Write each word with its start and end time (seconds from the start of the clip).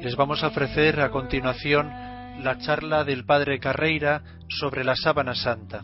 Les 0.00 0.14
vamos 0.14 0.44
a 0.44 0.46
ofrecer 0.46 1.00
a 1.00 1.10
continuación 1.10 1.90
la 2.44 2.58
charla 2.58 3.02
del 3.02 3.24
Padre 3.24 3.58
Carreira 3.58 4.22
sobre 4.48 4.84
la 4.84 4.94
sábana 4.94 5.34
santa. 5.34 5.82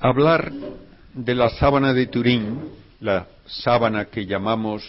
Hablar 0.00 0.52
de 1.14 1.34
la 1.36 1.50
sábana 1.50 1.94
de 1.94 2.06
Turín, 2.06 2.58
la 3.00 3.28
sábana 3.46 4.06
que 4.06 4.26
llamamos 4.26 4.82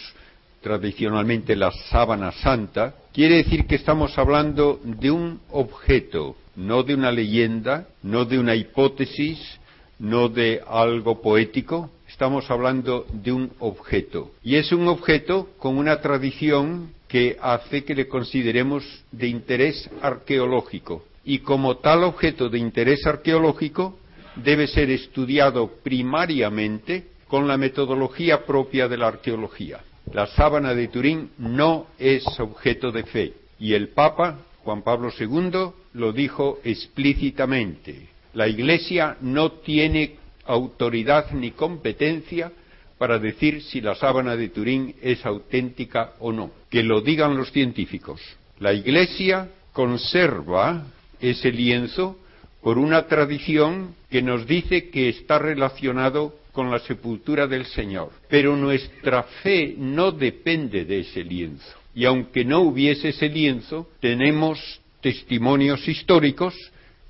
tradicionalmente 0.62 1.54
la 1.54 1.70
sábana 1.70 2.32
santa, 2.32 2.94
quiere 3.12 3.36
decir 3.36 3.66
que 3.66 3.76
estamos 3.76 4.18
hablando 4.18 4.80
de 4.82 5.10
un 5.12 5.40
objeto, 5.50 6.36
no 6.56 6.82
de 6.82 6.94
una 6.94 7.12
leyenda, 7.12 7.86
no 8.02 8.24
de 8.24 8.38
una 8.38 8.56
hipótesis, 8.56 9.38
no 10.00 10.28
de 10.28 10.60
algo 10.66 11.22
poético, 11.22 11.90
estamos 12.22 12.48
hablando 12.52 13.04
de 13.12 13.32
un 13.32 13.50
objeto. 13.58 14.30
Y 14.44 14.54
es 14.54 14.70
un 14.70 14.86
objeto 14.86 15.48
con 15.58 15.76
una 15.76 16.00
tradición 16.00 16.92
que 17.08 17.36
hace 17.42 17.82
que 17.82 17.96
le 17.96 18.06
consideremos 18.06 18.84
de 19.10 19.26
interés 19.26 19.90
arqueológico. 20.00 21.04
Y 21.24 21.40
como 21.40 21.78
tal 21.78 22.04
objeto 22.04 22.48
de 22.48 22.60
interés 22.60 23.04
arqueológico, 23.08 23.98
debe 24.36 24.68
ser 24.68 24.88
estudiado 24.90 25.68
primariamente 25.82 27.08
con 27.26 27.48
la 27.48 27.56
metodología 27.56 28.46
propia 28.46 28.86
de 28.86 28.98
la 28.98 29.08
arqueología. 29.08 29.80
La 30.12 30.28
sábana 30.28 30.76
de 30.76 30.86
Turín 30.86 31.30
no 31.38 31.88
es 31.98 32.24
objeto 32.38 32.92
de 32.92 33.02
fe 33.02 33.32
y 33.58 33.74
el 33.74 33.88
Papa 33.88 34.38
Juan 34.62 34.82
Pablo 34.82 35.10
II 35.18 35.72
lo 35.94 36.12
dijo 36.12 36.60
explícitamente. 36.62 38.10
La 38.34 38.46
Iglesia 38.46 39.16
no 39.20 39.50
tiene 39.50 40.21
autoridad 40.46 41.30
ni 41.32 41.52
competencia 41.52 42.52
para 42.98 43.18
decir 43.18 43.62
si 43.62 43.80
la 43.80 43.94
sábana 43.94 44.36
de 44.36 44.48
Turín 44.48 44.94
es 45.02 45.26
auténtica 45.26 46.12
o 46.20 46.32
no. 46.32 46.52
Que 46.70 46.82
lo 46.82 47.00
digan 47.00 47.36
los 47.36 47.50
científicos. 47.50 48.20
La 48.60 48.72
Iglesia 48.72 49.48
conserva 49.72 50.86
ese 51.20 51.50
lienzo 51.50 52.18
por 52.62 52.78
una 52.78 53.06
tradición 53.08 53.94
que 54.08 54.22
nos 54.22 54.46
dice 54.46 54.88
que 54.90 55.08
está 55.08 55.38
relacionado 55.38 56.36
con 56.52 56.70
la 56.70 56.78
sepultura 56.78 57.46
del 57.46 57.66
Señor. 57.66 58.10
Pero 58.28 58.56
nuestra 58.56 59.24
fe 59.42 59.74
no 59.76 60.12
depende 60.12 60.84
de 60.84 61.00
ese 61.00 61.24
lienzo. 61.24 61.76
Y 61.94 62.04
aunque 62.04 62.44
no 62.44 62.60
hubiese 62.60 63.08
ese 63.08 63.28
lienzo, 63.28 63.88
tenemos 64.00 64.80
testimonios 65.00 65.86
históricos 65.88 66.54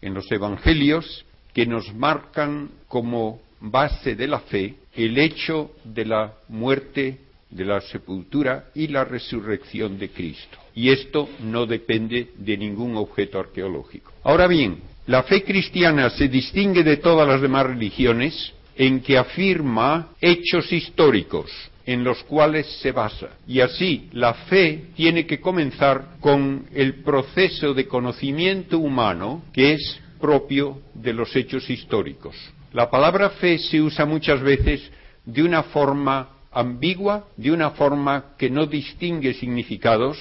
en 0.00 0.14
los 0.14 0.30
Evangelios 0.33 1.25
que 1.53 1.67
nos 1.67 1.92
marcan 1.95 2.70
como 2.89 3.41
base 3.61 4.14
de 4.14 4.27
la 4.27 4.41
fe 4.41 4.75
el 4.95 5.19
hecho 5.19 5.72
de 5.84 6.05
la 6.05 6.34
muerte, 6.48 7.19
de 7.50 7.64
la 7.64 7.81
sepultura 7.81 8.67
y 8.75 8.89
la 8.89 9.05
resurrección 9.05 9.98
de 9.98 10.11
Cristo. 10.11 10.59
Y 10.75 10.91
esto 10.91 11.28
no 11.42 11.67
depende 11.67 12.28
de 12.36 12.56
ningún 12.56 12.97
objeto 12.97 13.39
arqueológico. 13.39 14.12
Ahora 14.25 14.47
bien, 14.47 14.78
la 15.06 15.22
fe 15.25 15.42
cristiana 15.42 16.11
se 16.11 16.28
distingue 16.28 16.82
de 16.82 16.97
todas 16.97 17.28
las 17.28 17.41
demás 17.41 17.66
religiones 17.66 18.53
en 18.76 19.00
que 19.00 19.19
afirma 19.19 20.10
hechos 20.21 20.72
históricos 20.72 21.50
en 21.84 22.05
los 22.05 22.22
cuales 22.25 22.66
se 22.81 22.93
basa. 22.93 23.31
Y 23.47 23.60
así 23.60 24.09
la 24.12 24.34
fe 24.34 24.84
tiene 24.94 25.26
que 25.26 25.41
comenzar 25.41 26.16
con 26.21 26.66
el 26.72 27.03
proceso 27.03 27.75
de 27.75 27.87
conocimiento 27.87 28.78
humano 28.78 29.43
que 29.53 29.72
es 29.75 30.00
propio 30.22 30.78
de 30.94 31.12
los 31.12 31.34
hechos 31.34 31.69
históricos. 31.69 32.37
La 32.72 32.88
palabra 32.88 33.28
fe 33.31 33.59
se 33.59 33.83
usa 33.83 34.06
muchas 34.06 34.41
veces 34.41 34.81
de 35.27 35.43
una 35.43 35.65
forma 35.65 36.31
ambigua, 36.53 37.27
de 37.37 37.50
una 37.50 37.72
forma 37.72 38.37
que 38.38 38.49
no 38.49 38.66
distingue 38.66 39.34
significados 39.34 40.16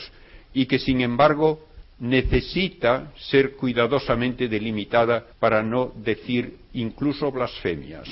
y 0.53 0.66
que 0.66 0.79
sin 0.79 1.01
embargo 1.01 1.67
necesita 2.00 3.11
ser 3.29 3.56
cuidadosamente 3.56 4.47
delimitada 4.47 5.28
para 5.40 5.61
no 5.61 5.94
decir 5.95 6.57
incluso 6.73 7.31
blasfemias. 7.31 8.09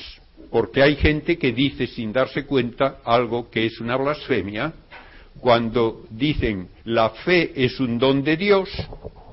Porque 0.52 0.84
hay 0.84 0.96
gente 0.96 1.38
que 1.38 1.52
dice 1.52 1.88
sin 1.88 2.14
darse 2.14 2.46
cuenta 2.46 3.00
algo 3.04 3.50
que 3.50 3.66
es 3.66 3.80
una 3.80 3.98
blasfemia 3.98 4.74
cuando 5.40 6.06
dicen 6.10 6.68
la 6.86 7.10
fe 7.10 7.52
es 7.56 7.80
un 7.80 7.98
don 7.98 8.24
de 8.24 8.38
Dios, 8.38 8.70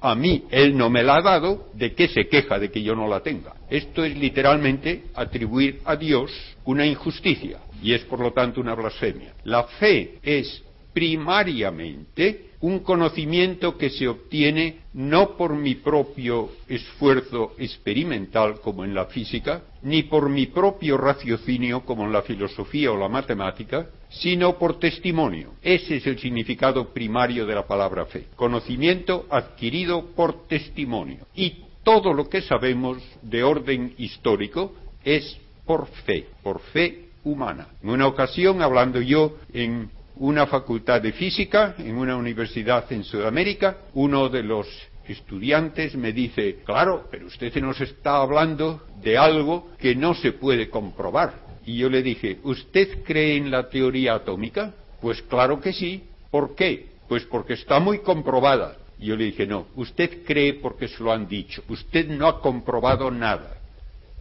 a 0.09 0.15
mí 0.15 0.45
Él 0.51 0.77
no 0.77 0.89
me 0.89 1.03
la 1.03 1.17
ha 1.17 1.23
dado, 1.23 1.69
¿de 1.75 1.95
qué 1.95 2.09
se 2.09 2.29
queja 2.29 2.59
de 2.59 2.71
que 2.71 2.83
yo 2.83 2.95
no 2.95 3.09
la 3.09 3.21
tenga? 3.21 3.55
Esto 3.69 4.05
es 4.05 4.17
literalmente 4.17 5.05
atribuir 5.15 5.81
a 5.85 5.97
Dios 5.97 6.31
una 6.65 6.87
injusticia 6.87 7.59
y 7.83 7.93
es 7.93 8.03
por 8.05 8.21
lo 8.21 8.33
tanto 8.33 8.61
una 8.61 8.75
blasfemia. 8.75 9.35
La 9.45 9.65
fe 9.65 10.19
es 10.23 10.63
primariamente 10.93 12.46
un 12.61 12.81
conocimiento 12.81 13.77
que 13.77 13.91
se 13.91 14.09
obtiene 14.09 14.81
no 14.95 15.37
por 15.37 15.55
mi 15.55 15.75
propio 15.75 16.51
esfuerzo 16.69 17.53
experimental 17.59 18.61
como 18.61 18.85
en 18.85 18.95
la 18.95 19.07
física, 19.07 19.63
ni 19.83 20.05
por 20.05 20.29
mi 20.29 20.47
propio 20.47 20.97
raciocinio 20.97 21.85
como 21.85 22.05
en 22.05 22.13
la 22.13 22.23
filosofía 22.23 22.93
o 22.93 22.97
la 22.97 23.09
matemática, 23.09 23.87
sino 24.09 24.59
por 24.59 24.79
testimonio. 24.79 25.55
Ese 25.63 25.97
es 25.97 26.07
el 26.07 26.19
significado 26.19 26.93
primario 26.93 27.47
de 27.47 27.55
la 27.55 27.67
palabra 27.67 28.07
fe. 28.07 28.27
Conocimiento 28.37 29.27
adquirido 29.31 30.07
por 30.15 30.47
testimonio. 30.47 31.27
Y 31.35 31.65
todo 31.83 32.13
lo 32.13 32.29
que 32.29 32.43
sabemos 32.43 33.03
de 33.23 33.45
orden 33.45 33.95
histórico 33.99 34.75
es 35.05 35.39
por 35.65 35.87
fe, 35.87 36.27
por 36.43 36.61
fe 36.61 37.07
humana. 37.25 37.69
En 37.83 37.91
una 37.91 38.07
ocasión, 38.07 38.63
hablando 38.63 39.01
yo 39.01 39.37
en 39.53 39.91
una 40.17 40.47
facultad 40.47 41.03
de 41.03 41.13
física 41.13 41.75
en 41.79 41.97
una 41.97 42.17
universidad 42.17 42.91
en 42.93 43.05
Sudamérica, 43.05 43.79
uno 43.95 44.29
de 44.29 44.43
los 44.43 44.67
estudiantes 45.07 45.95
me 45.95 46.13
dice, 46.13 46.59
claro, 46.65 47.07
pero 47.11 47.27
usted 47.27 47.55
nos 47.57 47.81
está 47.81 48.17
hablando 48.17 48.83
de 49.03 49.17
algo 49.17 49.73
que 49.79 49.95
no 49.95 50.15
se 50.15 50.33
puede 50.33 50.69
comprobar. 50.69 51.47
Y 51.65 51.79
yo 51.79 51.91
le 51.91 52.03
dije, 52.03 52.39
¿usted 52.45 53.03
cree 53.05 53.37
en 53.37 53.51
la 53.51 53.69
teoría 53.69 54.15
atómica? 54.15 54.73
Pues 55.01 55.21
claro 55.23 55.61
que 55.61 55.73
sí. 55.73 56.05
¿Por 56.31 56.55
qué? 56.55 56.87
Pues 57.09 57.25
porque 57.25 57.55
está 57.55 57.79
muy 57.81 57.99
comprobada. 58.01 58.77
Y 58.99 59.07
yo 59.07 59.17
le 59.17 59.25
dije, 59.25 59.47
no, 59.47 59.67
usted 59.77 60.25
cree 60.25 60.55
porque 60.55 60.89
se 60.89 61.03
lo 61.03 61.13
han 61.13 61.29
dicho. 61.29 61.63
Usted 61.69 62.09
no 62.09 62.27
ha 62.29 62.41
comprobado 62.41 63.11
nada. 63.11 63.59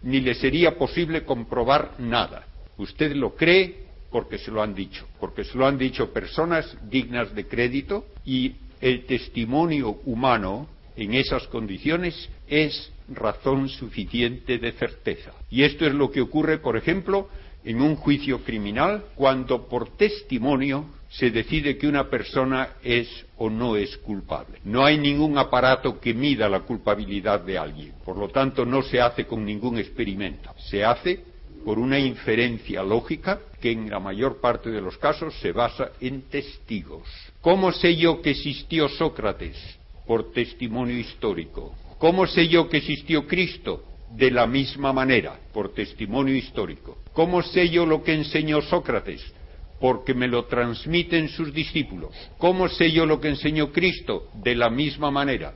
Ni 0.01 0.19
le 0.19 0.35
sería 0.35 0.77
posible 0.77 1.23
comprobar 1.23 1.91
nada. 1.99 2.45
Usted 2.77 3.13
lo 3.13 3.35
cree 3.35 3.84
porque 4.15 4.37
se 4.37 4.49
lo 4.49 4.63
han 4.63 4.73
dicho, 4.73 5.05
porque 5.19 5.43
se 5.43 5.57
lo 5.57 5.67
han 5.67 5.77
dicho 5.77 6.13
personas 6.13 6.77
dignas 6.89 7.35
de 7.35 7.47
crédito 7.47 8.05
y 8.23 8.53
el 8.79 9.05
testimonio 9.05 9.99
humano 10.05 10.69
en 10.95 11.15
esas 11.15 11.45
condiciones 11.47 12.29
es 12.47 12.93
razón 13.09 13.67
suficiente 13.67 14.57
de 14.57 14.71
certeza. 14.71 15.33
Y 15.49 15.63
esto 15.63 15.85
es 15.85 15.93
lo 15.93 16.11
que 16.11 16.21
ocurre, 16.21 16.59
por 16.59 16.77
ejemplo, 16.77 17.27
en 17.65 17.81
un 17.81 17.97
juicio 17.97 18.41
criminal 18.45 19.03
cuando 19.15 19.67
por 19.67 19.97
testimonio 19.97 20.85
se 21.09 21.29
decide 21.29 21.77
que 21.77 21.85
una 21.85 22.09
persona 22.09 22.69
es 22.81 23.09
o 23.35 23.49
no 23.49 23.75
es 23.75 23.97
culpable. 23.97 24.59
No 24.63 24.85
hay 24.85 24.97
ningún 24.97 25.37
aparato 25.37 25.99
que 25.99 26.13
mida 26.13 26.47
la 26.47 26.61
culpabilidad 26.61 27.41
de 27.41 27.57
alguien. 27.57 27.95
Por 28.05 28.15
lo 28.15 28.29
tanto, 28.29 28.65
no 28.65 28.81
se 28.81 29.01
hace 29.01 29.25
con 29.25 29.43
ningún 29.43 29.77
experimento. 29.77 30.51
Se 30.69 30.85
hace 30.85 31.35
por 31.65 31.79
una 31.79 31.97
inferencia 31.97 32.83
lógica 32.83 33.39
que 33.65 33.71
en 33.71 33.89
la 33.89 33.99
mayor 33.99 34.39
parte 34.39 34.69
de 34.69 34.79
los 34.79 34.95
casos 34.99 35.33
se 35.39 35.51
basa 35.51 35.89
en 35.99 36.29
testigos. 36.29 37.01
¿Cómo 37.41 37.71
sé 37.71 37.95
yo 37.95 38.21
que 38.21 38.29
existió 38.29 38.87
Sócrates? 38.87 39.57
Por 40.05 40.31
testimonio 40.33 40.95
histórico. 40.99 41.73
¿Cómo 41.97 42.27
sé 42.27 42.47
yo 42.47 42.69
que 42.69 42.77
existió 42.77 43.25
Cristo? 43.25 43.83
De 44.11 44.29
la 44.29 44.45
misma 44.45 44.93
manera, 44.93 45.39
por 45.51 45.73
testimonio 45.73 46.35
histórico. 46.35 46.99
¿Cómo 47.13 47.41
sé 47.41 47.67
yo 47.69 47.87
lo 47.87 48.03
que 48.03 48.13
enseñó 48.13 48.61
Sócrates? 48.61 49.33
Porque 49.79 50.13
me 50.13 50.27
lo 50.27 50.45
transmiten 50.45 51.27
sus 51.29 51.51
discípulos. 51.51 52.11
¿Cómo 52.37 52.69
sé 52.69 52.91
yo 52.91 53.07
lo 53.07 53.19
que 53.19 53.29
enseñó 53.29 53.71
Cristo? 53.71 54.29
De 54.43 54.53
la 54.53 54.69
misma 54.69 55.09
manera, 55.09 55.55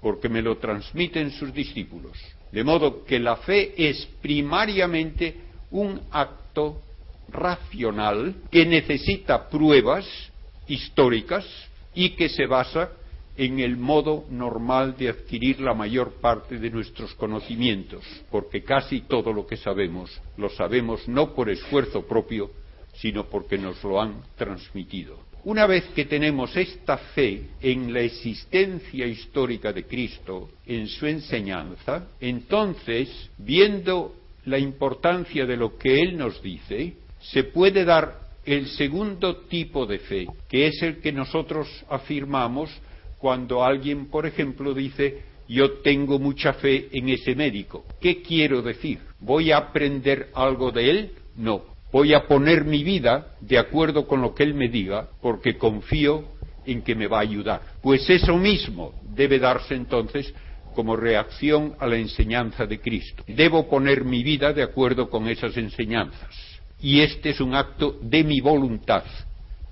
porque 0.00 0.30
me 0.30 0.40
lo 0.40 0.56
transmiten 0.56 1.30
sus 1.32 1.52
discípulos. 1.52 2.16
De 2.50 2.64
modo 2.64 3.04
que 3.04 3.18
la 3.18 3.36
fe 3.36 3.74
es 3.76 4.08
primariamente 4.22 5.36
un 5.70 6.00
acto 6.10 6.80
racional 7.28 8.34
que 8.50 8.66
necesita 8.66 9.48
pruebas 9.48 10.06
históricas 10.66 11.44
y 11.94 12.10
que 12.10 12.28
se 12.28 12.46
basa 12.46 12.90
en 13.36 13.60
el 13.60 13.76
modo 13.76 14.24
normal 14.30 14.96
de 14.96 15.08
adquirir 15.08 15.60
la 15.60 15.74
mayor 15.74 16.14
parte 16.20 16.58
de 16.58 16.70
nuestros 16.70 17.14
conocimientos, 17.14 18.04
porque 18.30 18.62
casi 18.62 19.02
todo 19.02 19.32
lo 19.32 19.46
que 19.46 19.56
sabemos 19.56 20.20
lo 20.36 20.50
sabemos 20.50 21.08
no 21.08 21.34
por 21.34 21.48
esfuerzo 21.48 22.06
propio, 22.06 22.50
sino 22.94 23.24
porque 23.24 23.56
nos 23.56 23.82
lo 23.84 24.00
han 24.00 24.22
transmitido. 24.36 25.18
Una 25.44 25.66
vez 25.66 25.84
que 25.94 26.04
tenemos 26.04 26.56
esta 26.56 26.98
fe 26.98 27.48
en 27.60 27.92
la 27.92 28.00
existencia 28.00 29.06
histórica 29.06 29.72
de 29.72 29.84
Cristo, 29.86 30.50
en 30.66 30.86
su 30.86 31.06
enseñanza, 31.06 32.06
entonces, 32.20 33.30
viendo 33.38 34.14
la 34.44 34.58
importancia 34.58 35.44
de 35.44 35.56
lo 35.56 35.76
que 35.76 36.00
Él 36.00 36.16
nos 36.16 36.40
dice, 36.42 36.94
se 37.22 37.44
puede 37.44 37.84
dar 37.84 38.20
el 38.44 38.66
segundo 38.68 39.36
tipo 39.48 39.86
de 39.86 39.98
fe, 39.98 40.26
que 40.48 40.66
es 40.66 40.82
el 40.82 41.00
que 41.00 41.12
nosotros 41.12 41.68
afirmamos 41.88 42.70
cuando 43.18 43.64
alguien, 43.64 44.06
por 44.06 44.26
ejemplo, 44.26 44.74
dice, 44.74 45.22
yo 45.48 45.78
tengo 45.78 46.18
mucha 46.18 46.54
fe 46.54 46.88
en 46.92 47.08
ese 47.08 47.34
médico. 47.34 47.84
¿Qué 48.00 48.20
quiero 48.22 48.62
decir? 48.62 48.98
¿Voy 49.20 49.52
a 49.52 49.58
aprender 49.58 50.30
algo 50.34 50.72
de 50.72 50.90
él? 50.90 51.12
No. 51.36 51.62
Voy 51.92 52.14
a 52.14 52.26
poner 52.26 52.64
mi 52.64 52.82
vida 52.82 53.36
de 53.40 53.58
acuerdo 53.58 54.06
con 54.06 54.22
lo 54.22 54.34
que 54.34 54.42
él 54.42 54.54
me 54.54 54.68
diga, 54.68 55.08
porque 55.20 55.56
confío 55.56 56.24
en 56.64 56.82
que 56.82 56.94
me 56.94 57.06
va 57.06 57.18
a 57.18 57.22
ayudar. 57.22 57.60
Pues 57.82 58.08
eso 58.08 58.36
mismo 58.36 58.94
debe 59.14 59.38
darse 59.38 59.74
entonces 59.74 60.32
como 60.74 60.96
reacción 60.96 61.74
a 61.78 61.86
la 61.86 61.96
enseñanza 61.96 62.66
de 62.66 62.80
Cristo. 62.80 63.22
Debo 63.26 63.68
poner 63.68 64.04
mi 64.04 64.22
vida 64.22 64.52
de 64.52 64.62
acuerdo 64.62 65.10
con 65.10 65.28
esas 65.28 65.56
enseñanzas. 65.56 66.51
Y 66.82 67.00
este 67.00 67.30
es 67.30 67.40
un 67.40 67.54
acto 67.54 67.98
de 68.02 68.24
mi 68.24 68.40
voluntad. 68.40 69.04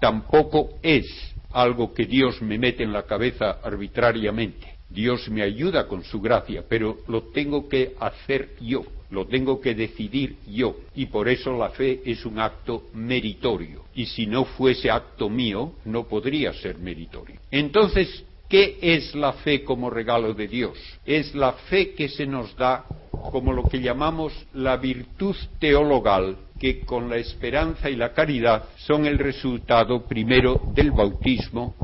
Tampoco 0.00 0.70
es 0.82 1.06
algo 1.52 1.92
que 1.92 2.06
Dios 2.06 2.40
me 2.40 2.58
mete 2.58 2.84
en 2.84 2.92
la 2.92 3.02
cabeza 3.02 3.58
arbitrariamente. 3.62 4.74
Dios 4.88 5.28
me 5.28 5.42
ayuda 5.42 5.86
con 5.86 6.02
su 6.04 6.20
gracia, 6.20 6.64
pero 6.68 6.98
lo 7.08 7.24
tengo 7.24 7.68
que 7.68 7.94
hacer 8.00 8.50
yo, 8.60 8.84
lo 9.10 9.26
tengo 9.26 9.60
que 9.60 9.74
decidir 9.74 10.36
yo. 10.48 10.76
Y 10.94 11.06
por 11.06 11.28
eso 11.28 11.56
la 11.56 11.70
fe 11.70 12.00
es 12.04 12.24
un 12.24 12.38
acto 12.38 12.88
meritorio. 12.94 13.84
Y 13.94 14.06
si 14.06 14.26
no 14.26 14.44
fuese 14.44 14.90
acto 14.90 15.28
mío, 15.28 15.74
no 15.84 16.08
podría 16.08 16.52
ser 16.52 16.78
meritorio. 16.78 17.36
Entonces, 17.50 18.24
¿qué 18.50 18.78
es 18.82 19.14
la 19.14 19.32
fe 19.32 19.64
como 19.64 19.88
regalo 19.88 20.34
de 20.34 20.48
Dios? 20.48 20.76
Es 21.06 21.34
la 21.34 21.52
fe 21.52 21.94
que 21.94 22.08
se 22.08 22.26
nos 22.26 22.54
da 22.56 22.84
como 23.30 23.52
lo 23.52 23.64
que 23.64 23.80
llamamos 23.80 24.32
la 24.54 24.76
virtud 24.76 25.36
teologal 25.58 26.36
que 26.58 26.80
con 26.80 27.08
la 27.08 27.16
esperanza 27.16 27.88
y 27.88 27.96
la 27.96 28.12
caridad 28.12 28.64
son 28.76 29.06
el 29.06 29.18
resultado 29.18 30.04
primero 30.06 30.60
del 30.74 30.90
bautismo 30.90 31.74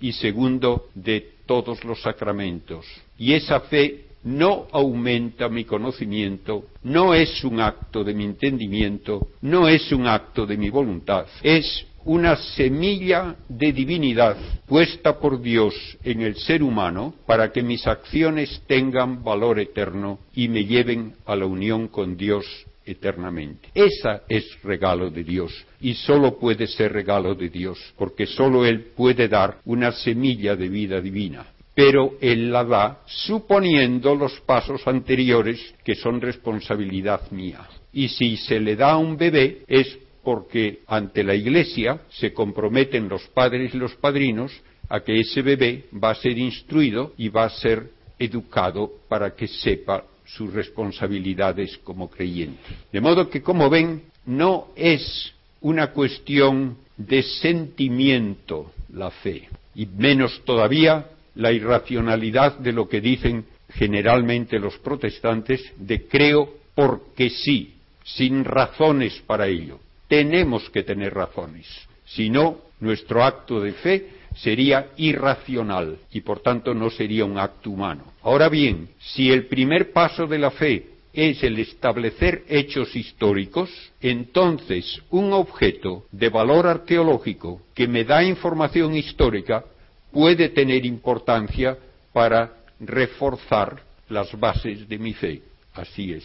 y 0.00 0.12
segundo 0.12 0.88
de 0.94 1.34
todos 1.46 1.84
los 1.84 2.00
sacramentos. 2.02 2.86
Y 3.18 3.34
esa 3.34 3.60
fe 3.60 4.06
no 4.24 4.66
aumenta 4.72 5.48
mi 5.48 5.64
conocimiento, 5.64 6.64
no 6.82 7.14
es 7.14 7.44
un 7.44 7.60
acto 7.60 8.02
de 8.02 8.14
mi 8.14 8.24
entendimiento, 8.24 9.28
no 9.42 9.68
es 9.68 9.92
un 9.92 10.06
acto 10.06 10.46
de 10.46 10.56
mi 10.56 10.68
voluntad, 10.70 11.26
es 11.42 11.86
una 12.06 12.36
semilla 12.36 13.36
de 13.48 13.72
divinidad 13.72 14.36
puesta 14.66 15.18
por 15.18 15.40
Dios 15.40 15.74
en 16.04 16.22
el 16.22 16.36
ser 16.36 16.62
humano 16.62 17.14
para 17.26 17.52
que 17.52 17.62
mis 17.62 17.86
acciones 17.86 18.62
tengan 18.66 19.22
valor 19.22 19.58
eterno 19.58 20.20
y 20.34 20.48
me 20.48 20.64
lleven 20.64 21.14
a 21.26 21.36
la 21.36 21.46
unión 21.46 21.88
con 21.88 22.16
Dios 22.16 22.46
eternamente. 22.84 23.68
Esa 23.74 24.22
es 24.28 24.44
regalo 24.62 25.10
de 25.10 25.24
Dios 25.24 25.52
y 25.80 25.94
solo 25.94 26.38
puede 26.38 26.68
ser 26.68 26.92
regalo 26.92 27.34
de 27.34 27.48
Dios 27.48 27.78
porque 27.98 28.26
solo 28.26 28.64
Él 28.64 28.92
puede 28.96 29.26
dar 29.26 29.58
una 29.64 29.90
semilla 29.90 30.54
de 30.54 30.68
vida 30.68 31.00
divina. 31.00 31.46
Pero 31.74 32.14
Él 32.20 32.52
la 32.52 32.64
da 32.64 33.00
suponiendo 33.06 34.14
los 34.14 34.40
pasos 34.40 34.86
anteriores 34.86 35.74
que 35.84 35.96
son 35.96 36.20
responsabilidad 36.20 37.30
mía. 37.32 37.68
Y 37.92 38.08
si 38.08 38.36
se 38.36 38.60
le 38.60 38.76
da 38.76 38.92
a 38.92 38.96
un 38.96 39.16
bebé 39.16 39.62
es 39.66 39.98
porque 40.26 40.80
ante 40.88 41.22
la 41.22 41.36
Iglesia 41.36 42.00
se 42.10 42.32
comprometen 42.32 43.08
los 43.08 43.22
padres 43.28 43.72
y 43.72 43.78
los 43.78 43.94
padrinos 43.94 44.50
a 44.88 44.98
que 44.98 45.20
ese 45.20 45.40
bebé 45.40 45.84
va 46.02 46.10
a 46.10 46.14
ser 46.16 46.36
instruido 46.36 47.12
y 47.16 47.28
va 47.28 47.44
a 47.44 47.50
ser 47.50 47.92
educado 48.18 48.90
para 49.08 49.36
que 49.36 49.46
sepa 49.46 50.02
sus 50.24 50.52
responsabilidades 50.52 51.78
como 51.84 52.10
creyente. 52.10 52.58
De 52.92 53.00
modo 53.00 53.30
que, 53.30 53.40
como 53.40 53.70
ven, 53.70 54.02
no 54.24 54.70
es 54.74 55.32
una 55.60 55.92
cuestión 55.92 56.76
de 56.96 57.22
sentimiento 57.22 58.72
la 58.94 59.12
fe, 59.12 59.48
y 59.76 59.86
menos 59.86 60.42
todavía 60.44 61.06
la 61.36 61.52
irracionalidad 61.52 62.58
de 62.58 62.72
lo 62.72 62.88
que 62.88 63.00
dicen 63.00 63.44
generalmente 63.68 64.58
los 64.58 64.76
protestantes 64.78 65.62
de 65.78 66.08
creo 66.08 66.52
porque 66.74 67.30
sí, 67.30 67.74
sin 68.02 68.44
razones 68.44 69.22
para 69.24 69.46
ello. 69.46 69.85
Tenemos 70.08 70.68
que 70.70 70.82
tener 70.82 71.14
razones. 71.14 71.66
Si 72.06 72.30
no, 72.30 72.58
nuestro 72.80 73.24
acto 73.24 73.60
de 73.60 73.72
fe 73.72 74.08
sería 74.36 74.90
irracional 74.96 75.98
y 76.12 76.20
por 76.20 76.40
tanto 76.40 76.74
no 76.74 76.90
sería 76.90 77.24
un 77.24 77.38
acto 77.38 77.70
humano. 77.70 78.04
Ahora 78.22 78.48
bien, 78.48 78.88
si 78.98 79.30
el 79.30 79.46
primer 79.46 79.92
paso 79.92 80.26
de 80.26 80.38
la 80.38 80.50
fe 80.50 80.86
es 81.12 81.42
el 81.42 81.58
establecer 81.58 82.44
hechos 82.46 82.94
históricos, 82.94 83.70
entonces 84.02 85.00
un 85.10 85.32
objeto 85.32 86.04
de 86.12 86.28
valor 86.28 86.66
arqueológico 86.66 87.62
que 87.74 87.88
me 87.88 88.04
da 88.04 88.22
información 88.22 88.94
histórica 88.94 89.64
puede 90.12 90.50
tener 90.50 90.84
importancia 90.84 91.78
para 92.12 92.52
reforzar 92.78 93.82
las 94.10 94.38
bases 94.38 94.86
de 94.88 94.98
mi 94.98 95.14
fe. 95.14 95.42
Así 95.74 96.12
es. 96.12 96.24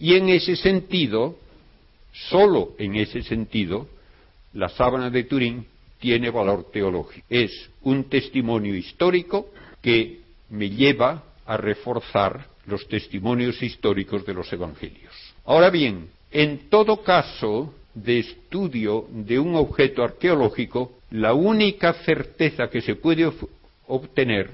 Y 0.00 0.14
en 0.14 0.28
ese 0.28 0.56
sentido, 0.56 1.38
solo 2.28 2.74
en 2.78 2.96
ese 2.96 3.22
sentido, 3.22 3.88
la 4.52 4.68
sábana 4.68 5.10
de 5.10 5.24
Turín 5.24 5.66
tiene 5.98 6.30
valor 6.30 6.70
teológico. 6.72 7.26
Es 7.28 7.70
un 7.82 8.04
testimonio 8.04 8.74
histórico 8.74 9.50
que 9.82 10.20
me 10.50 10.70
lleva 10.70 11.24
a 11.46 11.56
reforzar 11.56 12.46
los 12.66 12.86
testimonios 12.88 13.62
históricos 13.62 14.24
de 14.26 14.34
los 14.34 14.52
evangelios. 14.52 15.12
Ahora 15.44 15.70
bien, 15.70 16.08
en 16.30 16.68
todo 16.68 17.02
caso 17.02 17.74
de 17.94 18.18
estudio 18.20 19.06
de 19.10 19.38
un 19.38 19.54
objeto 19.54 20.04
arqueológico, 20.04 20.92
la 21.10 21.32
única 21.32 21.94
certeza 22.04 22.68
que 22.68 22.82
se 22.82 22.94
puede 22.96 23.30
obtener 23.86 24.50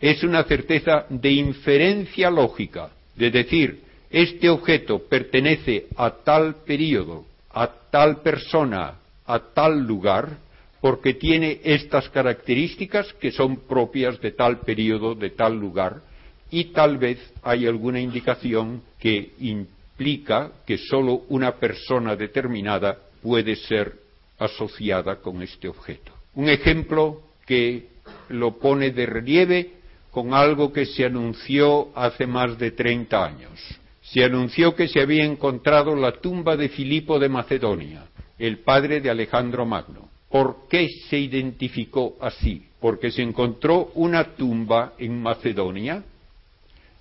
es 0.00 0.22
una 0.22 0.44
certeza 0.44 1.06
de 1.08 1.32
inferencia 1.32 2.30
lógica, 2.30 2.90
de 3.14 3.30
decir, 3.30 3.83
este 4.14 4.48
objeto 4.48 5.00
pertenece 5.08 5.86
a 5.96 6.08
tal 6.22 6.62
período, 6.64 7.24
a 7.50 7.66
tal 7.90 8.22
persona, 8.22 8.94
a 9.26 9.38
tal 9.40 9.84
lugar, 9.84 10.38
porque 10.80 11.14
tiene 11.14 11.58
estas 11.64 12.08
características 12.10 13.12
que 13.14 13.32
son 13.32 13.56
propias 13.66 14.20
de 14.20 14.30
tal 14.30 14.60
periodo, 14.60 15.16
de 15.16 15.30
tal 15.30 15.58
lugar, 15.58 16.00
y 16.48 16.66
tal 16.66 16.96
vez 16.96 17.18
hay 17.42 17.66
alguna 17.66 18.00
indicación 18.00 18.82
que 19.00 19.32
implica 19.40 20.52
que 20.64 20.78
sólo 20.78 21.22
una 21.28 21.56
persona 21.56 22.14
determinada 22.14 22.96
puede 23.20 23.56
ser 23.56 23.94
asociada 24.38 25.16
con 25.16 25.42
este 25.42 25.66
objeto. 25.66 26.12
Un 26.36 26.48
ejemplo 26.48 27.20
que 27.46 27.88
lo 28.28 28.58
pone 28.60 28.92
de 28.92 29.06
relieve 29.06 29.72
con 30.12 30.34
algo 30.34 30.72
que 30.72 30.86
se 30.86 31.04
anunció 31.04 31.88
hace 31.96 32.28
más 32.28 32.56
de 32.58 32.70
30 32.70 33.24
años. 33.24 33.80
Se 34.14 34.22
anunció 34.22 34.76
que 34.76 34.86
se 34.86 35.00
había 35.00 35.24
encontrado 35.24 35.96
la 35.96 36.12
tumba 36.12 36.56
de 36.56 36.68
Filipo 36.68 37.18
de 37.18 37.28
Macedonia, 37.28 38.06
el 38.38 38.58
padre 38.58 39.00
de 39.00 39.10
Alejandro 39.10 39.66
Magno. 39.66 40.08
¿Por 40.28 40.68
qué 40.70 40.88
se 41.10 41.18
identificó 41.18 42.16
así? 42.20 42.64
Porque 42.78 43.10
se 43.10 43.22
encontró 43.22 43.90
una 43.96 44.36
tumba 44.36 44.92
en 44.98 45.20
Macedonia 45.20 46.04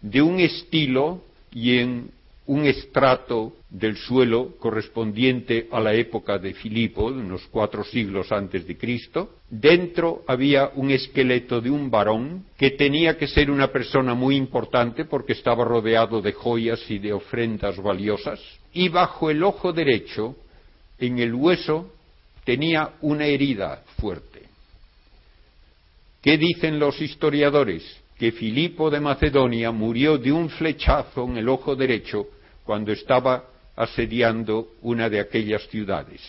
de 0.01 0.24
un 0.24 0.39
estilo 0.39 1.22
y 1.51 1.77
en 1.77 2.10
un 2.45 2.65
estrato 2.65 3.53
del 3.69 3.95
suelo 3.95 4.55
correspondiente 4.59 5.67
a 5.71 5.79
la 5.79 5.93
época 5.93 6.38
de 6.38 6.53
Filipo, 6.53 7.05
unos 7.05 7.47
cuatro 7.50 7.83
siglos 7.83 8.31
antes 8.31 8.67
de 8.67 8.77
Cristo. 8.77 9.38
Dentro 9.50 10.23
había 10.27 10.71
un 10.75 10.91
esqueleto 10.91 11.62
de 11.62 11.69
un 11.69 11.89
varón 11.89 12.45
que 12.57 12.71
tenía 12.71 13.17
que 13.17 13.27
ser 13.27 13.50
una 13.50 13.69
persona 13.69 14.13
muy 14.13 14.35
importante 14.35 15.05
porque 15.05 15.33
estaba 15.33 15.63
rodeado 15.63 16.21
de 16.21 16.33
joyas 16.33 16.83
y 16.89 17.00
de 17.00 17.13
ofrendas 17.13 17.81
valiosas. 17.81 18.39
Y 18.73 18.89
bajo 18.89 19.29
el 19.29 19.43
ojo 19.43 19.71
derecho, 19.71 20.35
en 21.00 21.19
el 21.19 21.33
hueso, 21.33 21.93
tenía 22.43 22.91
una 23.01 23.25
herida 23.25 23.83
fuerte. 24.00 24.41
¿Qué 26.21 26.38
dicen 26.38 26.79
los 26.79 27.01
historiadores? 27.01 28.02
Que 28.17 28.32
Filipo 28.32 28.89
de 28.89 29.00
Macedonia 29.00 29.72
murió 29.72 30.17
de 30.17 30.32
un 30.32 30.50
flechazo 30.50 31.25
en 31.25 31.38
el 31.38 31.50
ojo 31.50 31.75
derecho 31.75 32.27
cuando 32.63 32.91
estaba 32.91 33.46
asediando 33.75 34.74
una 34.82 35.10
de 35.10 35.20
aquellas 35.20 35.67
ciudades. 35.67 36.22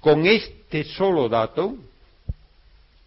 Con 0.00 0.26
este 0.26 0.84
solo 0.84 1.28
dato 1.28 1.76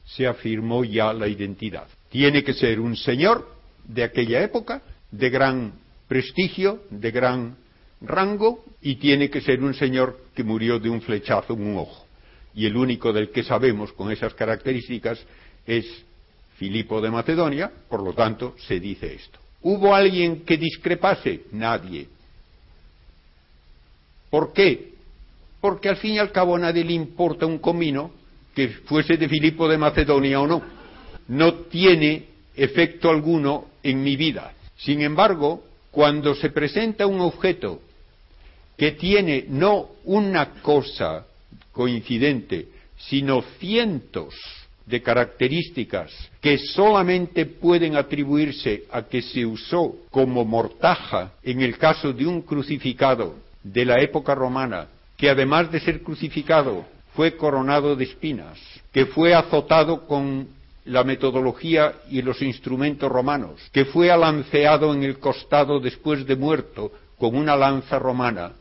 se 0.05 0.25
afirmó 0.25 0.83
ya 0.83 1.13
la 1.13 1.27
identidad. 1.27 1.87
Tiene 2.09 2.43
que 2.43 2.53
ser 2.53 2.79
un 2.79 2.95
señor 2.95 3.49
de 3.83 4.03
aquella 4.03 4.41
época, 4.41 4.81
de 5.11 5.29
gran 5.29 5.73
prestigio, 6.07 6.83
de 6.89 7.11
gran 7.11 7.57
rango, 8.01 8.63
y 8.81 8.95
tiene 8.95 9.29
que 9.29 9.41
ser 9.41 9.61
un 9.63 9.73
señor 9.73 10.19
que 10.33 10.43
murió 10.43 10.79
de 10.79 10.89
un 10.89 11.01
flechazo 11.01 11.53
en 11.53 11.67
un 11.67 11.77
ojo. 11.77 12.05
Y 12.53 12.65
el 12.65 12.77
único 12.77 13.11
del 13.11 13.31
que 13.31 13.43
sabemos 13.43 13.91
con 13.93 14.11
esas 14.11 14.33
características 14.33 15.19
es 15.65 15.85
Filipo 16.55 17.01
de 17.01 17.11
Macedonia, 17.11 17.71
por 17.89 18.01
lo 18.01 18.13
tanto 18.13 18.55
se 18.67 18.79
dice 18.79 19.13
esto. 19.13 19.39
¿Hubo 19.61 19.93
alguien 19.93 20.45
que 20.45 20.57
discrepase? 20.57 21.41
Nadie. 21.51 22.07
¿Por 24.29 24.53
qué? 24.53 24.93
Porque 25.59 25.89
al 25.89 25.97
fin 25.97 26.13
y 26.13 26.19
al 26.19 26.31
cabo 26.31 26.55
a 26.55 26.59
nadie 26.59 26.83
le 26.83 26.93
importa 26.93 27.45
un 27.45 27.57
comino 27.57 28.11
que 28.53 28.69
fuese 28.69 29.17
de 29.17 29.27
Filipo 29.27 29.67
de 29.67 29.77
Macedonia 29.77 30.39
o 30.39 30.47
no. 30.47 30.61
No 31.27 31.53
tiene 31.65 32.27
efecto 32.55 33.09
alguno 33.09 33.69
en 33.83 34.01
mi 34.03 34.15
vida. 34.15 34.53
Sin 34.77 35.01
embargo, 35.01 35.63
cuando 35.91 36.35
se 36.35 36.51
presenta 36.51 37.07
un 37.07 37.19
objeto 37.19 37.81
que 38.77 38.91
tiene 38.91 39.45
no 39.49 39.89
una 40.05 40.61
cosa 40.61 41.25
coincidente, 41.71 42.67
sino 42.97 43.41
cientos 43.59 44.35
de 44.85 45.01
características 45.01 46.11
que 46.39 46.57
solamente 46.57 47.45
pueden 47.45 47.95
atribuirse 47.95 48.83
a 48.91 49.03
que 49.03 49.21
se 49.21 49.45
usó 49.45 49.95
como 50.11 50.45
mortaja 50.45 51.33
en 51.43 51.61
el 51.61 51.77
caso 51.77 52.13
de 52.13 52.25
un 52.25 52.41
crucificado 52.41 53.35
de 53.63 53.83
la 53.83 53.99
época 53.99 54.35
romana, 54.35 54.87
que 55.17 55.29
además 55.29 55.71
de 55.71 55.79
ser 55.79 56.03
crucificado 56.03 56.85
fue 57.15 57.35
coronado 57.35 57.95
de 57.95 58.03
espinas, 58.03 58.59
que 58.91 59.07
fue 59.07 59.33
azotado 59.33 60.05
con 60.05 60.47
la 60.85 61.03
metodología 61.03 61.95
y 62.11 62.21
los 62.21 62.41
instrumentos 62.41 63.11
romanos, 63.11 63.61
que 63.71 63.85
fue 63.85 64.11
alanceado 64.11 64.93
en 64.93 65.03
el 65.03 65.17
costado 65.17 65.79
después 65.79 66.25
de 66.27 66.35
muerto 66.35 66.91
con 67.17 67.35
una 67.35 67.55
lanza 67.55 67.97
romana. 67.97 68.51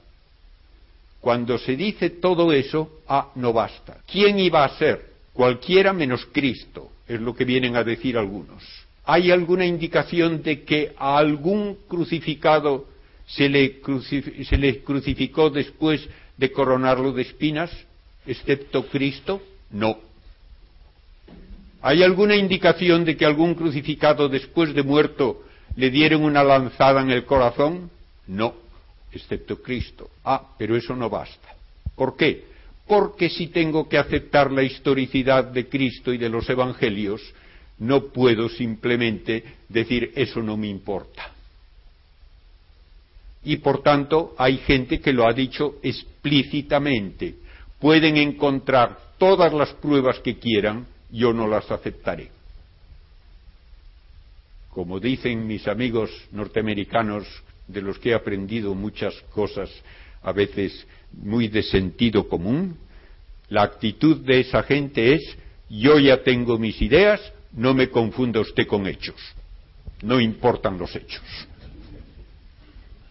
Cuando 1.20 1.58
se 1.58 1.76
dice 1.76 2.10
todo 2.10 2.52
eso, 2.52 3.00
ah, 3.08 3.30
no 3.34 3.52
basta. 3.52 3.98
¿Quién 4.10 4.38
iba 4.38 4.64
a 4.64 4.78
ser? 4.78 5.13
Cualquiera 5.34 5.92
menos 5.92 6.26
Cristo, 6.32 6.92
es 7.08 7.20
lo 7.20 7.34
que 7.34 7.44
vienen 7.44 7.74
a 7.74 7.82
decir 7.82 8.16
algunos. 8.16 8.62
¿Hay 9.04 9.32
alguna 9.32 9.66
indicación 9.66 10.42
de 10.44 10.62
que 10.62 10.94
a 10.96 11.18
algún 11.18 11.76
crucificado 11.88 12.86
se 13.26 13.48
le, 13.48 13.80
se 14.48 14.56
le 14.56 14.82
crucificó 14.82 15.50
después 15.50 16.08
de 16.36 16.52
coronarlo 16.52 17.12
de 17.12 17.22
espinas, 17.22 17.70
excepto 18.24 18.86
Cristo? 18.86 19.42
No. 19.70 19.98
¿Hay 21.82 22.04
alguna 22.04 22.36
indicación 22.36 23.04
de 23.04 23.16
que 23.16 23.26
algún 23.26 23.56
crucificado 23.56 24.28
después 24.28 24.72
de 24.72 24.84
muerto 24.84 25.42
le 25.74 25.90
dieron 25.90 26.22
una 26.22 26.44
lanzada 26.44 27.02
en 27.02 27.10
el 27.10 27.24
corazón? 27.24 27.90
No, 28.28 28.54
excepto 29.12 29.60
Cristo. 29.60 30.10
Ah, 30.24 30.54
pero 30.56 30.76
eso 30.76 30.94
no 30.94 31.10
basta. 31.10 31.48
¿Por 31.96 32.16
qué? 32.16 32.53
Porque 32.86 33.30
si 33.30 33.48
tengo 33.48 33.88
que 33.88 33.98
aceptar 33.98 34.52
la 34.52 34.62
historicidad 34.62 35.44
de 35.44 35.68
Cristo 35.68 36.12
y 36.12 36.18
de 36.18 36.28
los 36.28 36.48
Evangelios, 36.48 37.22
no 37.78 38.06
puedo 38.06 38.48
simplemente 38.48 39.42
decir 39.68 40.12
eso 40.14 40.42
no 40.42 40.56
me 40.56 40.68
importa. 40.68 41.30
Y 43.44 43.56
por 43.56 43.82
tanto 43.82 44.34
hay 44.38 44.58
gente 44.58 45.00
que 45.00 45.12
lo 45.12 45.26
ha 45.28 45.32
dicho 45.32 45.76
explícitamente. 45.82 47.36
Pueden 47.78 48.16
encontrar 48.16 48.98
todas 49.18 49.52
las 49.52 49.72
pruebas 49.74 50.18
que 50.20 50.38
quieran, 50.38 50.86
yo 51.10 51.32
no 51.32 51.46
las 51.46 51.70
aceptaré. 51.70 52.30
Como 54.70 54.98
dicen 54.98 55.46
mis 55.46 55.68
amigos 55.68 56.10
norteamericanos, 56.32 57.26
de 57.66 57.80
los 57.80 57.98
que 57.98 58.10
he 58.10 58.14
aprendido 58.14 58.74
muchas 58.74 59.14
cosas 59.30 59.70
a 60.24 60.32
veces 60.32 60.86
muy 61.12 61.48
de 61.48 61.62
sentido 61.62 62.28
común, 62.28 62.76
la 63.48 63.62
actitud 63.62 64.16
de 64.24 64.40
esa 64.40 64.62
gente 64.62 65.14
es 65.14 65.36
yo 65.68 65.98
ya 65.98 66.22
tengo 66.22 66.58
mis 66.58 66.80
ideas, 66.82 67.20
no 67.52 67.74
me 67.74 67.88
confunda 67.88 68.40
usted 68.40 68.66
con 68.66 68.86
hechos. 68.86 69.16
No 70.02 70.20
importan 70.20 70.78
los 70.78 70.94
hechos. 70.94 71.22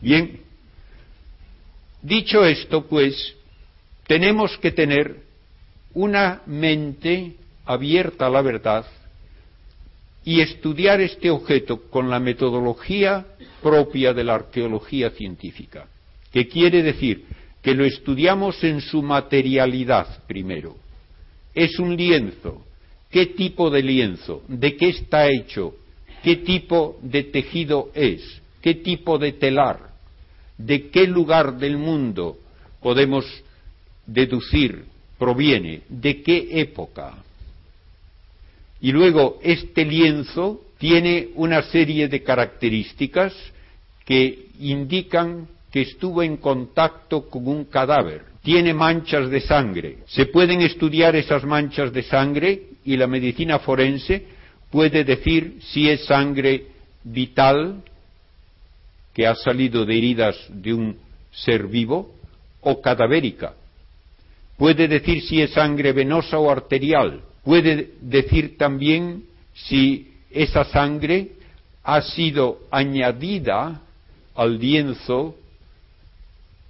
Bien, 0.01 0.41
dicho 2.01 2.45
esto, 2.45 2.85
pues, 2.87 3.35
tenemos 4.05 4.57
que 4.57 4.71
tener 4.71 5.23
una 5.93 6.41
mente 6.45 7.35
abierta 7.65 8.27
a 8.27 8.29
la 8.29 8.41
verdad 8.41 8.85
y 10.25 10.41
estudiar 10.41 11.01
este 11.01 11.29
objeto 11.29 11.89
con 11.89 12.09
la 12.09 12.19
metodología 12.19 13.25
propia 13.61 14.13
de 14.13 14.23
la 14.23 14.35
arqueología 14.35 15.11
científica, 15.11 15.87
que 16.33 16.47
quiere 16.47 16.81
decir 16.81 17.25
que 17.61 17.75
lo 17.75 17.85
estudiamos 17.85 18.61
en 18.63 18.81
su 18.81 19.01
materialidad 19.03 20.23
primero. 20.25 20.75
Es 21.53 21.77
un 21.79 21.95
lienzo. 21.95 22.65
¿Qué 23.11 23.27
tipo 23.27 23.69
de 23.69 23.83
lienzo? 23.83 24.41
¿De 24.47 24.75
qué 24.75 24.89
está 24.89 25.29
hecho? 25.29 25.75
¿Qué 26.23 26.37
tipo 26.37 26.97
de 27.03 27.23
tejido 27.23 27.91
es? 27.93 28.41
¿Qué 28.61 28.73
tipo 28.73 29.19
de 29.19 29.33
telar? 29.33 29.91
¿De 30.57 30.89
qué 30.89 31.05
lugar 31.05 31.57
del 31.59 31.77
mundo 31.77 32.39
podemos 32.81 33.25
deducir 34.07 34.85
proviene? 35.19 35.81
¿De 35.87 36.23
qué 36.23 36.47
época? 36.61 37.23
Y 38.81 38.91
luego 38.91 39.39
este 39.43 39.85
lienzo 39.85 40.61
tiene 40.79 41.29
una 41.35 41.61
serie 41.61 42.07
de 42.07 42.23
características 42.23 43.33
que 44.05 44.47
indican 44.59 45.47
que 45.73 45.81
estuvo 45.81 46.21
en 46.21 46.37
contacto 46.37 47.27
con 47.27 47.47
un 47.47 47.65
cadáver. 47.65 48.21
Tiene 48.43 48.75
manchas 48.75 49.27
de 49.31 49.41
sangre. 49.41 49.97
Se 50.05 50.27
pueden 50.27 50.61
estudiar 50.61 51.15
esas 51.15 51.43
manchas 51.43 51.91
de 51.91 52.03
sangre 52.03 52.61
y 52.85 52.95
la 52.95 53.07
medicina 53.07 53.57
forense 53.57 54.23
puede 54.69 55.03
decir 55.03 55.57
si 55.61 55.89
es 55.89 56.05
sangre 56.05 56.67
vital 57.03 57.81
que 59.15 59.25
ha 59.25 59.33
salido 59.33 59.83
de 59.83 59.97
heridas 59.97 60.35
de 60.49 60.75
un 60.75 60.97
ser 61.31 61.65
vivo 61.65 62.13
o 62.61 62.79
cadavérica. 62.79 63.55
Puede 64.57 64.87
decir 64.87 65.23
si 65.23 65.41
es 65.41 65.53
sangre 65.53 65.91
venosa 65.91 66.37
o 66.37 66.51
arterial. 66.51 67.21
Puede 67.43 67.93
decir 67.99 68.59
también 68.59 69.23
si 69.55 70.11
esa 70.29 70.65
sangre 70.65 71.31
ha 71.83 71.99
sido 72.03 72.59
añadida 72.69 73.81
al 74.35 74.59
lienzo 74.59 75.37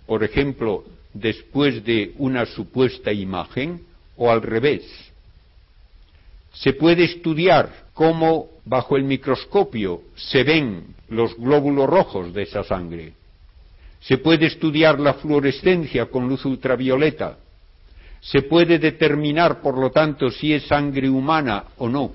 por 0.05 0.23
ejemplo, 0.23 0.83
después 1.13 1.83
de 1.83 2.13
una 2.17 2.45
supuesta 2.45 3.11
imagen, 3.11 3.81
o 4.15 4.31
al 4.31 4.41
revés. 4.41 4.83
Se 6.53 6.73
puede 6.73 7.05
estudiar 7.05 7.87
cómo 7.93 8.49
bajo 8.65 8.95
el 8.95 9.03
microscopio 9.03 10.01
se 10.15 10.43
ven 10.43 10.95
los 11.09 11.35
glóbulos 11.35 11.89
rojos 11.89 12.33
de 12.33 12.43
esa 12.43 12.63
sangre. 12.63 13.13
Se 14.01 14.17
puede 14.17 14.47
estudiar 14.47 14.99
la 14.99 15.15
fluorescencia 15.15 16.05
con 16.07 16.27
luz 16.27 16.45
ultravioleta. 16.45 17.37
Se 18.21 18.41
puede 18.43 18.79
determinar, 18.79 19.61
por 19.61 19.77
lo 19.77 19.91
tanto, 19.91 20.29
si 20.29 20.53
es 20.53 20.63
sangre 20.67 21.09
humana 21.09 21.65
o 21.77 21.89
no. 21.89 22.11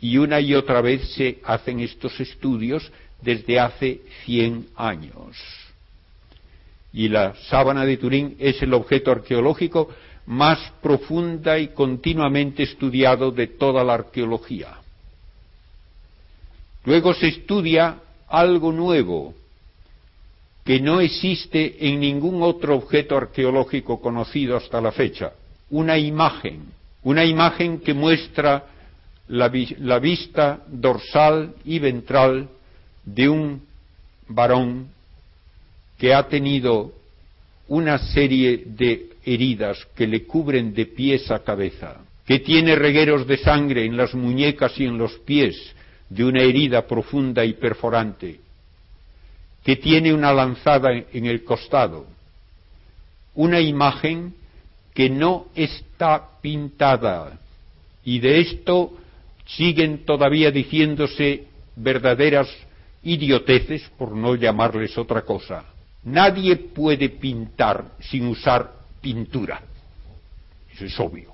Y 0.00 0.16
una 0.18 0.40
y 0.40 0.54
otra 0.54 0.80
vez 0.80 1.08
se 1.14 1.40
hacen 1.44 1.80
estos 1.80 2.20
estudios 2.20 2.90
desde 3.22 3.58
hace 3.58 4.00
100 4.24 4.68
años. 4.76 5.36
Y 6.92 7.08
la 7.08 7.34
sábana 7.48 7.84
de 7.84 7.96
Turín 7.96 8.36
es 8.38 8.62
el 8.62 8.72
objeto 8.74 9.10
arqueológico 9.10 9.88
más 10.26 10.72
profunda 10.82 11.58
y 11.58 11.68
continuamente 11.68 12.62
estudiado 12.62 13.30
de 13.30 13.46
toda 13.46 13.82
la 13.82 13.94
arqueología. 13.94 14.78
Luego 16.84 17.14
se 17.14 17.28
estudia 17.28 17.98
algo 18.28 18.72
nuevo 18.72 19.34
que 20.64 20.80
no 20.80 21.00
existe 21.00 21.88
en 21.88 22.00
ningún 22.00 22.42
otro 22.42 22.76
objeto 22.76 23.16
arqueológico 23.16 24.00
conocido 24.00 24.56
hasta 24.56 24.80
la 24.82 24.92
fecha, 24.92 25.32
una 25.70 25.96
imagen, 25.96 26.66
una 27.04 27.24
imagen 27.24 27.80
que 27.80 27.94
muestra 27.94 28.66
la, 29.28 29.50
la 29.78 29.98
vista 29.98 30.62
dorsal 30.68 31.54
y 31.64 31.78
ventral 31.78 32.48
de 33.14 33.28
un 33.28 33.62
varón 34.28 34.88
que 35.96 36.14
ha 36.14 36.28
tenido 36.28 36.92
una 37.68 37.98
serie 37.98 38.64
de 38.66 39.10
heridas 39.24 39.86
que 39.94 40.06
le 40.06 40.24
cubren 40.24 40.74
de 40.74 40.86
pies 40.86 41.30
a 41.30 41.42
cabeza, 41.42 41.96
que 42.26 42.38
tiene 42.40 42.76
regueros 42.76 43.26
de 43.26 43.38
sangre 43.38 43.84
en 43.84 43.96
las 43.96 44.14
muñecas 44.14 44.78
y 44.78 44.84
en 44.84 44.98
los 44.98 45.12
pies 45.20 45.56
de 46.08 46.24
una 46.24 46.42
herida 46.42 46.86
profunda 46.86 47.44
y 47.44 47.54
perforante, 47.54 48.40
que 49.64 49.76
tiene 49.76 50.12
una 50.12 50.32
lanzada 50.32 50.92
en 50.92 51.26
el 51.26 51.44
costado, 51.44 52.06
una 53.34 53.60
imagen 53.60 54.34
que 54.94 55.10
no 55.10 55.46
está 55.54 56.40
pintada. 56.40 57.38
Y 58.04 58.20
de 58.20 58.40
esto 58.40 58.96
siguen 59.46 60.04
todavía 60.04 60.50
diciéndose 60.50 61.44
verdaderas 61.76 62.48
idioteces, 63.02 63.82
por 63.96 64.12
no 64.12 64.34
llamarles 64.34 64.96
otra 64.98 65.22
cosa. 65.22 65.64
Nadie 66.04 66.56
puede 66.56 67.08
pintar 67.08 67.92
sin 68.00 68.26
usar 68.28 68.72
pintura. 69.00 69.60
Eso 70.72 70.84
es 70.84 71.00
obvio. 71.00 71.32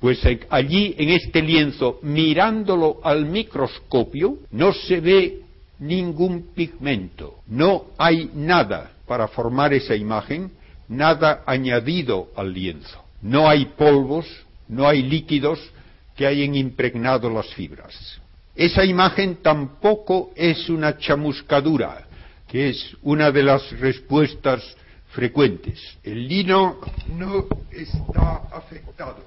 Pues 0.00 0.20
allí 0.50 0.94
en 0.98 1.10
este 1.10 1.40
lienzo, 1.42 2.00
mirándolo 2.02 3.00
al 3.04 3.24
microscopio, 3.26 4.38
no 4.50 4.72
se 4.72 5.00
ve 5.00 5.42
ningún 5.78 6.52
pigmento, 6.54 7.38
no 7.46 7.86
hay 7.98 8.30
nada 8.34 8.92
para 9.06 9.28
formar 9.28 9.72
esa 9.74 9.94
imagen, 9.94 10.50
nada 10.88 11.42
añadido 11.46 12.30
al 12.36 12.52
lienzo. 12.52 13.02
No 13.20 13.48
hay 13.48 13.66
polvos, 13.66 14.26
no 14.68 14.88
hay 14.88 15.02
líquidos 15.02 15.60
que 16.16 16.26
hayan 16.26 16.54
impregnado 16.54 17.30
las 17.30 17.46
fibras. 17.54 18.20
Esa 18.54 18.84
imagen 18.84 19.36
tampoco 19.42 20.32
es 20.36 20.68
una 20.68 20.98
chamuscadura, 20.98 22.06
que 22.48 22.70
es 22.70 22.96
una 23.02 23.30
de 23.30 23.42
las 23.42 23.70
respuestas 23.80 24.62
frecuentes. 25.12 25.80
El 26.02 26.28
lino 26.28 26.78
no 27.16 27.46
está 27.70 28.42
afectado. 28.52 29.24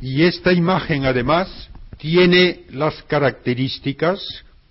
Y 0.00 0.22
esta 0.22 0.52
imagen 0.52 1.06
además 1.06 1.68
tiene 1.96 2.64
las 2.70 3.02
características 3.04 4.20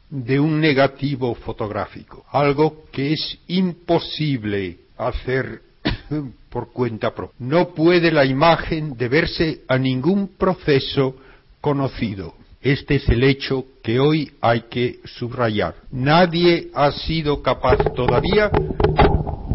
de 0.10 0.40
un 0.40 0.62
negativo 0.62 1.36
fotográfico, 1.36 2.26
algo 2.32 2.86
que 2.92 3.14
es 3.14 3.38
imposible 3.48 4.78
hacer 4.98 5.62
por 6.50 6.72
cuenta 6.72 7.14
propia. 7.14 7.36
No 7.40 7.70
puede 7.70 8.12
la 8.12 8.26
imagen 8.26 8.96
deberse 8.96 9.64
a 9.68 9.78
ningún 9.78 10.30
proceso 10.38 11.18
conocido. 11.60 12.36
Este 12.62 12.96
es 12.96 13.08
el 13.10 13.24
hecho 13.24 13.66
que 13.84 14.00
hoy 14.00 14.32
hay 14.42 14.62
que 14.70 15.00
subrayar. 15.06 15.76
Nadie 15.92 16.70
ha 16.74 16.92
sido 16.92 17.42
capaz 17.42 17.78
todavía 17.96 18.52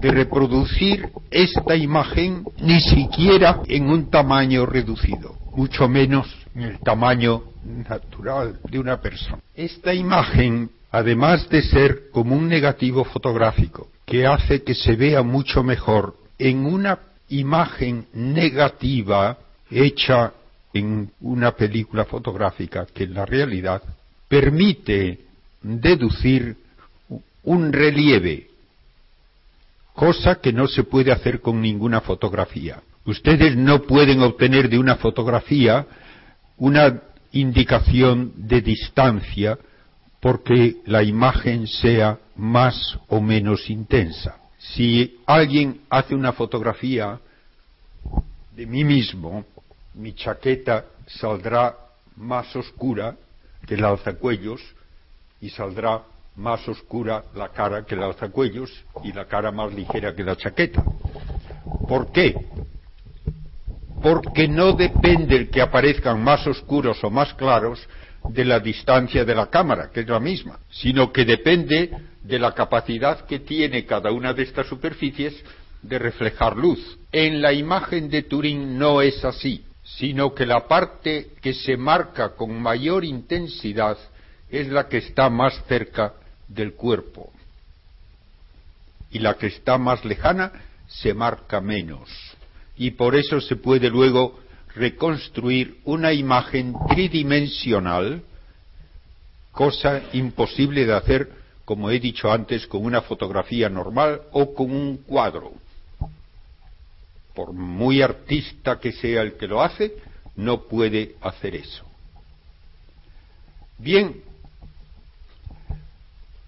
de 0.01 0.11
reproducir 0.11 1.09
esta 1.31 1.77
imagen 1.77 2.45
ni 2.59 2.81
siquiera 2.81 3.61
en 3.67 3.89
un 3.89 4.11
tamaño 4.11 4.67
reducido, 4.67 5.37
mucho 5.55 5.89
menos 5.89 6.27
en 6.55 6.63
el 6.63 6.79
tamaño 6.81 7.43
natural 7.65 8.59
de 8.69 8.79
una 8.79 9.01
persona. 9.01 9.39
Esta 9.55 9.95
imagen, 9.95 10.71
además 10.91 11.49
de 11.49 11.63
ser 11.63 12.11
como 12.13 12.35
un 12.35 12.49
negativo 12.49 13.05
fotográfico, 13.05 13.89
que 14.05 14.27
hace 14.27 14.63
que 14.63 14.75
se 14.75 14.97
vea 14.97 15.23
mucho 15.23 15.63
mejor 15.63 16.17
en 16.39 16.67
una 16.67 16.99
imagen 17.29 18.07
negativa 18.13 19.39
hecha 19.71 20.33
en 20.73 21.11
una 21.21 21.53
película 21.53 22.05
fotográfica 22.05 22.87
que 22.87 23.05
en 23.05 23.15
la 23.15 23.27
realidad 23.27 23.83
permite 24.29 25.21
deducir 25.63 26.57
un 27.45 27.73
relieve, 27.73 28.49
cosa 29.95 30.37
que 30.37 30.53
no 30.53 30.67
se 30.67 30.85
puede 30.85 31.13
hacer 31.13 31.41
con 31.41 31.61
ninguna 31.61 32.01
fotografía. 32.01 32.83
Ustedes 33.05 33.57
no 33.57 33.83
pueden 33.83 34.23
obtener 34.23 34.69
de 34.69 34.79
una 34.79 34.97
fotografía 34.97 35.87
una 36.57 37.03
indicación 37.33 38.33
de 38.37 38.61
distancia 38.61 39.59
porque 40.21 40.77
la 40.87 41.03
imagen 41.03 41.67
sea 41.67 42.19
más 42.37 42.97
o 43.09 43.21
menos 43.21 43.69
intensa. 43.69 44.37
Si 44.59 45.19
alguien 45.27 45.81
hace 45.91 46.15
una 46.15 46.33
fotografía 46.33 47.19
de 48.55 48.67
mí 48.67 48.85
mismo, 48.85 49.45
mi 49.95 50.15
chaqueta 50.15 50.85
saldrá 51.07 51.77
más 52.17 52.55
oscura 52.57 53.17
que 53.67 53.75
el 53.75 53.85
alzacuellos 53.85 54.61
y 55.41 55.51
saldrá 55.51 56.03
más 56.37 56.67
oscura 56.69 57.25
la 57.35 57.51
cara 57.51 57.85
que 57.85 57.95
el 57.95 58.03
alzacuellos 58.03 58.71
y 59.05 59.13
la 59.13 59.27
cara 59.27 59.53
más 59.53 59.73
ligera 59.73 60.15
que 60.15 60.25
la 60.25 60.37
chaqueta. 60.37 60.83
¿Por 61.89 62.11
qué? 62.13 62.35
Porque 64.03 64.49
no 64.49 64.73
depende 64.73 65.37
el 65.37 65.51
que 65.51 65.61
aparezcan 65.61 66.23
más 66.23 66.47
oscuros 66.47 67.03
o 67.05 67.11
más 67.11 67.35
claros 67.35 67.87
de 68.29 68.45
la 68.45 68.61
distancia 68.61 69.25
de 69.25 69.35
la 69.35 69.49
cámara, 69.51 69.91
que 69.91 70.01
es 70.01 70.09
la 70.09 70.21
misma, 70.21 70.59
sino 70.71 71.13
que 71.13 71.25
depende 71.25 71.91
de 72.23 72.39
la 72.39 72.53
capacidad 72.53 73.27
que 73.27 73.41
tiene 73.41 73.85
cada 73.85 74.11
una 74.11 74.33
de 74.33 74.45
estas 74.45 74.67
superficies 74.67 75.35
de 75.83 75.99
reflejar 75.99 76.57
luz. 76.57 76.99
En 77.11 77.43
la 77.43 77.53
imagen 77.53 78.09
de 78.09 78.23
Turín 78.23 78.79
no 78.79 79.03
es 79.03 79.25
así 79.25 79.65
sino 79.97 80.35
que 80.35 80.47
la 80.47 80.67
parte 80.67 81.33
que 81.41 81.53
se 81.53 81.77
marca 81.77 82.31
con 82.35 82.61
mayor 82.61 83.05
intensidad 83.05 83.99
es 84.49 84.69
la 84.69 84.89
que 84.89 84.99
está 84.99 85.29
más 85.29 85.63
cerca 85.67 86.15
del 86.49 86.75
cuerpo. 86.75 87.33
Y 89.11 89.19
la 89.19 89.35
que 89.35 89.49
está 89.49 89.79
más 89.79 90.05
lejana 90.05 90.53
se 90.87 91.13
marca 91.15 91.61
menos. 91.61 92.09
Y 92.77 92.93
por 92.93 93.15
eso 93.15 93.41
se 93.41 93.57
puede 93.57 93.91
luego 93.91 94.41
reconstruir 94.75 95.79
una 95.85 96.13
imagen 96.13 96.75
tridimensional 96.89 98.23
cosa 99.51 100.01
imposible 100.15 100.87
de 100.87 100.95
hacer 100.95 101.31
como 101.67 101.91
he 101.91 102.01
dicho 102.01 102.33
antes 102.33 102.67
con 102.67 102.85
una 102.85 103.03
fotografía 103.03 103.69
normal 103.69 104.23
o 104.33 104.55
con 104.55 104.71
un 104.71 104.97
cuadro 104.97 105.53
por 107.35 107.53
muy 107.53 108.03
artista 108.03 108.79
que 108.79 108.93
sea 108.93 109.23
el 109.23 109.37
que 109.37 109.47
lo 109.47 109.63
hace, 109.63 109.95
no 110.37 110.63
puede 110.63 111.17
hacer 111.21 111.57
eso. 111.57 111.85
Bien, 113.79 114.23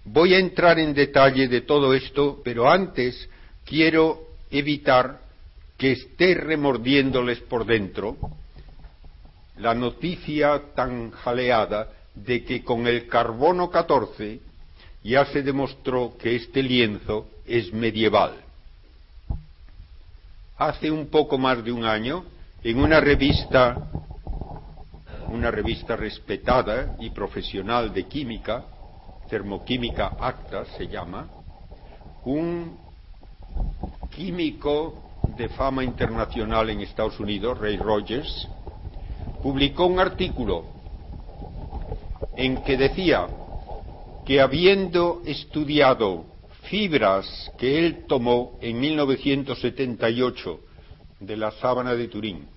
voy 0.05 0.33
a 0.33 0.39
entrar 0.39 0.79
en 0.79 0.93
detalle 0.93 1.47
de 1.47 1.61
todo 1.61 1.93
esto, 1.93 2.41
pero 2.43 2.69
antes 2.69 3.29
quiero 3.65 4.21
evitar 4.51 5.21
que 5.77 5.91
esté 5.91 6.35
remordiéndoles 6.35 7.39
por 7.41 7.65
dentro 7.65 8.17
la 9.57 9.73
noticia 9.73 10.61
tan 10.75 11.11
jaleada 11.11 11.89
de 12.13 12.43
que 12.43 12.63
con 12.63 12.87
el 12.87 13.07
carbono 13.07 13.69
14 13.69 14.39
ya 15.03 15.25
se 15.25 15.43
demostró 15.43 16.15
que 16.17 16.35
este 16.35 16.63
lienzo 16.63 17.27
es 17.45 17.71
medieval 17.73 18.44
hace 20.57 20.89
un 20.89 21.07
poco 21.07 21.37
más 21.37 21.63
de 21.63 21.71
un 21.71 21.85
año 21.85 22.25
en 22.63 22.79
una 22.79 22.99
revista, 22.99 23.75
una 25.29 25.51
revista 25.51 25.95
respetada 25.95 26.95
y 26.99 27.09
profesional 27.09 27.93
de 27.93 28.05
química, 28.05 28.65
Termoquímica 29.29 30.13
Acta 30.19 30.65
se 30.77 30.87
llama, 30.87 31.27
un 32.25 32.77
químico 34.15 35.03
de 35.35 35.49
fama 35.49 35.83
internacional 35.83 36.69
en 36.69 36.81
Estados 36.81 37.19
Unidos, 37.19 37.59
Ray 37.59 37.77
Rogers, 37.77 38.47
publicó 39.41 39.87
un 39.87 39.99
artículo 39.99 40.65
en 42.35 42.63
que 42.63 42.77
decía 42.77 43.27
que 44.25 44.41
habiendo 44.41 45.21
estudiado 45.25 46.34
fibras 46.69 47.51
que 47.57 47.79
él 47.79 48.05
tomó 48.07 48.57
en 48.61 48.79
1978 48.79 50.59
de 51.19 51.37
la 51.37 51.51
sábana 51.51 51.95
de 51.95 52.07
Turín 52.07 52.47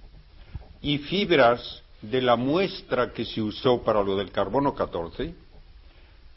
y 0.80 0.98
fibras 0.98 1.82
de 2.02 2.22
la 2.22 2.36
muestra 2.36 3.12
que 3.12 3.24
se 3.24 3.42
usó 3.42 3.82
para 3.82 4.02
lo 4.02 4.16
del 4.16 4.30
carbono 4.30 4.74
14, 4.74 5.34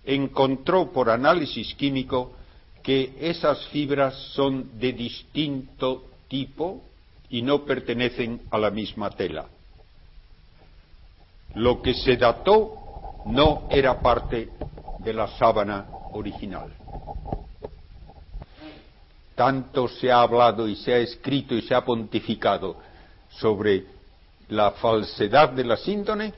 encontró 0.05 0.91
por 0.91 1.09
análisis 1.09 1.73
químico 1.75 2.33
que 2.81 3.13
esas 3.19 3.67
fibras 3.67 4.15
son 4.33 4.79
de 4.79 4.93
distinto 4.93 6.05
tipo 6.27 6.83
y 7.29 7.43
no 7.43 7.63
pertenecen 7.63 8.41
a 8.49 8.57
la 8.57 8.71
misma 8.71 9.11
tela. 9.11 9.47
Lo 11.53 11.81
que 11.81 11.93
se 11.93 12.17
dató 12.17 13.21
no 13.27 13.67
era 13.69 13.99
parte 13.99 14.49
de 14.99 15.13
la 15.13 15.27
sábana 15.37 15.85
original 16.13 16.73
tanto 19.41 19.87
se 19.87 20.11
ha 20.11 20.21
hablado 20.21 20.67
y 20.67 20.75
se 20.75 20.93
ha 20.93 20.99
escrito 20.99 21.55
y 21.55 21.63
se 21.63 21.73
ha 21.73 21.83
pontificado 21.83 22.77
sobre 23.39 23.85
la 24.49 24.69
falsedad 24.73 25.49
de 25.49 25.63
la 25.63 25.77
síntone, 25.77 26.31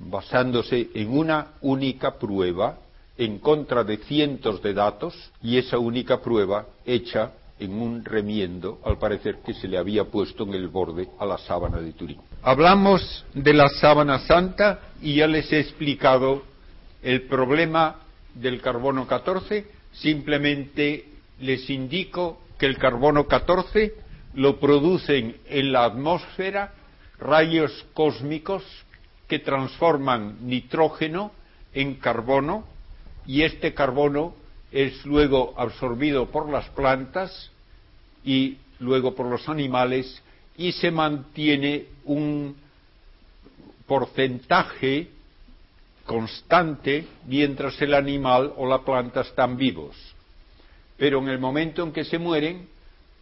basándose 0.00 0.88
en 0.92 1.16
una 1.16 1.52
única 1.60 2.18
prueba 2.18 2.78
en 3.16 3.38
contra 3.38 3.84
de 3.84 3.98
cientos 3.98 4.60
de 4.60 4.74
datos 4.74 5.14
y 5.40 5.56
esa 5.56 5.78
única 5.78 6.20
prueba 6.20 6.66
hecha 6.84 7.30
en 7.60 7.80
un 7.80 8.04
remiendo, 8.04 8.80
al 8.84 8.98
parecer 8.98 9.36
que 9.46 9.54
se 9.54 9.68
le 9.68 9.78
había 9.78 10.02
puesto 10.02 10.42
en 10.42 10.54
el 10.54 10.66
borde 10.66 11.10
a 11.20 11.24
la 11.24 11.38
sábana 11.38 11.78
de 11.78 11.92
Turín. 11.92 12.18
Hablamos 12.42 13.24
de 13.34 13.54
la 13.54 13.68
sábana 13.68 14.18
santa 14.18 14.80
y 15.00 15.14
ya 15.14 15.28
les 15.28 15.52
he 15.52 15.60
explicado 15.60 16.42
el 17.04 17.22
problema 17.28 18.00
del 18.34 18.60
carbono 18.60 19.06
14, 19.06 19.64
simplemente 19.92 21.13
les 21.40 21.68
indico 21.70 22.40
que 22.58 22.66
el 22.66 22.78
carbono 22.78 23.26
14 23.26 23.94
lo 24.34 24.58
producen 24.58 25.36
en 25.46 25.72
la 25.72 25.84
atmósfera 25.84 26.74
rayos 27.18 27.86
cósmicos 27.94 28.64
que 29.28 29.38
transforman 29.38 30.38
nitrógeno 30.46 31.32
en 31.72 31.94
carbono 31.94 32.64
y 33.26 33.42
este 33.42 33.74
carbono 33.74 34.34
es 34.70 35.04
luego 35.06 35.54
absorbido 35.56 36.26
por 36.30 36.48
las 36.48 36.68
plantas 36.70 37.50
y 38.24 38.58
luego 38.80 39.14
por 39.14 39.26
los 39.26 39.48
animales 39.48 40.22
y 40.56 40.72
se 40.72 40.90
mantiene 40.90 41.86
un 42.04 42.56
porcentaje 43.86 45.08
constante 46.04 47.06
mientras 47.26 47.80
el 47.80 47.94
animal 47.94 48.52
o 48.56 48.66
la 48.66 48.84
planta 48.84 49.22
están 49.22 49.56
vivos. 49.56 50.13
Pero 50.96 51.18
en 51.18 51.28
el 51.28 51.38
momento 51.38 51.82
en 51.82 51.92
que 51.92 52.04
se 52.04 52.18
mueren, 52.18 52.68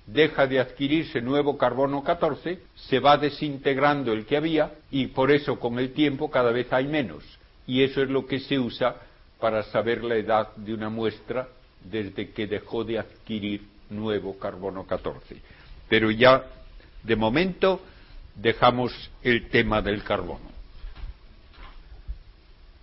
deja 0.06 0.46
de 0.46 0.61
adquirirse 0.61 1.20
nuevo 1.20 1.56
carbono 1.56 2.02
14, 2.02 2.58
se 2.74 2.98
va 2.98 3.16
desintegrando 3.16 4.12
el 4.12 4.26
que 4.26 4.37
había 4.37 4.72
y 4.90 5.06
por 5.08 5.30
eso 5.30 5.58
con 5.58 5.78
el 5.78 5.92
tiempo 5.92 6.30
cada 6.30 6.50
vez 6.50 6.72
hay 6.72 6.87
menos. 6.87 7.22
Y 7.66 7.82
eso 7.82 8.02
es 8.02 8.11
lo 8.11 8.26
que 8.26 8.40
se 8.40 8.58
usa 8.58 8.96
para 9.38 9.62
saber 9.64 10.04
la 10.04 10.16
edad 10.16 10.54
de 10.56 10.74
una 10.74 10.88
muestra 10.88 11.48
desde 11.85 12.30
que 12.30 12.46
dejó 12.46 12.85
de 12.85 12.98
adquirir 12.98 13.62
nuevo 13.90 14.38
carbono 14.38 14.87
14. 14.87 15.37
Pero 15.88 16.11
ya, 16.11 16.44
de 17.02 17.16
momento, 17.16 17.80
dejamos 18.35 18.92
el 19.22 19.48
tema 19.48 19.82
del 19.82 20.02
carbono. 20.02 20.50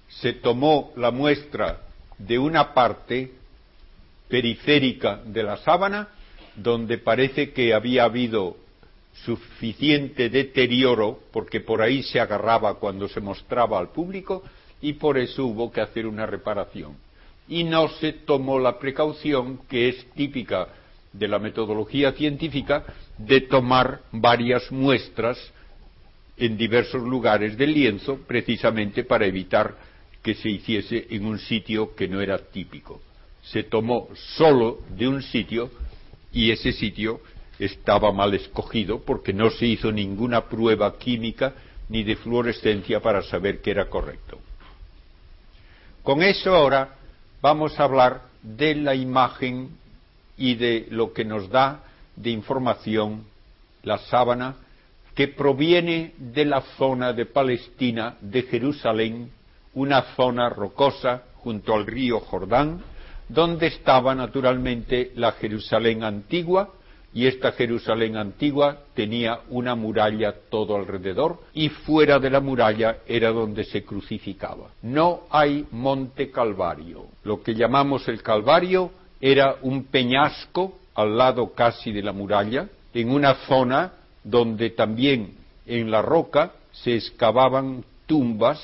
Se 0.09 0.33
tomó 0.33 0.91
la 0.95 1.11
muestra 1.11 1.81
de 2.17 2.37
una 2.37 2.73
parte 2.73 3.38
periférica 4.29 5.21
de 5.25 5.43
la 5.43 5.57
sábana 5.57 6.09
donde 6.55 6.97
parece 6.97 7.51
que 7.51 7.73
había 7.73 8.03
habido 8.03 8.57
suficiente 9.25 10.29
deterioro, 10.29 11.19
porque 11.31 11.59
por 11.59 11.81
ahí 11.81 12.03
se 12.03 12.19
agarraba 12.19 12.75
cuando 12.75 13.07
se 13.07 13.19
mostraba 13.19 13.79
al 13.79 13.89
público, 13.89 14.43
y 14.81 14.93
por 14.93 15.17
eso 15.17 15.45
hubo 15.45 15.71
que 15.71 15.81
hacer 15.81 16.05
una 16.05 16.25
reparación. 16.25 16.95
Y 17.47 17.63
no 17.63 17.89
se 17.89 18.13
tomó 18.13 18.59
la 18.59 18.79
precaución, 18.79 19.59
que 19.69 19.89
es 19.89 20.05
típica 20.11 20.67
de 21.11 21.27
la 21.27 21.39
metodología 21.39 22.11
científica, 22.13 22.85
de 23.17 23.41
tomar 23.41 24.01
varias 24.11 24.71
muestras 24.71 25.37
en 26.37 26.57
diversos 26.57 27.03
lugares 27.03 27.57
del 27.57 27.73
lienzo, 27.73 28.19
precisamente 28.27 29.03
para 29.03 29.25
evitar 29.25 29.75
que 30.21 30.35
se 30.35 30.49
hiciese 30.49 31.07
en 31.09 31.25
un 31.25 31.39
sitio 31.39 31.95
que 31.95 32.07
no 32.07 32.21
era 32.21 32.37
típico. 32.37 33.01
Se 33.51 33.63
tomó 33.63 34.09
solo 34.35 34.79
de 34.89 35.07
un 35.07 35.21
sitio 35.23 35.69
y 36.31 36.51
ese 36.51 36.71
sitio 36.71 37.21
estaba 37.57 38.11
mal 38.11 38.33
escogido 38.33 39.01
porque 39.01 39.33
no 39.33 39.49
se 39.49 39.65
hizo 39.65 39.91
ninguna 39.91 40.45
prueba 40.45 40.97
química 40.97 41.53
ni 41.89 42.03
de 42.03 42.15
fluorescencia 42.15 42.99
para 43.01 43.21
saber 43.23 43.61
que 43.61 43.71
era 43.71 43.89
correcto. 43.89 44.39
Con 46.03 46.21
eso 46.21 46.55
ahora 46.55 46.95
vamos 47.41 47.79
a 47.79 47.83
hablar 47.83 48.21
de 48.41 48.75
la 48.75 48.95
imagen 48.95 49.69
y 50.37 50.55
de 50.55 50.87
lo 50.91 51.11
que 51.11 51.25
nos 51.25 51.49
da 51.49 51.83
de 52.15 52.29
información 52.29 53.25
la 53.83 53.97
sábana 53.97 54.55
que 55.15 55.27
proviene 55.27 56.13
de 56.17 56.45
la 56.45 56.61
zona 56.77 57.11
de 57.13 57.25
Palestina, 57.25 58.15
de 58.21 58.43
Jerusalén, 58.43 59.31
una 59.73 60.15
zona 60.15 60.49
rocosa 60.49 61.23
junto 61.35 61.73
al 61.73 61.85
río 61.85 62.19
Jordán, 62.21 62.81
donde 63.29 63.67
estaba 63.67 64.13
naturalmente 64.15 65.11
la 65.15 65.31
Jerusalén 65.33 66.03
antigua, 66.03 66.73
y 67.13 67.25
esta 67.25 67.51
Jerusalén 67.53 68.17
antigua 68.17 68.83
tenía 68.93 69.39
una 69.49 69.73
muralla 69.73 70.33
todo 70.49 70.75
alrededor 70.75 71.39
y 71.53 71.69
fuera 71.69 72.19
de 72.19 72.29
la 72.29 72.39
muralla 72.39 72.97
era 73.07 73.31
donde 73.31 73.63
se 73.63 73.83
crucificaba. 73.83 74.69
No 74.83 75.21
hay 75.31 75.65
monte 75.71 76.29
Calvario. 76.29 77.07
Lo 77.23 77.41
que 77.41 77.55
llamamos 77.55 78.07
el 78.07 78.21
Calvario 78.21 78.91
era 79.19 79.55
un 79.63 79.85
peñasco 79.85 80.77
al 80.93 81.17
lado 81.17 81.53
casi 81.53 81.91
de 81.91 82.03
la 82.03 82.11
muralla, 82.11 82.67
en 82.93 83.11
una 83.11 83.35
zona 83.47 83.93
donde 84.23 84.71
también 84.71 85.33
en 85.65 85.89
la 85.89 86.01
roca 86.01 86.51
se 86.71 86.95
excavaban 86.95 87.83
tumbas, 88.05 88.59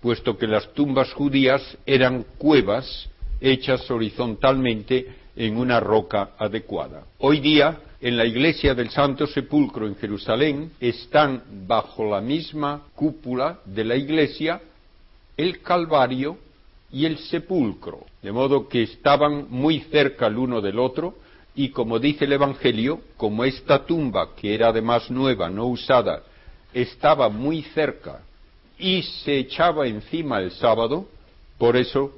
puesto 0.00 0.36
que 0.36 0.46
las 0.46 0.72
tumbas 0.72 1.12
judías 1.12 1.76
eran 1.86 2.24
cuevas 2.38 3.08
hechas 3.42 3.90
horizontalmente 3.90 5.06
en 5.34 5.56
una 5.56 5.80
roca 5.80 6.30
adecuada. 6.38 7.04
Hoy 7.18 7.40
día, 7.40 7.80
en 8.00 8.16
la 8.16 8.24
iglesia 8.24 8.74
del 8.74 8.90
Santo 8.90 9.26
Sepulcro 9.26 9.86
en 9.86 9.96
Jerusalén, 9.96 10.72
están 10.80 11.42
bajo 11.66 12.08
la 12.08 12.20
misma 12.20 12.82
cúpula 12.94 13.60
de 13.64 13.84
la 13.84 13.96
iglesia 13.96 14.60
el 15.36 15.60
Calvario 15.60 16.38
y 16.92 17.06
el 17.06 17.18
sepulcro, 17.18 18.04
de 18.22 18.32
modo 18.32 18.68
que 18.68 18.82
estaban 18.82 19.46
muy 19.48 19.80
cerca 19.90 20.26
el 20.26 20.36
uno 20.36 20.60
del 20.60 20.78
otro, 20.78 21.16
y 21.54 21.70
como 21.70 21.98
dice 21.98 22.26
el 22.26 22.32
Evangelio, 22.32 23.00
como 23.16 23.44
esta 23.44 23.84
tumba, 23.84 24.34
que 24.36 24.54
era 24.54 24.68
además 24.68 25.10
nueva, 25.10 25.50
no 25.50 25.66
usada, 25.66 26.22
estaba 26.72 27.28
muy 27.28 27.62
cerca 27.74 28.20
y 28.78 29.02
se 29.02 29.38
echaba 29.38 29.86
encima 29.86 30.40
el 30.40 30.50
sábado, 30.52 31.06
por 31.58 31.76
eso 31.76 32.12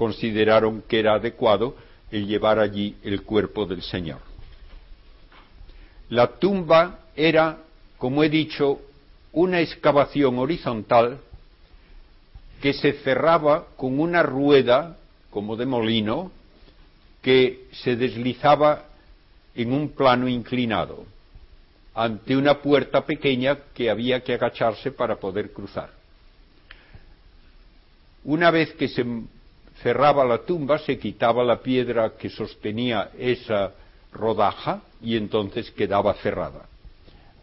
consideraron 0.00 0.80
que 0.88 0.98
era 0.98 1.16
adecuado 1.16 1.76
el 2.10 2.26
llevar 2.26 2.58
allí 2.58 2.96
el 3.02 3.20
cuerpo 3.20 3.66
del 3.66 3.82
Señor. 3.82 4.20
La 6.08 6.38
tumba 6.38 7.00
era, 7.14 7.58
como 7.98 8.24
he 8.24 8.30
dicho, 8.30 8.80
una 9.32 9.60
excavación 9.60 10.38
horizontal 10.38 11.18
que 12.62 12.72
se 12.72 12.94
cerraba 13.04 13.66
con 13.76 14.00
una 14.00 14.22
rueda, 14.22 14.96
como 15.28 15.54
de 15.54 15.66
molino, 15.66 16.32
que 17.20 17.66
se 17.70 17.94
deslizaba 17.94 18.86
en 19.54 19.70
un 19.70 19.90
plano 19.90 20.28
inclinado, 20.28 21.04
ante 21.94 22.38
una 22.38 22.62
puerta 22.62 23.04
pequeña 23.04 23.58
que 23.74 23.90
había 23.90 24.24
que 24.24 24.32
agacharse 24.32 24.92
para 24.92 25.16
poder 25.16 25.52
cruzar. 25.52 25.90
Una 28.24 28.50
vez 28.50 28.72
que 28.72 28.88
se 28.88 29.04
cerraba 29.82 30.24
la 30.24 30.38
tumba, 30.38 30.78
se 30.78 30.98
quitaba 30.98 31.42
la 31.44 31.60
piedra 31.60 32.12
que 32.18 32.28
sostenía 32.28 33.10
esa 33.18 33.72
rodaja 34.12 34.82
y 35.00 35.16
entonces 35.16 35.70
quedaba 35.70 36.14
cerrada. 36.14 36.66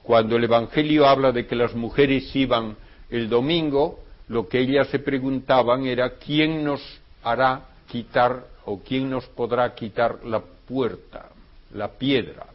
Cuando 0.04 0.38
el 0.38 0.44
Evangelio 0.44 1.08
habla 1.08 1.32
de 1.32 1.46
que 1.48 1.56
las 1.56 1.76
mujeres 1.76 2.34
iban 2.36 2.76
el 3.10 3.30
domingo, 3.30 4.00
lo 4.28 4.48
que 4.48 4.60
ellas 4.60 4.88
se 4.90 5.00
preguntaban 5.00 5.86
era 5.86 6.16
quién 6.18 6.64
nos 6.64 6.82
hará 7.24 7.66
quitar 7.88 8.46
o 8.66 8.80
quién 8.80 9.10
nos 9.10 9.26
podrá 9.28 9.74
quitar 9.74 10.24
la 10.26 10.42
puerta, 10.68 11.30
la 11.74 11.90
piedra, 11.90 12.46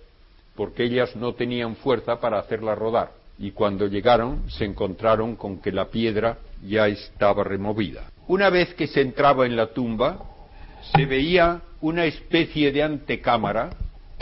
porque 0.55 0.85
ellas 0.85 1.17
no 1.17 1.35
tenían 1.35 1.77
fuerza 1.77 2.21
para 2.21 2.39
hacerla 2.39 2.75
rodar. 2.75 3.22
Y 3.39 3.53
cuando 3.53 3.87
llegaron 3.87 4.49
se 4.51 4.65
encontraron 4.65 5.37
con 5.37 5.61
que 5.61 5.73
la 5.73 5.89
piedra 5.89 6.39
ya 6.63 6.87
estaba 6.89 7.43
removida. 7.43 8.11
Una 8.29 8.51
vez 8.51 8.75
que 8.75 8.87
se 8.87 9.01
entraba 9.01 9.47
en 9.47 9.57
la 9.57 9.73
tumba, 9.73 10.23
se 10.95 11.07
veía 11.07 11.63
una 11.81 12.05
especie 12.05 12.71
de 12.73 12.83
antecámara 12.83 13.71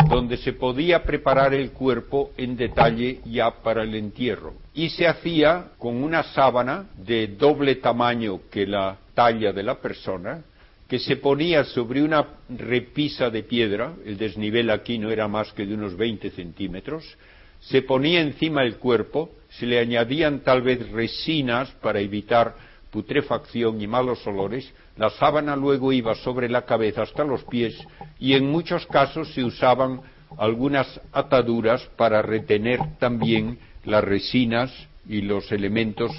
donde 0.08 0.36
se 0.38 0.54
podía 0.54 1.04
preparar 1.04 1.54
el 1.54 1.72
cuerpo 1.72 2.32
en 2.36 2.56
detalle 2.56 3.20
ya 3.26 3.50
para 3.62 3.82
el 3.82 3.94
entierro. 3.94 4.54
Y 4.74 4.88
se 4.90 5.06
hacía 5.06 5.72
con 5.78 6.02
una 6.02 6.22
sábana 6.22 6.86
de 6.96 7.28
doble 7.28 7.76
tamaño 7.76 8.40
que 8.50 8.66
la 8.66 8.96
talla 9.14 9.52
de 9.52 9.62
la 9.62 9.80
persona, 9.80 10.42
que 10.88 10.98
se 10.98 11.16
ponía 11.16 11.64
sobre 11.64 12.02
una 12.02 12.26
repisa 12.48 13.30
de 13.30 13.42
piedra, 13.42 13.92
el 14.04 14.16
desnivel 14.16 14.70
aquí 14.70 14.98
no 14.98 15.10
era 15.10 15.28
más 15.28 15.52
que 15.52 15.66
de 15.66 15.74
unos 15.74 15.96
20 15.96 16.30
centímetros, 16.30 17.16
se 17.60 17.82
ponía 17.82 18.20
encima 18.20 18.62
el 18.62 18.76
cuerpo, 18.76 19.30
se 19.50 19.66
le 19.66 19.78
añadían 19.78 20.40
tal 20.40 20.62
vez 20.62 20.90
resinas 20.90 21.70
para 21.82 22.00
evitar 22.00 22.54
putrefacción 22.90 23.80
y 23.80 23.86
malos 23.86 24.26
olores, 24.26 24.72
la 24.96 25.10
sábana 25.10 25.56
luego 25.56 25.92
iba 25.92 26.14
sobre 26.16 26.48
la 26.48 26.62
cabeza 26.62 27.02
hasta 27.02 27.24
los 27.24 27.44
pies 27.44 27.78
y 28.18 28.34
en 28.34 28.50
muchos 28.50 28.86
casos 28.86 29.32
se 29.32 29.44
usaban 29.44 30.00
algunas 30.38 31.00
ataduras 31.12 31.82
para 31.96 32.22
retener 32.22 32.80
también 32.98 33.58
las 33.84 34.04
resinas 34.04 34.72
y 35.08 35.22
los 35.22 35.50
elementos 35.52 36.12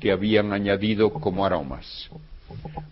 que 0.00 0.12
habían 0.12 0.52
añadido 0.52 1.12
como 1.12 1.44
aromas. 1.44 2.10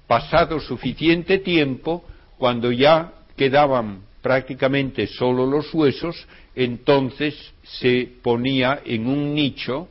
Pasado 0.07 0.61
suficiente 0.61 1.39
tiempo, 1.39 2.05
cuando 2.39 2.73
ya 2.73 3.13
quedaban 3.37 4.06
prácticamente 4.27 5.07
solo 5.07 5.47
los 5.47 5.73
huesos, 5.73 6.27
entonces 6.57 7.33
se 7.63 8.09
ponía 8.25 8.81
en 8.85 9.07
un 9.07 9.33
nicho 9.33 9.87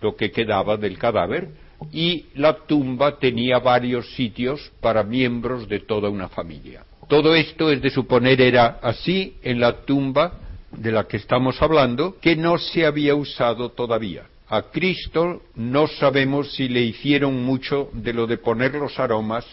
lo 0.00 0.16
que 0.16 0.30
quedaba 0.30 0.78
del 0.78 0.96
cadáver 0.96 1.50
y 1.92 2.24
la 2.36 2.56
tumba 2.66 3.18
tenía 3.18 3.58
varios 3.58 4.08
sitios 4.14 4.72
para 4.80 5.02
miembros 5.02 5.68
de 5.68 5.80
toda 5.80 6.08
una 6.08 6.30
familia. 6.30 6.82
Todo 7.06 7.34
esto 7.34 7.70
es 7.70 7.82
de 7.82 7.90
suponer 7.90 8.40
era 8.40 8.78
así 8.80 9.34
en 9.42 9.60
la 9.60 9.84
tumba 9.84 10.40
de 10.70 10.90
la 10.90 11.06
que 11.06 11.18
estamos 11.18 11.60
hablando, 11.60 12.16
que 12.22 12.34
no 12.36 12.56
se 12.56 12.86
había 12.86 13.14
usado 13.14 13.68
todavía. 13.72 14.22
A 14.48 14.62
Cristo 14.62 15.42
no 15.56 15.88
sabemos 15.88 16.54
si 16.54 16.68
le 16.68 16.80
hicieron 16.80 17.44
mucho 17.44 17.90
de 17.92 18.14
lo 18.14 18.26
de 18.26 18.38
poner 18.38 18.74
los 18.76 18.98
aromas, 18.98 19.44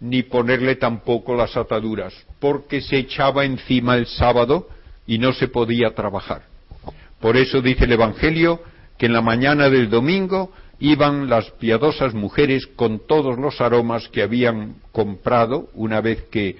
ni 0.00 0.22
ponerle 0.22 0.76
tampoco 0.76 1.34
las 1.34 1.56
ataduras, 1.56 2.14
porque 2.38 2.80
se 2.80 2.98
echaba 2.98 3.44
encima 3.44 3.96
el 3.96 4.06
sábado 4.06 4.68
y 5.06 5.18
no 5.18 5.32
se 5.32 5.48
podía 5.48 5.94
trabajar. 5.94 6.42
Por 7.20 7.36
eso 7.36 7.62
dice 7.62 7.84
el 7.84 7.92
Evangelio 7.92 8.60
que 8.98 9.06
en 9.06 9.12
la 9.12 9.22
mañana 9.22 9.70
del 9.70 9.88
domingo 9.88 10.52
iban 10.78 11.28
las 11.28 11.50
piadosas 11.52 12.14
mujeres 12.14 12.66
con 12.66 13.06
todos 13.06 13.38
los 13.38 13.60
aromas 13.60 14.08
que 14.08 14.22
habían 14.22 14.76
comprado 14.92 15.68
una 15.74 16.00
vez 16.00 16.22
que 16.30 16.56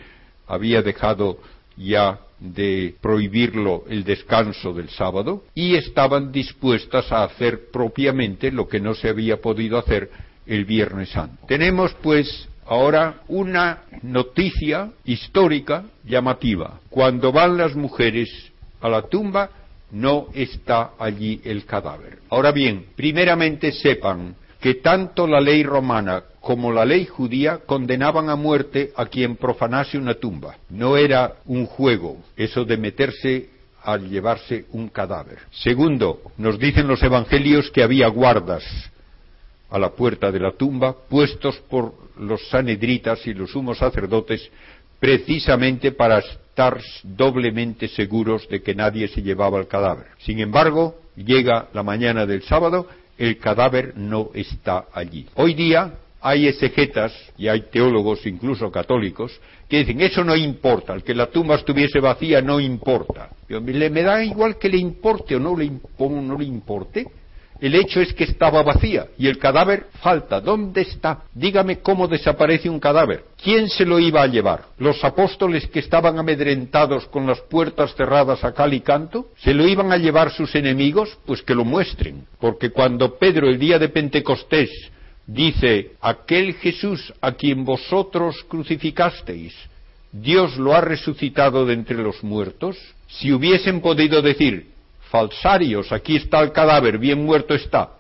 había 0.46 0.82
dejado 0.82 1.38
ya 1.76 2.20
de 2.38 2.94
prohibirlo 3.00 3.84
el 3.88 4.04
descanso 4.04 4.72
del 4.72 4.90
sábado 4.90 5.44
y 5.54 5.74
estaban 5.74 6.32
dispuestas 6.32 7.10
a 7.12 7.24
hacer 7.24 7.70
propiamente 7.70 8.50
lo 8.50 8.68
que 8.68 8.80
no 8.80 8.94
se 8.94 9.08
había 9.08 9.40
podido 9.40 9.78
hacer 9.78 10.10
el 10.46 10.64
Viernes 10.64 11.10
Santo. 11.10 11.46
Tenemos 11.46 11.94
pues 12.02 12.48
ahora 12.66 13.22
una 13.28 13.82
noticia 14.02 14.90
histórica 15.04 15.84
llamativa. 16.04 16.80
Cuando 16.90 17.32
van 17.32 17.56
las 17.56 17.74
mujeres 17.74 18.28
a 18.80 18.88
la 18.88 19.02
tumba, 19.02 19.50
no 19.92 20.28
está 20.34 20.92
allí 20.98 21.40
el 21.44 21.64
cadáver. 21.64 22.18
Ahora 22.28 22.52
bien, 22.52 22.86
primeramente 22.96 23.72
sepan 23.72 24.34
que 24.60 24.74
tanto 24.74 25.26
la 25.26 25.40
ley 25.40 25.62
romana 25.62 26.24
como 26.40 26.72
la 26.72 26.84
ley 26.84 27.06
judía 27.06 27.58
condenaban 27.66 28.30
a 28.30 28.36
muerte 28.36 28.92
a 28.96 29.06
quien 29.06 29.36
profanase 29.36 29.98
una 29.98 30.14
tumba. 30.14 30.56
No 30.70 30.96
era 30.96 31.36
un 31.46 31.66
juego 31.66 32.18
eso 32.36 32.64
de 32.64 32.76
meterse 32.76 33.50
al 33.82 34.08
llevarse 34.08 34.64
un 34.72 34.88
cadáver. 34.88 35.38
Segundo, 35.50 36.22
nos 36.38 36.58
dicen 36.58 36.88
los 36.88 37.02
evangelios 37.02 37.70
que 37.70 37.82
había 37.82 38.08
guardas 38.08 38.64
a 39.70 39.78
la 39.78 39.90
puerta 39.90 40.30
de 40.32 40.40
la 40.40 40.52
tumba 40.52 40.94
puestos 41.08 41.56
por 41.68 42.05
los 42.18 42.48
sanedritas 42.48 43.26
y 43.26 43.34
los 43.34 43.50
sumos 43.50 43.78
sacerdotes 43.78 44.50
precisamente 44.98 45.92
para 45.92 46.18
estar 46.18 46.80
doblemente 47.02 47.88
seguros 47.88 48.48
de 48.48 48.62
que 48.62 48.74
nadie 48.74 49.08
se 49.08 49.22
llevaba 49.22 49.58
el 49.58 49.68
cadáver. 49.68 50.06
Sin 50.18 50.40
embargo, 50.40 50.96
llega 51.16 51.68
la 51.72 51.82
mañana 51.82 52.26
del 52.26 52.42
sábado, 52.42 52.88
el 53.18 53.38
cadáver 53.38 53.96
no 53.96 54.30
está 54.34 54.86
allí. 54.92 55.26
Hoy 55.34 55.54
día 55.54 55.94
hay 56.20 56.48
exegetas 56.48 57.12
y 57.38 57.48
hay 57.48 57.62
teólogos, 57.70 58.26
incluso 58.26 58.70
católicos, 58.70 59.38
que 59.68 59.78
dicen 59.78 60.00
eso 60.00 60.24
no 60.24 60.34
importa, 60.34 60.94
el 60.94 61.02
que 61.02 61.14
la 61.14 61.26
tumba 61.26 61.56
estuviese 61.56 62.00
vacía 62.00 62.40
no 62.40 62.58
importa. 62.58 63.30
me 63.48 64.02
da 64.02 64.24
igual 64.24 64.58
que 64.58 64.68
le 64.68 64.78
importe 64.78 65.36
o 65.36 65.40
no 65.40 65.56
le, 65.56 65.70
no 65.98 66.38
le 66.38 66.44
importe. 66.44 67.06
El 67.60 67.74
hecho 67.74 68.00
es 68.00 68.12
que 68.12 68.24
estaba 68.24 68.62
vacía 68.62 69.06
y 69.16 69.28
el 69.28 69.38
cadáver 69.38 69.86
falta. 70.00 70.40
¿Dónde 70.40 70.82
está? 70.82 71.24
Dígame 71.34 71.78
cómo 71.78 72.06
desaparece 72.06 72.68
un 72.68 72.78
cadáver. 72.78 73.24
¿Quién 73.42 73.68
se 73.68 73.86
lo 73.86 73.98
iba 73.98 74.22
a 74.22 74.26
llevar? 74.26 74.64
¿Los 74.78 75.02
apóstoles 75.04 75.66
que 75.66 75.78
estaban 75.78 76.18
amedrentados 76.18 77.06
con 77.06 77.26
las 77.26 77.40
puertas 77.40 77.94
cerradas 77.94 78.44
a 78.44 78.52
cal 78.52 78.74
y 78.74 78.80
canto? 78.80 79.28
¿Se 79.38 79.54
lo 79.54 79.66
iban 79.66 79.92
a 79.92 79.96
llevar 79.96 80.30
sus 80.30 80.54
enemigos? 80.54 81.18
Pues 81.24 81.42
que 81.42 81.54
lo 81.54 81.64
muestren. 81.64 82.26
Porque 82.38 82.70
cuando 82.70 83.16
Pedro 83.18 83.48
el 83.48 83.58
día 83.58 83.78
de 83.78 83.88
Pentecostés 83.88 84.70
dice, 85.26 85.92
aquel 86.00 86.54
Jesús 86.54 87.12
a 87.20 87.32
quien 87.32 87.64
vosotros 87.64 88.44
crucificasteis, 88.48 89.54
Dios 90.12 90.56
lo 90.56 90.74
ha 90.74 90.80
resucitado 90.80 91.66
de 91.66 91.74
entre 91.74 91.96
los 91.96 92.22
muertos, 92.22 92.76
si 93.08 93.32
hubiesen 93.32 93.80
podido 93.80 94.22
decir, 94.22 94.75
falsarios, 95.16 95.90
aquí 95.92 96.16
está 96.16 96.42
el 96.42 96.52
cadáver, 96.52 96.98
bien 96.98 97.24
muerto 97.24 97.54
está. 97.54 97.92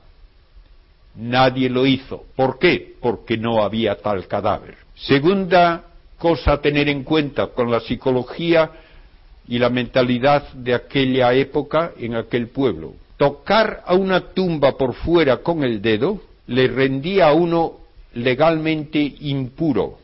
Nadie 1.14 1.70
lo 1.70 1.86
hizo. 1.86 2.26
¿Por 2.36 2.58
qué? 2.58 2.94
Porque 3.00 3.38
no 3.38 3.62
había 3.62 3.96
tal 3.96 4.26
cadáver. 4.26 4.76
Segunda 4.94 5.84
cosa 6.18 6.52
a 6.52 6.60
tener 6.60 6.90
en 6.90 7.04
cuenta 7.04 7.46
con 7.46 7.70
la 7.70 7.80
psicología 7.80 8.70
y 9.48 9.58
la 9.58 9.70
mentalidad 9.70 10.52
de 10.52 10.74
aquella 10.74 11.32
época 11.32 11.92
en 11.98 12.16
aquel 12.16 12.48
pueblo. 12.48 12.92
Tocar 13.16 13.82
a 13.86 13.94
una 13.94 14.20
tumba 14.34 14.76
por 14.76 14.92
fuera 14.92 15.38
con 15.38 15.64
el 15.64 15.80
dedo 15.80 16.20
le 16.48 16.68
rendía 16.68 17.28
a 17.28 17.32
uno 17.32 17.78
legalmente 18.12 18.98
impuro, 19.20 19.98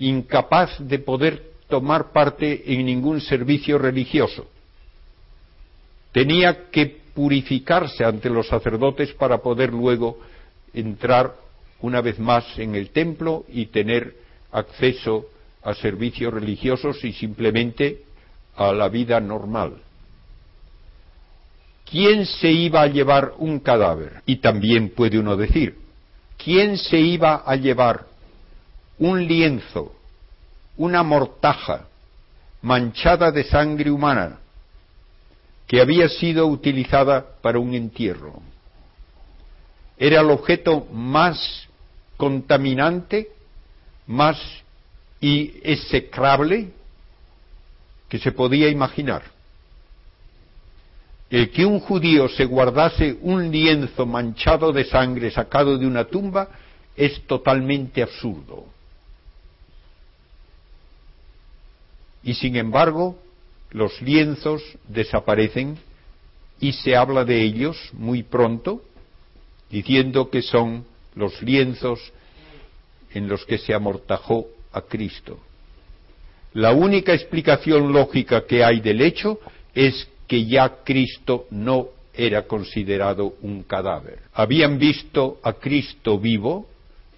incapaz 0.00 0.76
de 0.80 0.98
poder 0.98 1.52
tomar 1.68 2.10
parte 2.10 2.64
en 2.66 2.84
ningún 2.84 3.20
servicio 3.20 3.78
religioso 3.78 4.48
tenía 6.12 6.70
que 6.70 7.02
purificarse 7.14 8.04
ante 8.04 8.30
los 8.30 8.48
sacerdotes 8.48 9.12
para 9.14 9.38
poder 9.38 9.72
luego 9.72 10.18
entrar 10.72 11.34
una 11.80 12.00
vez 12.00 12.18
más 12.18 12.58
en 12.58 12.74
el 12.74 12.90
templo 12.90 13.44
y 13.48 13.66
tener 13.66 14.14
acceso 14.52 15.26
a 15.62 15.74
servicios 15.74 16.32
religiosos 16.32 17.02
y 17.04 17.12
simplemente 17.12 18.02
a 18.56 18.72
la 18.72 18.88
vida 18.88 19.20
normal. 19.20 19.76
¿Quién 21.90 22.24
se 22.24 22.50
iba 22.50 22.82
a 22.82 22.86
llevar 22.86 23.34
un 23.38 23.60
cadáver? 23.60 24.22
Y 24.24 24.36
también 24.36 24.90
puede 24.90 25.18
uno 25.18 25.36
decir, 25.36 25.76
¿quién 26.42 26.78
se 26.78 26.98
iba 26.98 27.42
a 27.44 27.54
llevar 27.56 28.06
un 28.98 29.26
lienzo, 29.26 29.94
una 30.76 31.02
mortaja 31.02 31.86
manchada 32.62 33.30
de 33.30 33.44
sangre 33.44 33.90
humana, 33.90 34.38
que 35.66 35.80
había 35.80 36.08
sido 36.08 36.46
utilizada 36.46 37.24
para 37.40 37.58
un 37.58 37.74
entierro. 37.74 38.42
Era 39.98 40.20
el 40.20 40.30
objeto 40.30 40.86
más 40.92 41.68
contaminante, 42.16 43.30
más 44.06 44.38
execrable 45.20 46.70
que 48.08 48.18
se 48.18 48.32
podía 48.32 48.68
imaginar. 48.68 49.22
El 51.30 51.50
que 51.50 51.64
un 51.64 51.80
judío 51.80 52.28
se 52.28 52.44
guardase 52.44 53.16
un 53.22 53.50
lienzo 53.50 54.04
manchado 54.04 54.70
de 54.72 54.84
sangre 54.84 55.30
sacado 55.30 55.78
de 55.78 55.86
una 55.86 56.04
tumba 56.04 56.48
es 56.94 57.22
totalmente 57.26 58.02
absurdo. 58.02 58.66
Y 62.22 62.34
sin 62.34 62.56
embargo, 62.56 63.18
los 63.72 64.00
lienzos 64.02 64.62
desaparecen 64.88 65.78
y 66.60 66.72
se 66.72 66.94
habla 66.94 67.24
de 67.24 67.42
ellos 67.42 67.76
muy 67.92 68.22
pronto, 68.22 68.82
diciendo 69.70 70.30
que 70.30 70.42
son 70.42 70.84
los 71.14 71.42
lienzos 71.42 72.12
en 73.12 73.28
los 73.28 73.44
que 73.44 73.58
se 73.58 73.74
amortajó 73.74 74.46
a 74.72 74.82
Cristo. 74.82 75.38
La 76.54 76.72
única 76.72 77.14
explicación 77.14 77.92
lógica 77.92 78.46
que 78.46 78.62
hay 78.62 78.80
del 78.80 79.00
hecho 79.00 79.40
es 79.74 80.08
que 80.28 80.44
ya 80.44 80.82
Cristo 80.84 81.46
no 81.50 81.88
era 82.14 82.46
considerado 82.46 83.34
un 83.40 83.62
cadáver. 83.62 84.18
Habían 84.34 84.78
visto 84.78 85.40
a 85.42 85.54
Cristo 85.54 86.18
vivo 86.18 86.68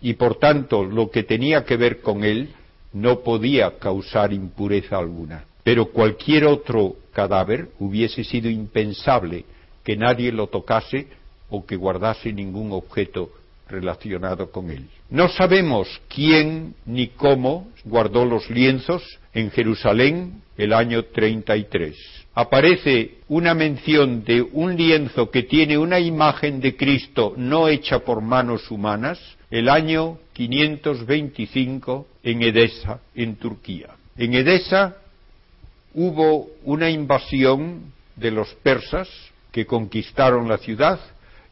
y 0.01 0.15
por 0.15 0.37
tanto 0.37 0.85
lo 0.85 1.11
que 1.11 1.25
tenía 1.25 1.65
que 1.65 1.77
ver 1.77 2.01
con 2.01 2.23
él 2.23 2.51
no 2.93 3.21
podía 3.21 3.77
causar 3.79 4.33
impureza 4.33 4.99
alguna 4.99 5.45
pero 5.65 5.87
cualquier 5.87 6.45
otro 6.45 6.97
cadáver 7.13 7.71
hubiese 7.81 8.23
sido 8.23 8.51
impensable 8.51 9.45
que 9.83 9.97
nadie 9.97 10.31
lo 10.31 10.47
tocase 10.47 11.09
o 11.49 11.65
que 11.67 11.77
guardase 11.77 12.33
ningún 12.33 12.73
objeto 12.73 13.31
relacionado 13.69 14.51
con 14.51 14.71
él. 14.71 14.87
No 15.11 15.29
sabemos 15.29 15.89
quién 16.09 16.75
ni 16.85 17.09
cómo 17.09 17.69
guardó 17.85 18.25
los 18.25 18.49
lienzos 18.51 19.03
en 19.33 19.51
Jerusalén 19.51 20.43
el 20.57 20.73
año 20.73 21.05
33. 21.05 21.97
Aparece 22.35 23.19
una 23.29 23.55
mención 23.55 24.25
de 24.25 24.43
un 24.43 24.77
lienzo 24.77 25.31
que 25.31 25.45
tiene 25.45 25.79
una 25.79 25.99
imagen 26.01 26.61
de 26.61 26.77
Cristo 26.77 27.35
no 27.37 27.69
hecha 27.69 28.01
por 28.01 28.21
manos 28.21 28.71
humanas 28.71 29.21
el 29.51 29.69
año 29.69 30.19
525 30.33 32.07
en 32.23 32.43
Edesa, 32.43 33.01
en 33.15 33.37
Turquía. 33.37 33.91
En 34.17 34.35
Edesa 34.35 34.97
hubo 35.95 36.51
una 36.65 36.91
invasión 36.91 37.93
de 38.17 38.31
los 38.31 38.53
persas 38.57 39.09
que 39.53 39.67
conquistaron 39.67 40.49
la 40.49 40.59
ciudad 40.59 41.01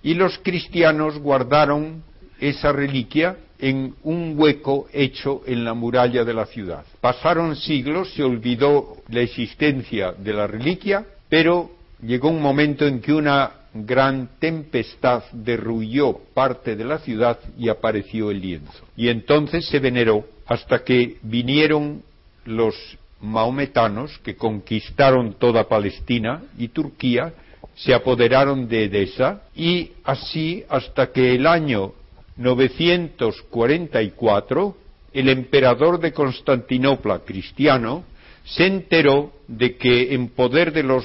y 0.02 0.14
los 0.14 0.38
cristianos 0.38 1.18
guardaron 1.18 2.02
esa 2.40 2.72
reliquia 2.72 3.36
en 3.58 3.94
un 4.02 4.34
hueco 4.36 4.88
hecho 4.92 5.42
en 5.46 5.64
la 5.64 5.74
muralla 5.74 6.24
de 6.24 6.34
la 6.34 6.46
ciudad. 6.46 6.84
Pasaron 7.00 7.54
siglos, 7.54 8.12
se 8.12 8.24
olvidó 8.24 8.96
la 9.08 9.20
existencia 9.20 10.12
de 10.12 10.32
la 10.32 10.48
reliquia, 10.48 11.06
pero 11.28 11.70
llegó 12.02 12.28
un 12.28 12.42
momento 12.42 12.84
en 12.84 13.00
que 13.00 13.12
una 13.12 13.52
gran 13.72 14.30
tempestad 14.40 15.22
derrulló 15.32 16.18
parte 16.34 16.74
de 16.74 16.84
la 16.84 16.98
ciudad 16.98 17.38
y 17.56 17.68
apareció 17.68 18.32
el 18.32 18.40
lienzo. 18.40 18.84
Y 18.96 19.08
entonces 19.08 19.66
se 19.66 19.78
veneró 19.78 20.26
hasta 20.46 20.82
que 20.82 21.18
vinieron 21.22 22.02
los 22.44 22.74
maometanos 23.22 24.18
que 24.18 24.36
conquistaron 24.36 25.32
toda 25.34 25.68
Palestina 25.68 26.42
y 26.58 26.68
Turquía, 26.68 27.32
se 27.74 27.94
apoderaron 27.94 28.68
de 28.68 28.84
Edesa 28.84 29.42
y 29.54 29.92
así 30.04 30.62
hasta 30.68 31.10
que 31.12 31.34
el 31.34 31.46
año 31.46 31.92
944 32.36 34.76
el 35.12 35.28
emperador 35.28 36.00
de 36.00 36.12
Constantinopla 36.12 37.20
cristiano 37.20 38.04
se 38.44 38.66
enteró 38.66 39.32
de 39.46 39.76
que 39.76 40.14
en 40.14 40.28
poder 40.28 40.72
de 40.72 40.82
los 40.82 41.04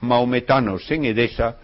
maometanos 0.00 0.90
en 0.90 1.04
Edesa 1.04 1.58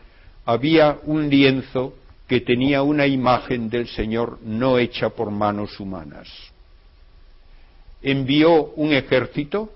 había 0.45 0.99
un 1.05 1.29
lienzo 1.29 1.95
que 2.27 2.41
tenía 2.41 2.83
una 2.83 3.07
imagen 3.07 3.69
del 3.69 3.89
Señor 3.89 4.39
no 4.43 4.79
hecha 4.79 5.11
por 5.11 5.31
manos 5.31 5.81
humanas. 5.81 6.29
Envió 8.03 8.67
un 8.77 8.93
ejército, 8.93 9.73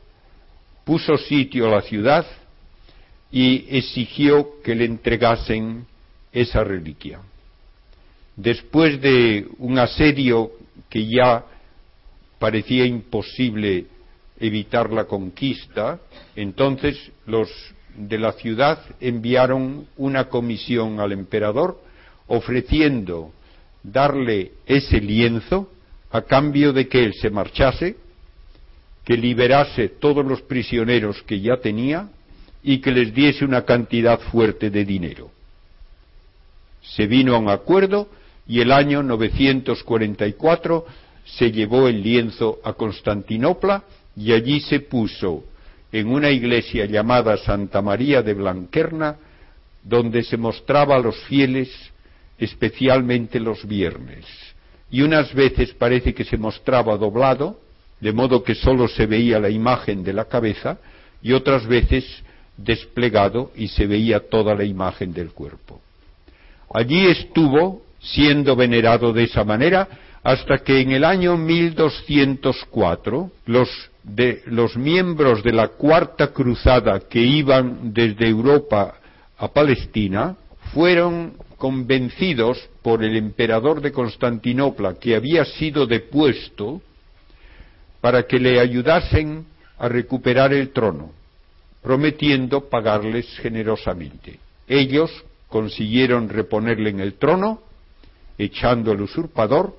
puso 0.84 1.16
sitio 1.16 1.66
a 1.66 1.76
la 1.76 1.82
ciudad 1.82 2.26
y 3.32 3.66
exigió 3.76 4.62
que 4.62 4.74
le 4.74 4.84
entregasen 4.84 5.86
esa 6.32 6.62
reliquia. 6.62 7.20
Después 8.36 9.00
de 9.00 9.46
un 9.58 9.78
asedio 9.78 10.52
que 10.88 11.06
ya 11.06 11.44
parecía 12.38 12.84
imposible 12.84 13.86
evitar 14.38 14.92
la 14.92 15.04
conquista, 15.04 16.00
entonces 16.36 17.10
los 17.26 17.48
de 17.96 18.18
la 18.18 18.32
ciudad 18.32 18.80
enviaron 19.00 19.86
una 19.96 20.28
comisión 20.28 21.00
al 21.00 21.12
emperador 21.12 21.80
ofreciendo 22.26 23.32
darle 23.82 24.52
ese 24.66 25.00
lienzo 25.00 25.70
a 26.10 26.22
cambio 26.22 26.72
de 26.72 26.88
que 26.88 27.04
él 27.04 27.14
se 27.14 27.30
marchase, 27.30 27.96
que 29.04 29.16
liberase 29.16 29.88
todos 29.88 30.24
los 30.24 30.42
prisioneros 30.42 31.22
que 31.22 31.40
ya 31.40 31.58
tenía 31.58 32.08
y 32.62 32.78
que 32.78 32.90
les 32.90 33.12
diese 33.14 33.44
una 33.44 33.64
cantidad 33.64 34.18
fuerte 34.18 34.70
de 34.70 34.84
dinero. 34.84 35.30
Se 36.82 37.06
vino 37.06 37.34
a 37.34 37.38
un 37.38 37.50
acuerdo 37.50 38.08
y 38.46 38.60
el 38.60 38.72
año 38.72 39.02
944 39.02 40.86
se 41.24 41.50
llevó 41.50 41.88
el 41.88 42.02
lienzo 42.02 42.60
a 42.64 42.74
Constantinopla 42.74 43.84
y 44.16 44.32
allí 44.32 44.60
se 44.60 44.80
puso 44.80 45.44
en 45.92 46.08
una 46.08 46.30
iglesia 46.30 46.86
llamada 46.86 47.36
Santa 47.36 47.80
María 47.80 48.22
de 48.22 48.34
Blanquerna, 48.34 49.16
donde 49.82 50.22
se 50.22 50.36
mostraba 50.36 50.96
a 50.96 50.98
los 50.98 51.16
fieles 51.24 51.70
especialmente 52.38 53.38
los 53.38 53.66
viernes. 53.66 54.24
Y 54.90 55.02
unas 55.02 55.32
veces 55.34 55.72
parece 55.74 56.14
que 56.14 56.24
se 56.24 56.36
mostraba 56.36 56.96
doblado, 56.96 57.60
de 58.00 58.12
modo 58.12 58.42
que 58.42 58.54
sólo 58.54 58.88
se 58.88 59.06
veía 59.06 59.38
la 59.40 59.50
imagen 59.50 60.02
de 60.02 60.12
la 60.12 60.26
cabeza, 60.26 60.78
y 61.22 61.32
otras 61.32 61.66
veces 61.66 62.04
desplegado 62.56 63.50
y 63.56 63.68
se 63.68 63.86
veía 63.86 64.28
toda 64.28 64.54
la 64.54 64.64
imagen 64.64 65.12
del 65.12 65.30
cuerpo. 65.30 65.80
Allí 66.72 67.06
estuvo 67.06 67.82
siendo 68.00 68.54
venerado 68.54 69.12
de 69.12 69.24
esa 69.24 69.44
manera 69.44 69.88
hasta 70.22 70.58
que 70.58 70.80
en 70.80 70.92
el 70.92 71.04
año 71.04 71.36
1204 71.36 73.30
los, 73.46 73.68
de, 74.02 74.42
los 74.46 74.76
miembros 74.76 75.42
de 75.42 75.52
la 75.52 75.68
Cuarta 75.68 76.28
Cruzada 76.28 77.00
que 77.00 77.20
iban 77.20 77.92
desde 77.92 78.28
Europa 78.28 78.94
a 79.36 79.48
Palestina 79.48 80.36
fueron 80.72 81.34
convencidos 81.56 82.58
por 82.82 83.04
el 83.04 83.16
emperador 83.16 83.80
de 83.80 83.92
Constantinopla 83.92 84.94
que 84.94 85.14
había 85.14 85.44
sido 85.44 85.86
depuesto 85.86 86.80
para 88.04 88.26
que 88.26 88.38
le 88.38 88.60
ayudasen 88.60 89.46
a 89.78 89.88
recuperar 89.88 90.52
el 90.52 90.74
trono, 90.74 91.12
prometiendo 91.80 92.68
pagarles 92.68 93.26
generosamente. 93.38 94.38
Ellos 94.68 95.10
consiguieron 95.48 96.28
reponerle 96.28 96.90
en 96.90 97.00
el 97.00 97.14
trono, 97.14 97.62
echando 98.36 98.92
al 98.92 99.00
usurpador, 99.00 99.74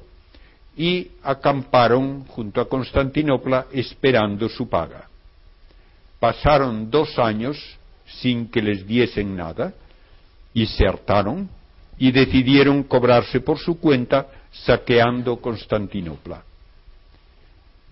y 0.75 1.11
acamparon 1.21 2.25
junto 2.25 2.61
a 2.61 2.67
Constantinopla 2.67 3.67
esperando 3.71 4.49
su 4.49 4.67
paga. 4.67 5.07
Pasaron 6.19 6.89
dos 6.89 7.19
años 7.19 7.77
sin 8.07 8.49
que 8.49 8.63
les 8.63 8.87
diesen 8.87 9.35
nada 9.35 9.71
y 10.51 10.65
se 10.65 10.87
hartaron 10.87 11.47
y 11.99 12.11
decidieron 12.11 12.81
cobrarse 12.85 13.39
por 13.41 13.59
su 13.59 13.79
cuenta 13.79 14.25
saqueando 14.51 15.37
Constantinopla. 15.37 16.54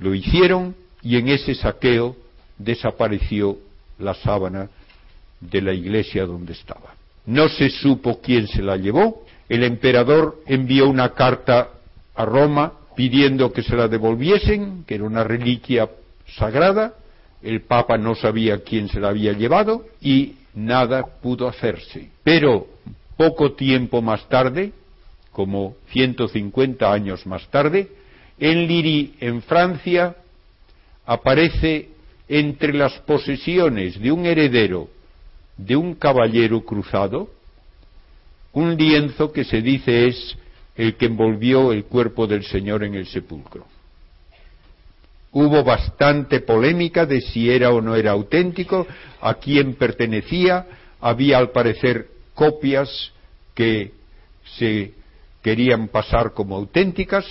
Lo 0.03 0.13
hicieron 0.13 0.75
y 1.01 1.15
en 1.15 1.29
ese 1.29 1.55
saqueo 1.55 2.17
desapareció 2.57 3.57
la 3.99 4.13
sábana 4.13 4.69
de 5.39 5.61
la 5.61 5.71
iglesia 5.71 6.25
donde 6.25 6.51
estaba. 6.51 6.93
No 7.25 7.47
se 7.47 7.69
supo 7.69 8.19
quién 8.19 8.49
se 8.49 8.61
la 8.61 8.75
llevó. 8.75 9.25
El 9.47 9.63
emperador 9.63 10.41
envió 10.45 10.89
una 10.89 11.13
carta 11.13 11.69
a 12.15 12.25
Roma 12.25 12.73
pidiendo 12.97 13.53
que 13.53 13.63
se 13.63 13.77
la 13.77 13.87
devolviesen, 13.87 14.83
que 14.85 14.95
era 14.95 15.05
una 15.05 15.23
reliquia 15.23 15.89
sagrada. 16.35 16.95
El 17.41 17.61
Papa 17.61 17.97
no 17.97 18.13
sabía 18.13 18.61
quién 18.61 18.89
se 18.89 18.99
la 18.99 19.07
había 19.07 19.31
llevado 19.31 19.85
y 20.01 20.33
nada 20.53 21.01
pudo 21.21 21.47
hacerse. 21.47 22.09
Pero 22.25 22.67
poco 23.15 23.53
tiempo 23.53 24.01
más 24.01 24.27
tarde, 24.27 24.73
como 25.31 25.75
150 25.91 26.91
años 26.91 27.25
más 27.25 27.47
tarde, 27.47 28.02
en 28.39 28.67
Liri, 28.67 29.15
en 29.19 29.41
Francia, 29.41 30.15
aparece 31.05 31.89
entre 32.27 32.73
las 32.73 32.93
posesiones 32.99 33.99
de 33.99 34.11
un 34.11 34.25
heredero 34.25 34.89
de 35.57 35.75
un 35.75 35.95
caballero 35.95 36.61
cruzado 36.65 37.29
un 38.53 38.77
lienzo 38.77 39.31
que 39.31 39.43
se 39.43 39.61
dice 39.61 40.07
es 40.07 40.37
el 40.75 40.95
que 40.95 41.07
envolvió 41.07 41.71
el 41.71 41.85
cuerpo 41.85 42.27
del 42.27 42.43
Señor 42.43 42.83
en 42.83 42.95
el 42.95 43.07
sepulcro. 43.07 43.65
Hubo 45.31 45.63
bastante 45.63 46.39
polémica 46.41 47.07
de 47.07 47.21
si 47.21 47.49
era 47.49 47.71
o 47.71 47.81
no 47.81 47.95
era 47.95 48.11
auténtico, 48.11 48.85
a 49.19 49.33
quién 49.35 49.73
pertenecía, 49.73 50.67
había 51.01 51.39
al 51.39 51.49
parecer 51.49 52.07
copias 52.35 53.11
que 53.55 53.91
se 54.57 54.93
querían 55.41 55.87
pasar 55.87 56.33
como 56.33 56.55
auténticas, 56.55 57.25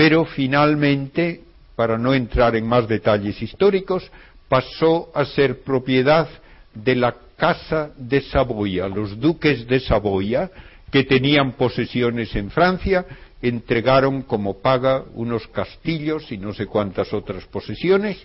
pero 0.00 0.24
finalmente, 0.24 1.42
para 1.76 1.98
no 1.98 2.14
entrar 2.14 2.56
en 2.56 2.66
más 2.66 2.88
detalles 2.88 3.42
históricos, 3.42 4.10
pasó 4.48 5.10
a 5.14 5.26
ser 5.26 5.60
propiedad 5.60 6.26
de 6.72 6.94
la 6.94 7.14
Casa 7.36 7.90
de 7.98 8.22
Saboya, 8.22 8.88
los 8.88 9.20
duques 9.20 9.66
de 9.66 9.78
Saboya, 9.78 10.50
que 10.90 11.04
tenían 11.04 11.52
posesiones 11.52 12.34
en 12.34 12.50
Francia, 12.50 13.04
entregaron 13.42 14.22
como 14.22 14.62
paga 14.62 15.04
unos 15.12 15.46
castillos 15.48 16.32
y 16.32 16.38
no 16.38 16.54
sé 16.54 16.64
cuántas 16.64 17.12
otras 17.12 17.44
posesiones 17.44 18.16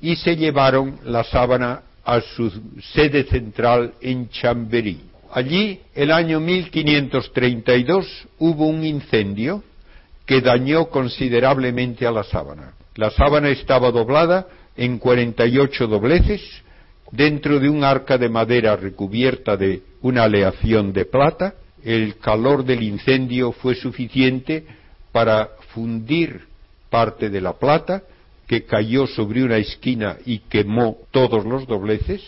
y 0.00 0.16
se 0.16 0.34
llevaron 0.34 0.98
la 1.04 1.22
sábana 1.22 1.82
a 2.04 2.20
su 2.22 2.50
sede 2.92 3.22
central 3.22 3.94
en 4.00 4.30
Chambéry. 4.30 4.98
Allí, 5.30 5.78
el 5.94 6.10
año 6.10 6.40
1532, 6.40 8.26
hubo 8.40 8.66
un 8.66 8.84
incendio 8.84 9.62
que 10.30 10.40
dañó 10.40 10.90
considerablemente 10.90 12.06
a 12.06 12.12
la 12.12 12.22
sábana. 12.22 12.74
La 12.94 13.10
sábana 13.10 13.48
estaba 13.48 13.90
doblada 13.90 14.46
en 14.76 15.00
48 15.00 15.88
dobleces 15.88 16.40
dentro 17.10 17.58
de 17.58 17.68
un 17.68 17.82
arca 17.82 18.16
de 18.16 18.28
madera 18.28 18.76
recubierta 18.76 19.56
de 19.56 19.82
una 20.02 20.22
aleación 20.22 20.92
de 20.92 21.04
plata 21.04 21.54
el 21.82 22.18
calor 22.18 22.64
del 22.64 22.84
incendio 22.84 23.50
fue 23.50 23.74
suficiente 23.74 24.64
para 25.10 25.48
fundir 25.74 26.42
parte 26.90 27.28
de 27.28 27.40
la 27.40 27.54
plata 27.54 28.04
que 28.46 28.62
cayó 28.62 29.08
sobre 29.08 29.42
una 29.42 29.56
esquina 29.56 30.18
y 30.24 30.38
quemó 30.38 30.98
todos 31.10 31.44
los 31.44 31.66
dobleces, 31.66 32.22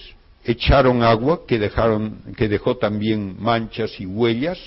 echaron 0.44 1.04
agua 1.04 1.42
que, 1.46 1.60
dejaron, 1.60 2.18
que 2.36 2.48
dejó 2.48 2.78
también 2.78 3.36
manchas 3.38 4.00
y 4.00 4.06
huellas, 4.06 4.58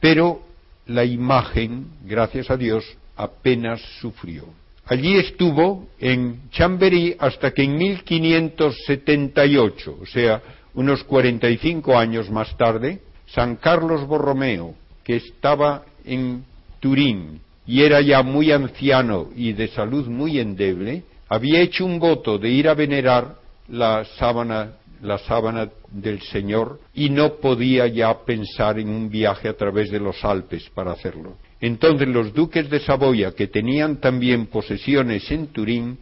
pero 0.00 0.47
la 0.88 1.04
imagen, 1.04 1.86
gracias 2.04 2.50
a 2.50 2.56
Dios, 2.56 2.84
apenas 3.16 3.80
sufrió. 4.00 4.46
Allí 4.86 5.16
estuvo 5.16 5.86
en 6.00 6.50
Chamberí 6.50 7.14
hasta 7.18 7.52
que 7.52 7.62
en 7.62 7.76
1578, 7.76 9.98
o 10.00 10.06
sea, 10.06 10.42
unos 10.74 11.04
45 11.04 11.96
años 11.96 12.28
más 12.30 12.56
tarde, 12.56 13.00
San 13.26 13.54
Carlos 13.56 14.06
Borromeo, 14.06 14.74
que 15.04 15.16
estaba 15.16 15.84
en 16.04 16.44
Turín 16.80 17.40
y 17.66 17.82
era 17.82 18.00
ya 18.00 18.22
muy 18.22 18.50
anciano 18.50 19.28
y 19.36 19.52
de 19.52 19.68
salud 19.68 20.08
muy 20.08 20.40
endeble, 20.40 21.02
había 21.28 21.60
hecho 21.60 21.84
un 21.84 21.98
voto 21.98 22.38
de 22.38 22.48
ir 22.48 22.66
a 22.66 22.72
venerar 22.74 23.34
la 23.68 24.06
sábana, 24.16 24.70
la 25.02 25.18
sábana 25.18 25.68
del 25.90 26.20
Señor 26.22 26.80
y 26.94 27.10
no 27.10 27.34
podía 27.34 27.86
ya 27.86 28.24
pensar 28.24 28.78
en 28.78 28.88
un 28.88 29.08
viaje 29.08 29.48
a 29.48 29.56
través 29.56 29.90
de 29.90 30.00
los 30.00 30.24
Alpes 30.24 30.68
para 30.74 30.92
hacerlo. 30.92 31.36
Entonces 31.60 32.08
los 32.08 32.32
duques 32.32 32.70
de 32.70 32.80
Saboya, 32.80 33.32
que 33.32 33.48
tenían 33.48 33.96
también 33.96 34.46
posesiones 34.46 35.30
en 35.30 35.48
Turín, 35.48 35.98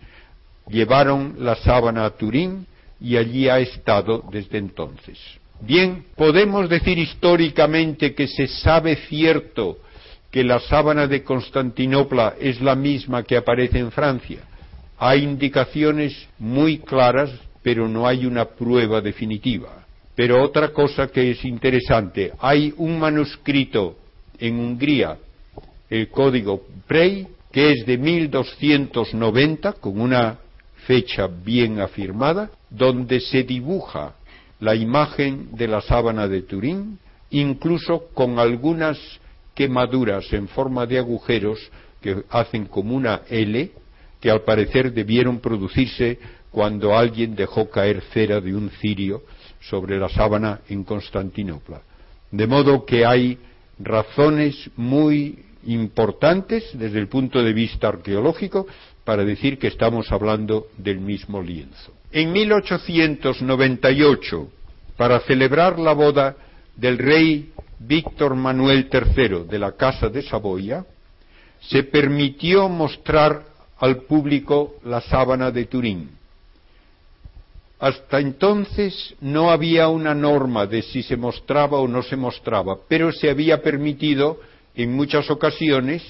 llevaron 0.68 1.36
la 1.38 1.57
sábana 1.57 2.05
a 2.05 2.11
Turín 2.11 2.66
y 3.01 3.16
allí 3.16 3.49
ha 3.49 3.59
estado 3.59 4.24
desde 4.30 4.59
entonces. 4.59 5.18
Bien, 5.61 6.05
podemos 6.16 6.68
decir 6.68 6.99
históricamente 6.99 8.14
que 8.14 8.28
se 8.28 8.47
sabe 8.47 8.97
cierto 9.09 9.78
que 10.30 10.44
la 10.44 10.61
sábana 10.61 11.07
de 11.07 11.22
Constantinopla 11.22 12.34
es 12.38 12.61
la 12.61 12.74
misma 12.74 13.22
que 13.22 13.36
aparece 13.36 13.78
en 13.78 13.90
Francia. 13.90 14.40
Hay 14.99 15.22
indicaciones 15.22 16.28
muy 16.38 16.78
claras, 16.78 17.30
pero 17.66 17.88
no 17.88 18.06
hay 18.06 18.24
una 18.24 18.44
prueba 18.44 19.00
definitiva. 19.00 19.84
Pero 20.14 20.40
otra 20.40 20.68
cosa 20.68 21.08
que 21.08 21.32
es 21.32 21.44
interesante, 21.44 22.30
hay 22.38 22.72
un 22.76 22.96
manuscrito 22.96 23.96
en 24.38 24.60
Hungría, 24.60 25.18
el 25.90 26.08
código 26.08 26.62
Prey, 26.86 27.26
que 27.50 27.72
es 27.72 27.84
de 27.84 27.98
1290, 27.98 29.72
con 29.72 30.00
una 30.00 30.38
fecha 30.86 31.26
bien 31.26 31.80
afirmada, 31.80 32.52
donde 32.70 33.18
se 33.18 33.42
dibuja 33.42 34.14
la 34.60 34.76
imagen 34.76 35.48
de 35.56 35.66
la 35.66 35.80
sábana 35.80 36.28
de 36.28 36.42
Turín, 36.42 37.00
incluso 37.30 38.10
con 38.14 38.38
algunas 38.38 38.96
quemaduras 39.56 40.32
en 40.32 40.46
forma 40.46 40.86
de 40.86 40.98
agujeros 40.98 41.58
que 42.00 42.22
hacen 42.30 42.66
como 42.66 42.94
una 42.94 43.22
L, 43.28 43.72
que 44.20 44.30
al 44.30 44.42
parecer 44.42 44.92
debieron 44.92 45.40
producirse 45.40 46.18
cuando 46.57 46.96
alguien 46.96 47.36
dejó 47.36 47.68
caer 47.68 48.00
cera 48.14 48.40
de 48.40 48.54
un 48.54 48.70
cirio 48.80 49.24
sobre 49.61 49.98
la 49.98 50.09
sábana 50.09 50.61
en 50.70 50.84
Constantinopla. 50.84 51.82
De 52.30 52.46
modo 52.46 52.86
que 52.86 53.04
hay 53.04 53.36
razones 53.78 54.70
muy 54.74 55.44
importantes 55.66 56.70
desde 56.72 56.98
el 56.98 57.09
punto 57.09 57.42
de 57.42 57.52
vista 57.52 57.88
arqueológico 57.88 58.66
para 59.04 59.22
decir 59.22 59.59
que 59.59 59.66
estamos 59.66 60.11
hablando 60.11 60.68
del 60.78 60.98
mismo 60.98 61.42
lienzo. 61.42 61.92
En 62.11 62.32
1898, 62.32 64.48
para 64.96 65.20
celebrar 65.20 65.78
la 65.78 65.92
boda 65.92 66.36
del 66.74 66.96
rey 66.96 67.52
Víctor 67.80 68.34
Manuel 68.34 68.88
III 68.90 69.44
de 69.46 69.59
la 69.59 69.72
Casa 69.72 70.09
de 70.09 70.22
Saboya, 70.22 70.86
se 71.61 71.82
permitió 71.82 72.70
mostrar 72.70 73.44
al 73.76 74.04
público 74.04 74.76
la 74.86 75.02
sábana 75.02 75.50
de 75.50 75.66
Turín. 75.66 76.16
Hasta 77.78 78.20
entonces 78.20 79.14
no 79.20 79.50
había 79.50 79.88
una 79.88 80.14
norma 80.14 80.66
de 80.66 80.82
si 80.82 81.02
se 81.02 81.16
mostraba 81.16 81.78
o 81.78 81.86
no 81.86 82.02
se 82.02 82.16
mostraba, 82.16 82.78
pero 82.88 83.12
se 83.12 83.28
había 83.28 83.60
permitido 83.60 84.40
en 84.74 84.94
muchas 84.94 85.30
ocasiones 85.30 86.02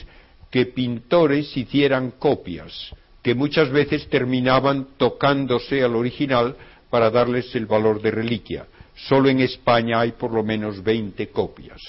que 0.50 0.66
pintores 0.66 1.56
hicieran 1.56 2.12
copias, 2.12 2.94
que 3.22 3.34
muchas 3.34 3.70
veces 3.70 4.08
terminaban 4.08 4.88
tocándose 4.96 5.82
al 5.82 5.96
original 5.96 6.54
para 6.88 7.10
darles 7.10 7.52
el 7.56 7.66
valor 7.66 8.00
de 8.00 8.12
reliquia. 8.12 8.66
Solo 8.94 9.28
en 9.28 9.40
España 9.40 10.00
hay 10.00 10.12
por 10.12 10.32
lo 10.32 10.44
menos 10.44 10.82
20 10.82 11.28
copias. 11.28 11.80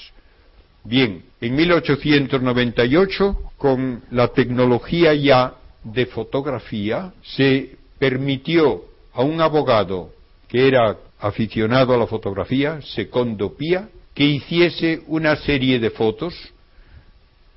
Bien, 0.84 1.24
en 1.40 1.56
1898, 1.56 3.38
con 3.58 4.04
la 4.12 4.30
tecnología 4.30 5.14
ya 5.14 5.54
de 5.84 6.06
fotografía, 6.08 7.14
se 7.22 7.78
permitió 8.00 8.87
a 9.18 9.24
un 9.24 9.42
abogado 9.42 10.12
que 10.48 10.68
era 10.68 10.96
aficionado 11.20 11.92
a 11.92 11.98
la 11.98 12.06
fotografía, 12.06 12.80
Secondo 12.84 13.58
Pía, 13.58 13.90
que 14.14 14.24
hiciese 14.24 15.02
una 15.08 15.36
serie 15.38 15.80
de 15.80 15.90
fotos 15.90 16.36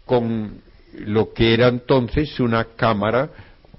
con 0.07 0.63
lo 0.95 1.35
que 1.35 1.53
era 1.53 1.69
entonces 1.69 2.41
una 2.41 2.65
cámara 2.65 3.29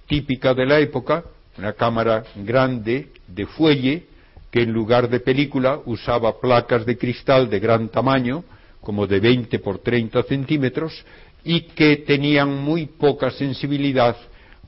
típica 0.08 0.54
de 0.54 0.68
la 0.68 0.80
época, 0.80 1.24
una 1.58 1.74
cámara 1.74 2.24
grande 2.36 3.10
de 3.28 3.48
fuelle 3.48 4.04
que 4.52 4.62
en 4.62 4.72
lugar 4.72 5.10
de 5.10 5.20
película 5.20 5.80
usaba 5.86 6.40
placas 6.40 6.86
de 6.86 7.00
cristal 7.00 7.50
de 7.50 7.60
gran 7.60 7.90
tamaño, 7.90 8.44
como 8.80 9.08
de 9.08 9.20
20 9.20 9.58
por 9.58 9.80
30 9.80 10.22
centímetros, 10.24 11.04
y 11.44 11.62
que 11.62 11.98
tenían 11.98 12.62
muy 12.62 12.86
poca 12.86 13.32
sensibilidad 13.32 14.16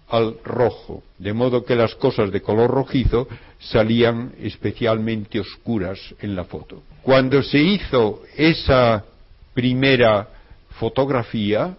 al 0.10 0.38
rojo, 0.44 1.04
de 1.18 1.34
modo 1.34 1.66
que 1.66 1.76
las 1.76 1.96
cosas 1.96 2.32
de 2.32 2.42
color 2.42 2.70
rojizo 2.70 3.28
salían 3.60 4.34
especialmente 4.40 5.40
oscuras 5.40 6.00
en 6.20 6.36
la 6.36 6.44
foto. 6.44 6.84
Cuando 7.02 7.42
se 7.42 7.60
hizo 7.60 8.22
esa 8.36 9.04
primera 9.54 10.28
fotografía, 10.80 11.76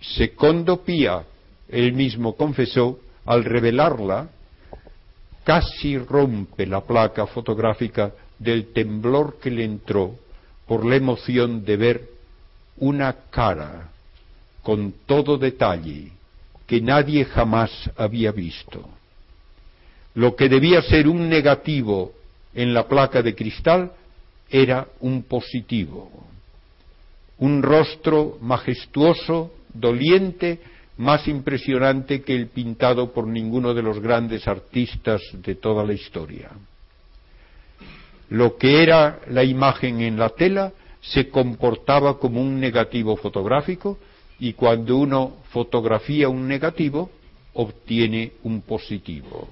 Secondo 0.00 0.82
Pía, 0.82 1.24
él 1.68 1.92
mismo 1.92 2.36
confesó, 2.36 2.98
al 3.24 3.44
revelarla, 3.44 4.28
casi 5.44 5.96
rompe 5.96 6.66
la 6.66 6.80
placa 6.82 7.26
fotográfica 7.26 8.12
del 8.38 8.72
temblor 8.72 9.38
que 9.40 9.50
le 9.50 9.64
entró 9.64 10.16
por 10.66 10.84
la 10.84 10.96
emoción 10.96 11.64
de 11.64 11.76
ver 11.76 12.08
una 12.78 13.12
cara 13.30 13.90
con 14.62 14.94
todo 15.06 15.38
detalle 15.38 16.12
que 16.72 16.80
nadie 16.80 17.26
jamás 17.26 17.70
había 17.98 18.32
visto. 18.32 18.88
Lo 20.14 20.34
que 20.34 20.48
debía 20.48 20.80
ser 20.80 21.06
un 21.06 21.28
negativo 21.28 22.14
en 22.54 22.72
la 22.72 22.88
placa 22.88 23.20
de 23.20 23.34
cristal 23.34 23.92
era 24.48 24.86
un 25.00 25.24
positivo, 25.24 26.10
un 27.36 27.62
rostro 27.62 28.38
majestuoso, 28.40 29.52
doliente, 29.74 30.60
más 30.96 31.28
impresionante 31.28 32.22
que 32.22 32.34
el 32.34 32.46
pintado 32.46 33.12
por 33.12 33.26
ninguno 33.26 33.74
de 33.74 33.82
los 33.82 34.00
grandes 34.00 34.48
artistas 34.48 35.20
de 35.34 35.56
toda 35.56 35.84
la 35.84 35.92
historia. 35.92 36.52
Lo 38.30 38.56
que 38.56 38.82
era 38.82 39.20
la 39.28 39.44
imagen 39.44 40.00
en 40.00 40.18
la 40.18 40.30
tela 40.30 40.72
se 41.02 41.28
comportaba 41.28 42.18
como 42.18 42.40
un 42.40 42.58
negativo 42.58 43.14
fotográfico 43.18 43.98
y 44.42 44.54
cuando 44.54 44.96
uno 44.96 45.36
fotografía 45.50 46.28
un 46.28 46.48
negativo 46.48 47.12
obtiene 47.52 48.32
un 48.42 48.62
positivo. 48.62 49.48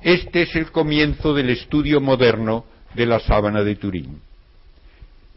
Este 0.00 0.42
es 0.42 0.54
el 0.54 0.70
comienzo 0.70 1.34
del 1.34 1.50
estudio 1.50 2.00
moderno 2.00 2.64
de 2.94 3.06
la 3.06 3.18
sábana 3.18 3.64
de 3.64 3.74
Turín. 3.74 4.20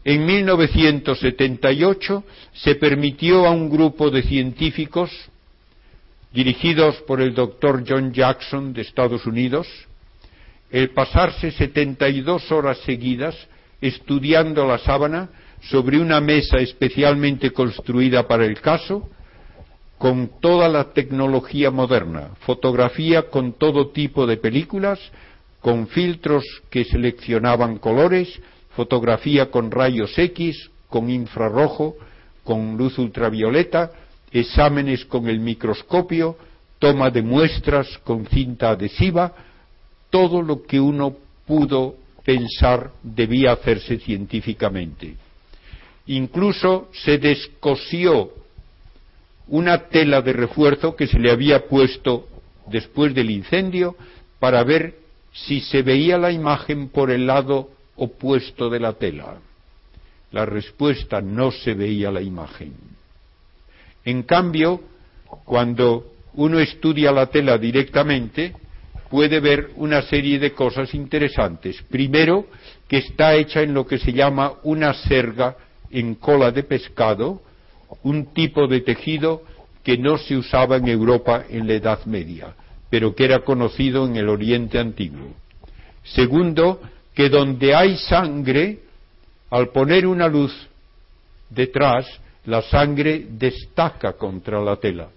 En 0.04 0.24
1978 0.24 2.22
se 2.52 2.76
permitió 2.76 3.44
a 3.44 3.50
un 3.50 3.68
grupo 3.68 4.10
de 4.10 4.22
científicos 4.22 5.10
dirigidos 6.32 6.94
por 6.98 7.20
el 7.20 7.34
doctor 7.34 7.82
John 7.84 8.12
Jackson 8.12 8.72
de 8.74 8.82
Estados 8.82 9.26
Unidos 9.26 9.66
el 10.70 10.90
pasarse 10.90 11.50
72 11.50 12.52
horas 12.52 12.78
seguidas 12.86 13.34
estudiando 13.80 14.64
la 14.68 14.78
sábana 14.78 15.30
sobre 15.62 15.98
una 15.98 16.20
mesa 16.20 16.58
especialmente 16.58 17.50
construida 17.50 18.26
para 18.26 18.44
el 18.44 18.60
caso, 18.60 19.08
con 19.98 20.30
toda 20.40 20.68
la 20.68 20.92
tecnología 20.92 21.70
moderna, 21.70 22.30
fotografía 22.40 23.30
con 23.30 23.54
todo 23.54 23.88
tipo 23.88 24.26
de 24.26 24.36
películas, 24.36 25.00
con 25.60 25.86
filtros 25.88 26.44
que 26.70 26.84
seleccionaban 26.84 27.78
colores, 27.78 28.40
fotografía 28.76 29.50
con 29.50 29.70
rayos 29.70 30.16
X, 30.18 30.70
con 30.88 31.10
infrarrojo, 31.10 31.96
con 32.44 32.76
luz 32.76 32.98
ultravioleta, 32.98 33.90
exámenes 34.30 35.04
con 35.06 35.28
el 35.28 35.40
microscopio, 35.40 36.36
toma 36.78 37.10
de 37.10 37.22
muestras 37.22 37.98
con 38.04 38.26
cinta 38.26 38.70
adhesiva, 38.70 39.32
todo 40.10 40.42
lo 40.42 40.62
que 40.62 40.78
uno 40.78 41.16
pudo 41.46 41.96
pensar 42.24 42.90
debía 43.02 43.52
hacerse 43.52 43.98
científicamente. 43.98 45.16
Incluso 46.06 46.88
se 46.92 47.18
descosió 47.18 48.30
una 49.48 49.88
tela 49.88 50.22
de 50.22 50.32
refuerzo 50.32 50.96
que 50.96 51.06
se 51.06 51.18
le 51.18 51.30
había 51.30 51.66
puesto 51.66 52.28
después 52.66 53.14
del 53.14 53.30
incendio 53.30 53.96
para 54.38 54.62
ver 54.64 54.94
si 55.32 55.60
se 55.60 55.82
veía 55.82 56.18
la 56.18 56.30
imagen 56.30 56.88
por 56.88 57.10
el 57.10 57.26
lado 57.26 57.70
opuesto 57.96 58.70
de 58.70 58.80
la 58.80 58.94
tela. 58.94 59.38
La 60.32 60.44
respuesta 60.44 61.20
no 61.20 61.50
se 61.50 61.74
veía 61.74 62.10
la 62.10 62.20
imagen. 62.20 62.74
En 64.04 64.22
cambio, 64.22 64.80
cuando 65.44 66.12
uno 66.34 66.58
estudia 66.58 67.12
la 67.12 67.26
tela 67.26 67.58
directamente, 67.58 68.54
puede 69.10 69.40
ver 69.40 69.70
una 69.76 70.02
serie 70.02 70.38
de 70.38 70.52
cosas 70.52 70.94
interesantes. 70.94 71.82
Primero, 71.88 72.46
que 72.88 72.98
está 72.98 73.34
hecha 73.34 73.62
en 73.62 73.74
lo 73.74 73.86
que 73.86 73.98
se 73.98 74.12
llama 74.12 74.54
una 74.62 74.94
serga 74.94 75.56
en 75.90 76.14
cola 76.14 76.50
de 76.50 76.62
pescado, 76.62 77.42
un 78.02 78.26
tipo 78.32 78.66
de 78.66 78.80
tejido 78.80 79.42
que 79.82 79.96
no 79.96 80.18
se 80.18 80.36
usaba 80.36 80.76
en 80.76 80.88
Europa 80.88 81.44
en 81.48 81.66
la 81.66 81.74
Edad 81.74 82.04
Media, 82.06 82.54
pero 82.90 83.14
que 83.14 83.24
era 83.24 83.40
conocido 83.40 84.06
en 84.06 84.16
el 84.16 84.28
Oriente 84.28 84.78
Antiguo. 84.78 85.34
Segundo, 86.02 86.80
que 87.14 87.28
donde 87.28 87.74
hay 87.74 87.96
sangre, 87.96 88.80
al 89.50 89.68
poner 89.68 90.06
una 90.06 90.28
luz 90.28 90.52
detrás, 91.48 92.06
la 92.44 92.62
sangre 92.62 93.26
destaca 93.30 94.12
contra 94.14 94.60
la 94.60 94.76
tela. 94.76 95.08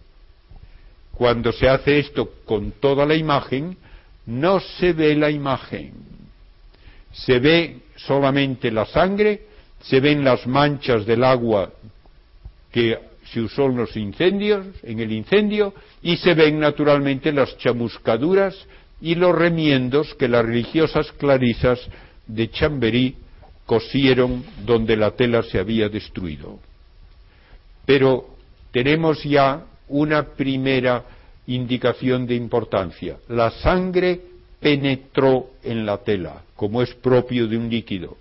cuando 1.13 1.51
se 1.51 1.67
hace 1.67 1.99
esto 1.99 2.32
con 2.45 2.72
toda 2.80 3.05
la 3.05 3.13
imagen, 3.13 3.76
no 4.26 4.61
se 4.61 4.93
ve 4.93 5.13
la 5.15 5.30
imagen. 5.30 5.91
Se 7.11 7.39
ve 7.39 7.82
solamente 7.97 8.72
la 8.72 8.86
sangre, 8.86 9.41
se 9.82 9.99
ven 9.99 10.23
las 10.23 10.45
manchas 10.47 11.05
del 11.05 11.23
agua 11.23 11.71
que 12.71 12.97
se 13.32 13.41
usó 13.41 13.65
en 13.65 13.77
los 13.77 13.95
incendios, 13.95 14.65
en 14.84 14.99
el 14.99 15.11
incendio, 15.11 15.73
y 16.01 16.17
se 16.17 16.34
ven 16.34 16.59
naturalmente 16.59 17.32
las 17.32 17.57
chamuscaduras 17.57 18.55
y 19.01 19.15
los 19.15 19.36
remiendos 19.36 20.13
que 20.15 20.27
las 20.27 20.45
religiosas 20.45 21.11
clarisas 21.13 21.80
de 22.27 22.49
Chamberí 22.49 23.15
cosieron 23.65 24.43
donde 24.65 24.97
la 24.97 25.11
tela 25.11 25.43
se 25.43 25.59
había 25.59 25.89
destruido. 25.89 26.59
Pero 27.86 28.36
tenemos 28.71 29.23
ya 29.23 29.63
una 29.88 30.23
primera 30.23 31.05
indicación 31.47 32.25
de 32.25 32.36
importancia. 32.36 33.17
La 33.27 33.51
sangre 33.51 34.21
penetró 34.59 35.51
en 35.63 35.86
la 35.86 35.97
tela, 35.97 36.43
como 36.55 36.82
es 36.82 36.93
propio 36.95 37.47
de 37.47 37.57
un 37.57 37.69
líquido. 37.69 38.17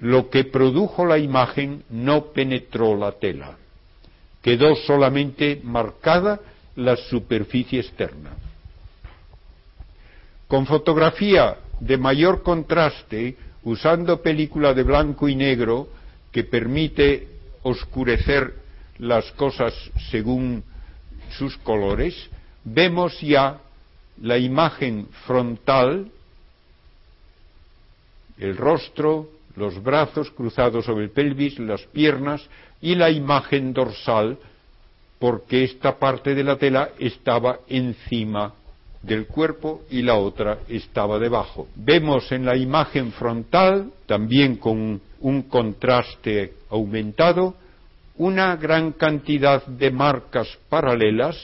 Lo 0.00 0.28
que 0.28 0.44
produjo 0.44 1.06
la 1.06 1.18
imagen 1.18 1.84
no 1.88 2.26
penetró 2.32 2.96
la 2.96 3.12
tela, 3.12 3.56
quedó 4.42 4.74
solamente 4.76 5.60
marcada 5.62 6.40
la 6.76 6.96
superficie 6.96 7.80
externa. 7.80 8.30
Con 10.48 10.66
fotografía 10.66 11.56
de 11.80 11.96
mayor 11.96 12.42
contraste, 12.42 13.36
usando 13.64 14.22
película 14.22 14.74
de 14.74 14.82
blanco 14.82 15.28
y 15.28 15.34
negro 15.34 15.88
que 16.30 16.44
permite 16.44 17.28
oscurecer 17.62 18.54
las 18.98 19.30
cosas 19.32 19.74
según 20.10 20.62
sus 21.30 21.56
colores, 21.58 22.14
vemos 22.64 23.20
ya 23.20 23.58
la 24.22 24.38
imagen 24.38 25.08
frontal, 25.26 26.10
el 28.38 28.56
rostro, 28.56 29.28
los 29.56 29.82
brazos 29.82 30.30
cruzados 30.30 30.84
sobre 30.84 31.04
el 31.04 31.10
pelvis, 31.10 31.58
las 31.58 31.82
piernas 31.86 32.46
y 32.80 32.94
la 32.94 33.10
imagen 33.10 33.72
dorsal, 33.72 34.38
porque 35.18 35.64
esta 35.64 35.98
parte 35.98 36.34
de 36.34 36.44
la 36.44 36.56
tela 36.56 36.90
estaba 36.98 37.60
encima 37.68 38.52
del 39.02 39.26
cuerpo 39.26 39.82
y 39.90 40.02
la 40.02 40.16
otra 40.16 40.58
estaba 40.68 41.18
debajo. 41.18 41.68
Vemos 41.74 42.30
en 42.32 42.44
la 42.44 42.56
imagen 42.56 43.12
frontal, 43.12 43.90
también 44.06 44.56
con 44.56 45.00
un 45.20 45.42
contraste 45.42 46.54
aumentado, 46.70 47.54
una 48.18 48.56
gran 48.56 48.92
cantidad 48.92 49.64
de 49.66 49.90
marcas 49.90 50.48
paralelas 50.68 51.36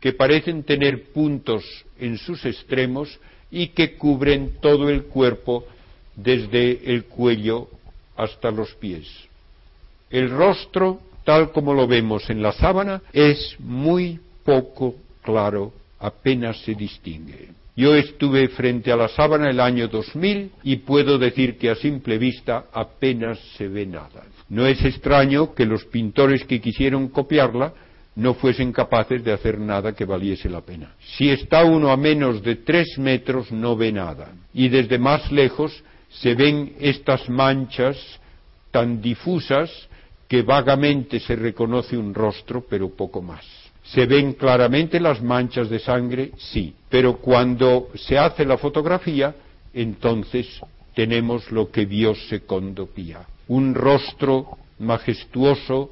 que 0.00 0.12
parecen 0.12 0.64
tener 0.64 1.12
puntos 1.12 1.64
en 1.98 2.18
sus 2.18 2.44
extremos 2.44 3.18
y 3.50 3.68
que 3.68 3.96
cubren 3.96 4.54
todo 4.60 4.90
el 4.90 5.04
cuerpo 5.04 5.64
desde 6.16 6.92
el 6.92 7.04
cuello 7.04 7.68
hasta 8.16 8.50
los 8.50 8.74
pies. 8.74 9.06
El 10.10 10.30
rostro, 10.30 11.00
tal 11.24 11.50
como 11.52 11.74
lo 11.74 11.86
vemos 11.86 12.28
en 12.30 12.42
la 12.42 12.52
sábana, 12.52 13.02
es 13.12 13.56
muy 13.58 14.20
poco 14.44 14.94
claro, 15.22 15.72
apenas 15.98 16.60
se 16.62 16.74
distingue. 16.74 17.48
Yo 17.76 17.96
estuve 17.96 18.48
frente 18.48 18.92
a 18.92 18.96
la 18.96 19.08
sábana 19.08 19.50
el 19.50 19.58
año 19.58 19.88
2000 19.88 20.52
y 20.62 20.76
puedo 20.76 21.18
decir 21.18 21.58
que 21.58 21.70
a 21.70 21.74
simple 21.74 22.18
vista 22.18 22.66
apenas 22.72 23.40
se 23.56 23.66
ve 23.66 23.84
nada. 23.84 24.22
No 24.48 24.66
es 24.66 24.84
extraño 24.84 25.54
que 25.54 25.66
los 25.66 25.84
pintores 25.86 26.44
que 26.44 26.60
quisieron 26.60 27.08
copiarla 27.08 27.72
no 28.14 28.34
fuesen 28.34 28.72
capaces 28.72 29.24
de 29.24 29.32
hacer 29.32 29.58
nada 29.58 29.92
que 29.92 30.04
valiese 30.04 30.48
la 30.48 30.60
pena. 30.60 30.94
Si 31.16 31.30
está 31.30 31.64
uno 31.64 31.90
a 31.90 31.96
menos 31.96 32.42
de 32.42 32.56
tres 32.56 32.96
metros 32.96 33.50
no 33.50 33.76
ve 33.76 33.90
nada. 33.90 34.32
Y 34.52 34.68
desde 34.68 34.98
más 34.98 35.32
lejos 35.32 35.82
se 36.20 36.34
ven 36.34 36.74
estas 36.80 37.28
manchas 37.28 37.96
tan 38.70 39.00
difusas 39.00 39.70
que 40.28 40.42
vagamente 40.42 41.20
se 41.20 41.36
reconoce 41.36 41.96
un 41.96 42.14
rostro, 42.14 42.64
pero 42.68 42.90
poco 42.90 43.22
más. 43.22 43.44
¿Se 43.84 44.06
ven 44.06 44.32
claramente 44.32 44.98
las 44.98 45.22
manchas 45.22 45.68
de 45.68 45.78
sangre? 45.78 46.32
Sí. 46.38 46.74
Pero 46.88 47.18
cuando 47.18 47.90
se 47.94 48.16
hace 48.16 48.44
la 48.44 48.56
fotografía, 48.56 49.34
entonces 49.74 50.60
tenemos 50.94 51.50
lo 51.50 51.70
que 51.70 51.84
Dios 51.84 52.18
se 52.28 52.40
condopía. 52.40 53.26
Un 53.48 53.74
rostro 53.74 54.56
majestuoso, 54.78 55.90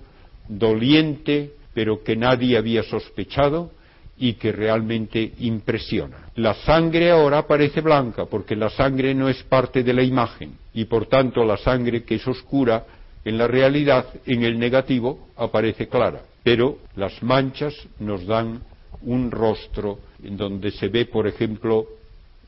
doliente, 0.48 1.52
pero 1.74 2.02
que 2.02 2.16
nadie 2.16 2.56
había 2.56 2.82
sospechado 2.82 3.70
y 4.18 4.34
que 4.34 4.52
realmente 4.52 5.32
impresiona. 5.40 6.30
La 6.36 6.54
sangre 6.54 7.10
ahora 7.10 7.46
parece 7.46 7.80
blanca 7.80 8.26
porque 8.26 8.54
la 8.54 8.70
sangre 8.70 9.14
no 9.14 9.28
es 9.28 9.42
parte 9.44 9.82
de 9.82 9.92
la 9.92 10.02
imagen 10.02 10.52
y 10.74 10.84
por 10.84 11.06
tanto 11.06 11.44
la 11.44 11.56
sangre 11.56 12.04
que 12.04 12.16
es 12.16 12.26
oscura 12.26 12.84
en 13.24 13.38
la 13.38 13.46
realidad, 13.46 14.06
en 14.26 14.42
el 14.42 14.58
negativo, 14.58 15.28
aparece 15.36 15.88
clara. 15.88 16.22
Pero 16.42 16.78
las 16.96 17.22
manchas 17.22 17.74
nos 18.00 18.26
dan 18.26 18.60
un 19.02 19.30
rostro 19.30 19.98
en 20.22 20.36
donde 20.36 20.70
se 20.72 20.88
ve, 20.88 21.06
por 21.06 21.26
ejemplo, 21.26 21.86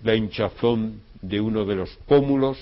la 0.02 0.14
hinchazón 0.14 1.00
de 1.22 1.40
uno 1.40 1.64
de 1.64 1.76
los 1.76 1.90
pómulos, 2.06 2.58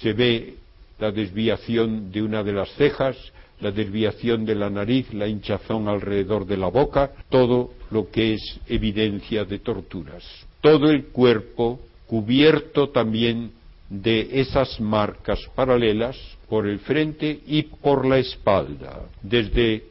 se 0.00 0.12
ve 0.12 0.54
la 0.98 1.10
desviación 1.10 2.10
de 2.12 2.22
una 2.22 2.42
de 2.42 2.52
las 2.52 2.70
cejas, 2.74 3.16
la 3.62 3.70
desviación 3.70 4.44
de 4.44 4.56
la 4.56 4.68
nariz, 4.68 5.12
la 5.14 5.28
hinchazón 5.28 5.88
alrededor 5.88 6.44
de 6.46 6.56
la 6.56 6.66
boca, 6.66 7.12
todo 7.30 7.70
lo 7.90 8.10
que 8.10 8.34
es 8.34 8.60
evidencia 8.66 9.44
de 9.44 9.60
torturas. 9.60 10.24
Todo 10.60 10.90
el 10.90 11.06
cuerpo 11.06 11.80
cubierto 12.06 12.90
también 12.90 13.52
de 13.88 14.40
esas 14.40 14.80
marcas 14.80 15.38
paralelas 15.54 16.16
por 16.48 16.66
el 16.66 16.80
frente 16.80 17.40
y 17.46 17.62
por 17.62 18.04
la 18.04 18.18
espalda, 18.18 19.02
desde 19.22 19.84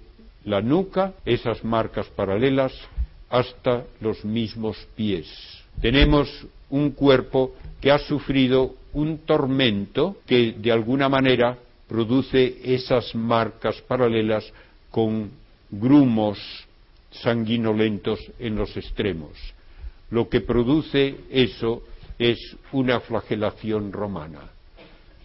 la 0.43 0.61
nuca, 0.61 1.13
esas 1.25 1.63
marcas 1.63 2.07
paralelas, 2.07 2.73
hasta 3.29 3.85
los 4.01 4.25
mismos 4.25 4.77
pies. 4.95 5.27
Tenemos 5.81 6.45
un 6.69 6.91
cuerpo 6.91 7.53
que 7.79 7.91
ha 7.91 7.99
sufrido 7.99 8.75
un 8.93 9.19
tormento 9.19 10.17
que 10.25 10.53
de 10.57 10.71
alguna 10.71 11.07
manera 11.07 11.57
produce 11.91 12.57
esas 12.63 13.13
marcas 13.13 13.81
paralelas 13.81 14.49
con 14.89 15.29
grumos 15.69 16.39
sanguinolentos 17.11 18.17
en 18.39 18.55
los 18.55 18.77
extremos. 18.77 19.31
Lo 20.09 20.29
que 20.29 20.39
produce 20.39 21.17
eso 21.29 21.83
es 22.17 22.55
una 22.71 23.01
flagelación 23.01 23.91
romana. 23.91 24.39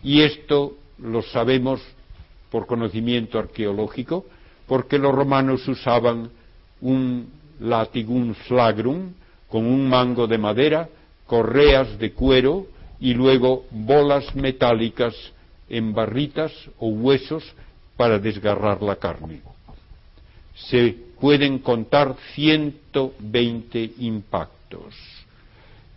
Y 0.03 0.23
esto 0.23 0.77
lo 0.99 1.23
sabemos 1.23 1.81
por 2.51 2.67
conocimiento 2.67 3.39
arqueológico, 3.39 4.27
porque 4.67 4.99
los 4.99 5.14
romanos 5.14 5.69
usaban 5.69 6.31
un 6.81 7.29
latigum 7.61 8.35
flagrum 8.35 9.12
con 9.49 9.67
un 9.67 9.89
mango 9.89 10.27
de 10.27 10.39
madera, 10.39 10.89
correas 11.27 11.97
de 12.01 12.11
cuero 12.11 12.67
y 12.99 13.14
luego 13.14 13.67
bolas 13.71 14.35
metálicas 14.35 15.14
en 15.69 15.93
barritas 15.93 16.53
o 16.79 16.89
huesos 16.89 17.45
para 17.97 18.19
desgarrar 18.19 18.83
la 18.83 18.97
carne. 18.97 19.41
Se 20.55 20.97
pueden 21.21 21.59
contar 21.59 22.17
120 22.35 23.93
impactos 23.99 24.95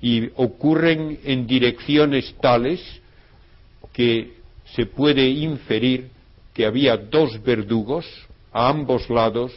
y 0.01 0.29
ocurren 0.35 1.19
en 1.23 1.45
direcciones 1.45 2.33
tales 2.41 2.81
que 3.93 4.33
se 4.75 4.85
puede 4.85 5.27
inferir 5.27 6.09
que 6.53 6.65
había 6.65 6.97
dos 6.97 7.41
verdugos 7.43 8.05
a 8.51 8.69
ambos 8.69 9.09
lados 9.09 9.51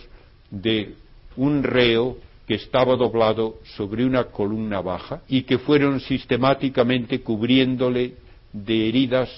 de 0.50 0.94
un 1.36 1.62
reo 1.62 2.16
que 2.46 2.54
estaba 2.54 2.96
doblado 2.96 3.58
sobre 3.76 4.04
una 4.04 4.24
columna 4.24 4.80
baja 4.80 5.22
y 5.28 5.42
que 5.42 5.58
fueron 5.58 6.00
sistemáticamente 6.00 7.20
cubriéndole 7.20 8.14
de 8.52 8.88
heridas 8.88 9.30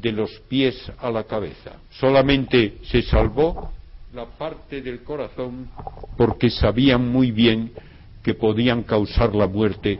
de 0.00 0.12
los 0.12 0.30
pies 0.48 0.90
a 0.98 1.10
la 1.10 1.24
cabeza. 1.24 1.72
Solamente 1.90 2.78
se 2.84 3.02
salvó 3.02 3.72
la 4.12 4.26
parte 4.26 4.80
del 4.80 5.02
corazón 5.02 5.68
porque 6.16 6.50
sabían 6.50 7.10
muy 7.10 7.30
bien 7.30 7.72
que 8.22 8.34
podían 8.34 8.82
causar 8.82 9.34
la 9.34 9.46
muerte 9.46 9.98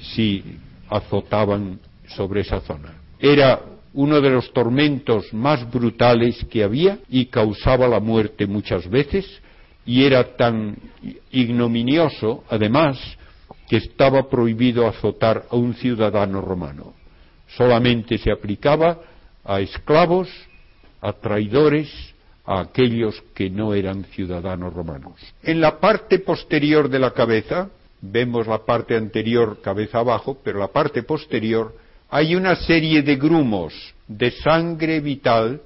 si 0.00 0.42
azotaban 0.88 1.78
sobre 2.08 2.42
esa 2.42 2.60
zona. 2.60 2.94
Era 3.18 3.60
uno 3.94 4.20
de 4.20 4.30
los 4.30 4.52
tormentos 4.52 5.32
más 5.32 5.70
brutales 5.70 6.44
que 6.50 6.62
había 6.62 6.98
y 7.08 7.26
causaba 7.26 7.88
la 7.88 8.00
muerte 8.00 8.46
muchas 8.46 8.88
veces 8.88 9.40
y 9.86 10.04
era 10.04 10.36
tan 10.36 10.76
ignominioso, 11.30 12.44
además, 12.48 12.98
que 13.68 13.76
estaba 13.76 14.28
prohibido 14.28 14.86
azotar 14.86 15.44
a 15.50 15.56
un 15.56 15.74
ciudadano 15.74 16.40
romano. 16.40 16.94
Solamente 17.56 18.18
se 18.18 18.32
aplicaba 18.32 18.98
a 19.44 19.60
esclavos, 19.60 20.28
a 21.00 21.12
traidores, 21.12 21.88
a 22.44 22.60
aquellos 22.60 23.22
que 23.34 23.50
no 23.50 23.74
eran 23.74 24.04
ciudadanos 24.04 24.72
romanos. 24.72 25.20
En 25.42 25.60
la 25.60 25.78
parte 25.78 26.18
posterior 26.18 26.88
de 26.88 26.98
la 26.98 27.12
cabeza, 27.12 27.68
vemos 28.00 28.46
la 28.46 28.64
parte 28.64 28.96
anterior 28.96 29.60
cabeza 29.62 29.98
abajo, 29.98 30.38
pero 30.42 30.58
la 30.58 30.68
parte 30.68 31.02
posterior 31.02 31.74
hay 32.10 32.34
una 32.34 32.54
serie 32.54 33.02
de 33.02 33.16
grumos 33.16 33.74
de 34.06 34.30
sangre 34.30 35.00
vital 35.00 35.60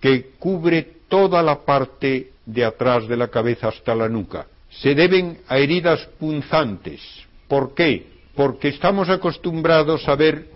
que 0.00 0.30
cubre 0.38 0.98
toda 1.08 1.42
la 1.42 1.64
parte 1.64 2.32
de 2.44 2.64
atrás 2.64 3.08
de 3.08 3.16
la 3.16 3.28
cabeza 3.28 3.68
hasta 3.68 3.94
la 3.94 4.08
nuca. 4.08 4.46
Se 4.70 4.94
deben 4.94 5.38
a 5.48 5.58
heridas 5.58 6.06
punzantes. 6.18 7.00
¿Por 7.48 7.74
qué? 7.74 8.06
Porque 8.34 8.68
estamos 8.68 9.08
acostumbrados 9.08 10.06
a 10.06 10.14
ver 10.14 10.46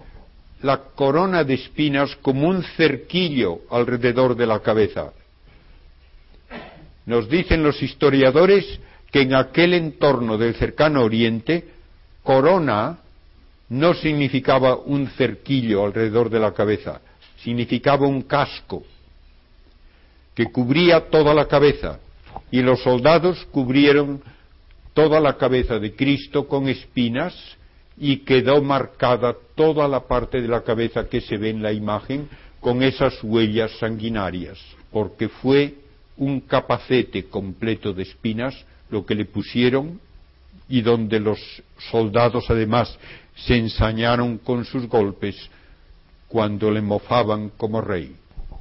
la 0.63 0.79
corona 0.95 1.45
de 1.45 1.55
espinas 1.55 2.17
como 2.17 2.49
un 2.49 2.63
cerquillo 2.77 3.61
alrededor 3.71 4.37
de 4.37 4.47
la 4.47 4.61
cabeza. 4.61 5.13
Nos 7.07 7.29
dicen 7.29 7.63
los 7.63 7.83
historiadores 7.83 8.81
que 9.11 9.23
en 9.23 9.35
aquel 9.35 9.75
entorno 9.75 10.39
del 10.39 10.55
cercano 10.55 11.03
oriente, 11.03 11.65
corona 12.23 12.99
no 13.69 13.95
significaba 13.95 14.77
un 14.77 15.09
cerquillo 15.09 15.85
alrededor 15.85 16.31
de 16.31 16.39
la 16.39 16.53
cabeza, 16.53 17.01
significaba 17.43 18.07
un 18.07 18.23
casco 18.23 18.85
que 20.35 20.47
cubría 20.47 21.11
toda 21.11 21.35
la 21.35 21.47
cabeza 21.47 21.99
y 22.51 22.63
los 22.63 22.83
soldados 22.83 23.47
cubrieron 23.51 24.23
toda 24.95 25.21
la 25.21 25.37
cabeza 25.37 25.79
de 25.79 25.95
Cristo 25.95 26.47
con 26.47 26.69
espinas 26.69 27.35
y 27.97 28.19
quedó 28.19 28.63
marcada 28.63 29.35
toda 29.55 29.87
la 29.89 30.01
parte 30.01 30.41
de 30.41 30.49
la 30.49 30.63
cabeza 30.63 31.09
que 31.09 31.21
se 31.21 31.37
ve 31.37 31.51
en 31.51 31.63
la 31.63 31.73
imagen 31.73 32.29
con 32.61 32.83
esas 32.83 33.23
huellas 33.23 33.73
sanguinarias, 33.79 34.59
porque 34.91 35.29
fue 35.29 35.75
un 36.17 36.41
capacete 36.41 37.25
completo 37.25 37.93
de 37.93 38.05
espinas 38.05 38.55
lo 38.91 39.05
que 39.05 39.15
le 39.15 39.25
pusieron 39.25 40.01
y 40.69 40.83
donde 40.83 41.19
los 41.19 41.39
soldados 41.91 42.45
además 42.49 42.97
se 43.35 43.57
ensañaron 43.57 44.39
con 44.39 44.65
sus 44.65 44.87
golpes 44.87 45.37
cuando 46.29 46.71
le 46.71 46.81
mofaban 46.81 47.51
como 47.51 47.81
rey. 47.81 48.15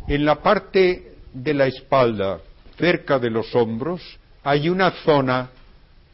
En 0.08 0.26
la 0.26 0.42
parte 0.42 1.14
de 1.34 1.54
la 1.54 1.68
espalda, 1.68 2.40
cerca 2.78 3.20
de 3.20 3.30
los 3.30 3.54
hombros, 3.56 4.02
hay 4.44 4.70
una 4.70 4.92
zona 5.04 5.50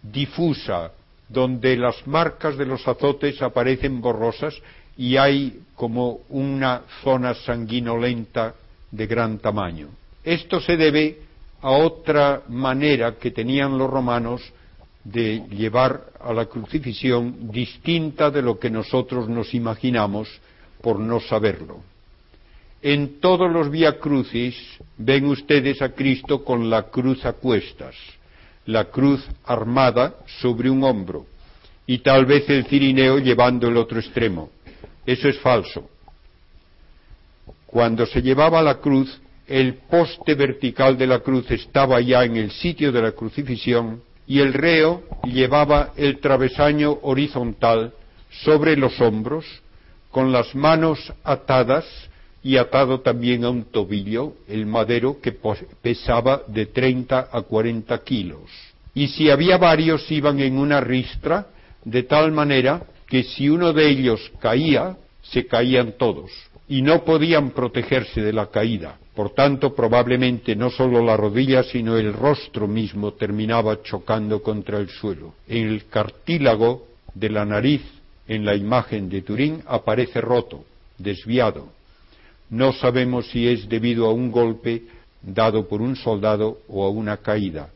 difusa 0.03 0.91
donde 1.30 1.75
las 1.75 2.05
marcas 2.07 2.57
de 2.57 2.65
los 2.65 2.88
azotes 2.88 3.41
aparecen 3.41 4.01
borrosas 4.01 4.55
y 4.97 5.17
hay 5.17 5.61
como 5.75 6.21
una 6.30 6.84
zona 7.03 7.34
sanguinolenta 7.34 8.55
de 8.91 9.07
gran 9.07 9.39
tamaño. 9.39 9.89
Esto 10.23 10.59
se 10.59 10.78
debe 10.78 11.19
a 11.61 11.71
otra 11.71 12.43
manera 12.47 13.15
que 13.15 13.32
tenían 13.32 13.78
los 13.78 13.89
romanos 13.89 14.41
de 15.03 15.43
llevar 15.49 16.07
a 16.19 16.34
la 16.34 16.45
crucifixión 16.45 17.51
distinta 17.51 18.30
de 18.30 18.41
lo 18.41 18.59
que 18.59 18.69
nosotros 18.69 19.30
nos 19.30 19.53
imaginamos 19.53 20.30
por 20.82 20.99
no 20.99 21.19
saberlo. 21.19 21.82
En 22.82 23.19
todos 23.19 23.51
los 23.51 23.71
vía 23.71 23.99
crucis 23.99 24.55
ven 24.97 25.25
ustedes 25.25 25.82
a 25.82 25.89
Cristo 25.89 26.43
con 26.43 26.69
la 26.69 26.84
cruz 26.84 27.25
a 27.25 27.34
cuestas 27.34 27.95
la 28.68 28.86
cruz 28.86 29.26
armada 29.45 30.15
sobre 30.41 30.70
un 30.70 30.84
hombro 30.84 31.26
y 31.86 31.99
tal 31.99 32.26
vez 32.26 32.49
el 32.49 32.65
cirineo 32.65 33.18
llevando 33.18 33.68
el 33.68 33.78
otro 33.78 33.99
extremo. 33.99 34.49
Eso 35.05 35.30
es 35.30 35.39
falso. 35.39 35.89
Cuando 37.65 38.05
se 38.05 38.22
llevaba 38.22 38.61
la 38.61 38.76
cruz, 38.76 39.20
el 39.47 39.76
poste 39.89 40.36
vertical 40.36 40.97
de 40.97 41.07
la 41.07 41.20
cruz 41.20 41.49
estaba 41.51 42.01
ya 42.01 42.26
en 42.26 42.36
el 42.36 42.51
sitio 42.51 42.91
de 42.91 43.01
la 43.01 43.13
crucifixión 43.13 44.01
y 44.28 44.39
el 44.39 44.53
reo 44.53 45.03
llevaba 45.24 45.93
el 45.95 46.20
travesaño 46.20 46.99
horizontal 47.03 47.93
sobre 48.43 48.76
los 48.76 48.99
hombros, 48.99 49.45
con 50.11 50.34
las 50.34 50.53
manos 50.53 51.13
atadas 51.24 51.86
y 52.43 52.57
atado 52.57 53.01
también 53.01 53.43
a 53.43 53.49
un 53.49 53.65
tobillo 53.65 54.33
el 54.47 54.65
madero 54.65 55.19
que 55.21 55.35
pesaba 55.81 56.43
de 56.47 56.67
30 56.67 57.29
a 57.31 57.41
40 57.41 57.97
kilos. 58.03 58.49
Y 58.93 59.07
si 59.09 59.29
había 59.29 59.57
varios 59.57 60.09
iban 60.11 60.39
en 60.39 60.57
una 60.57 60.79
ristra, 60.81 61.47
de 61.83 62.03
tal 62.03 62.31
manera 62.31 62.83
que 63.07 63.23
si 63.23 63.49
uno 63.49 63.73
de 63.73 63.89
ellos 63.89 64.31
caía, 64.39 64.97
se 65.21 65.45
caían 65.45 65.93
todos, 65.97 66.31
y 66.67 66.81
no 66.81 67.03
podían 67.03 67.51
protegerse 67.51 68.21
de 68.21 68.33
la 68.33 68.47
caída. 68.47 68.97
Por 69.15 69.31
tanto, 69.31 69.73
probablemente 69.73 70.55
no 70.55 70.69
solo 70.69 71.03
la 71.03 71.17
rodilla, 71.17 71.63
sino 71.63 71.97
el 71.97 72.13
rostro 72.13 72.67
mismo 72.67 73.13
terminaba 73.13 73.81
chocando 73.81 74.43
contra 74.43 74.77
el 74.77 74.89
suelo. 74.89 75.33
En 75.47 75.67
el 75.67 75.88
cartílago 75.88 76.88
de 77.13 77.29
la 77.29 77.45
nariz, 77.45 77.81
en 78.27 78.45
la 78.45 78.55
imagen 78.55 79.09
de 79.09 79.21
Turín, 79.21 79.63
aparece 79.65 80.21
roto, 80.21 80.65
desviado, 80.97 81.69
no 82.49 82.73
sabemos 82.73 83.27
si 83.29 83.47
es 83.47 83.67
debido 83.67 84.07
a 84.07 84.13
un 84.13 84.31
golpe 84.31 84.83
dado 85.21 85.67
por 85.67 85.81
un 85.81 85.95
soldado 85.95 86.59
o 86.67 86.85
a 86.85 86.89
una 86.89 87.17
caída. 87.17 87.69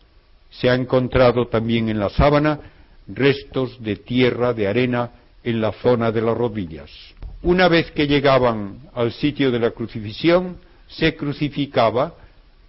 Se 0.50 0.70
ha 0.70 0.76
encontrado 0.76 1.48
también 1.48 1.90
en 1.90 2.00
la 2.00 2.10
sábana 2.10 2.60
restos 3.08 3.82
de 3.82 3.98
tierra, 3.98 4.54
de 4.54 4.68
arena, 4.68 5.12
en 5.44 5.60
la 5.60 5.72
zona 5.74 6.12
de 6.12 6.22
las 6.22 6.38
rodillas. 6.38 6.90
Una 7.42 7.68
vez 7.68 7.92
que 7.92 8.08
llegaban 8.08 8.80
al 8.94 9.12
sitio 9.12 9.52
de 9.52 9.60
la 9.60 9.72
crucifixión, 9.72 10.58
se 10.88 11.16
crucificaba 11.16 12.14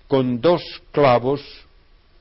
con 0.08 0.40
dos 0.40 0.62
clavos 0.90 1.42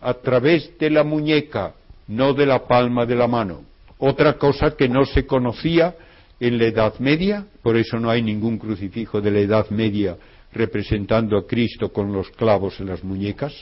a 0.02 0.14
través 0.16 0.78
de 0.78 0.90
la 0.90 1.04
muñeca, 1.04 1.74
no 2.08 2.34
de 2.34 2.46
la 2.46 2.68
palma 2.68 3.06
de 3.06 3.16
la 3.16 3.28
mano. 3.28 3.64
Otra 3.98 4.34
cosa 4.34 4.76
que 4.76 4.90
no 4.90 5.06
se 5.06 5.26
conocía 5.26 5.96
en 6.42 6.58
la 6.58 6.66
Edad 6.66 6.98
Media, 6.98 7.46
por 7.62 7.78
eso 7.78 8.00
no 8.00 8.10
hay 8.10 8.24
ningún 8.24 8.58
crucifijo 8.58 9.22
de 9.22 9.30
la 9.30 9.40
Edad 9.40 9.70
Media 9.70 10.18
representando 10.52 11.38
a 11.38 11.46
Cristo 11.46 11.94
con 11.94 12.12
los 12.12 12.32
clavos 12.32 12.80
en 12.80 12.88
las 12.88 13.04
muñecas, 13.04 13.54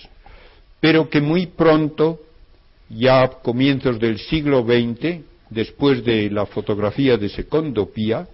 pero 0.80 1.10
que 1.10 1.20
muy 1.20 1.48
pronto, 1.48 2.22
ya 2.90 3.24
a 3.24 3.28
comienzos 3.42 4.00
del 4.00 4.18
siglo 4.18 4.64
XX, 4.64 5.20
después 5.50 6.06
de 6.06 6.30
la 6.32 6.46
fotografía 6.46 7.18
de 7.18 7.28
Secondo 7.28 7.90
Pia, 7.90 8.26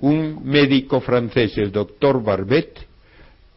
un 0.00 0.40
médico 0.42 1.02
francés, 1.02 1.58
el 1.58 1.70
doctor 1.70 2.22
Barbet, 2.22 2.86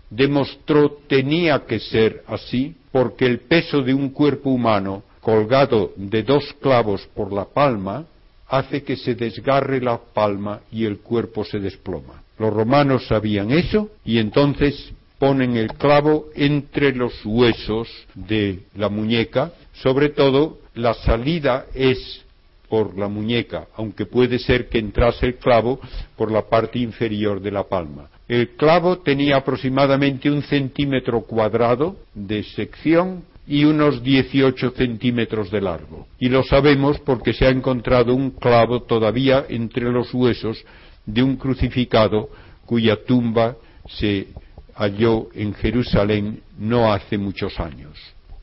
demostró 0.10 0.98
tenía 1.08 1.66
que 1.66 1.80
ser 1.80 2.24
así 2.28 2.76
porque 2.92 3.26
el 3.26 3.40
peso 3.40 3.82
de 3.82 3.94
un 3.94 4.10
cuerpo 4.10 4.50
humano 4.50 5.04
colgado 5.22 5.94
de 5.96 6.24
dos 6.24 6.54
clavos 6.60 7.08
por 7.16 7.32
la 7.32 7.46
palma 7.46 8.06
hace 8.54 8.84
que 8.84 8.96
se 8.96 9.16
desgarre 9.16 9.82
la 9.82 9.98
palma 9.98 10.62
y 10.72 10.86
el 10.86 11.00
cuerpo 11.00 11.44
se 11.44 11.60
desploma. 11.60 12.22
Los 12.38 12.54
romanos 12.54 13.08
sabían 13.08 13.52
eso 13.52 13.90
y 14.06 14.20
entonces 14.20 14.94
ponen 15.18 15.58
el 15.58 15.74
clavo 15.74 16.28
entre 16.36 16.94
los 16.94 17.14
huesos 17.26 17.88
de 18.14 18.60
la 18.76 18.90
muñeca, 18.90 19.54
sobre 19.74 20.10
todo 20.10 20.60
la 20.76 20.94
salida 20.94 21.66
es 21.74 22.24
por 22.70 22.96
la 22.98 23.08
muñeca, 23.08 23.68
aunque 23.76 24.06
puede 24.06 24.38
ser 24.38 24.70
que 24.70 24.78
entrase 24.78 25.26
el 25.26 25.36
clavo 25.36 25.80
por 26.16 26.32
la 26.32 26.44
parte 26.44 26.78
inferior 26.78 27.42
de 27.42 27.52
la 27.52 27.64
palma. 27.64 28.10
El 28.28 28.50
clavo 28.50 29.00
tenía 29.00 29.38
aproximadamente 29.38 30.30
un 30.30 30.44
centímetro 30.44 31.22
cuadrado 31.22 31.96
de 32.14 32.44
sección 32.44 33.24
y 33.46 33.66
unos 33.66 34.02
18 34.04 34.72
centímetros 34.72 35.52
de 35.52 35.62
largo. 35.62 36.08
Y 36.20 36.30
lo 36.30 36.44
sabemos 36.44 37.00
porque 37.00 37.34
se 37.34 37.46
ha 37.46 37.50
encontrado 37.50 38.14
un 38.14 38.32
clavo 38.32 38.84
todavía 38.84 39.46
entre 39.50 39.92
los 39.92 40.14
huesos 40.14 40.64
de 41.06 41.24
un 41.24 41.36
crucificado 41.36 42.30
cuya 42.66 43.04
tumba 43.04 43.58
se 43.88 44.28
halló 44.76 45.28
en 45.34 45.54
Jerusalén 45.54 46.42
no 46.58 46.92
hace 46.92 47.18
muchos 47.18 47.60
años. 47.60 47.98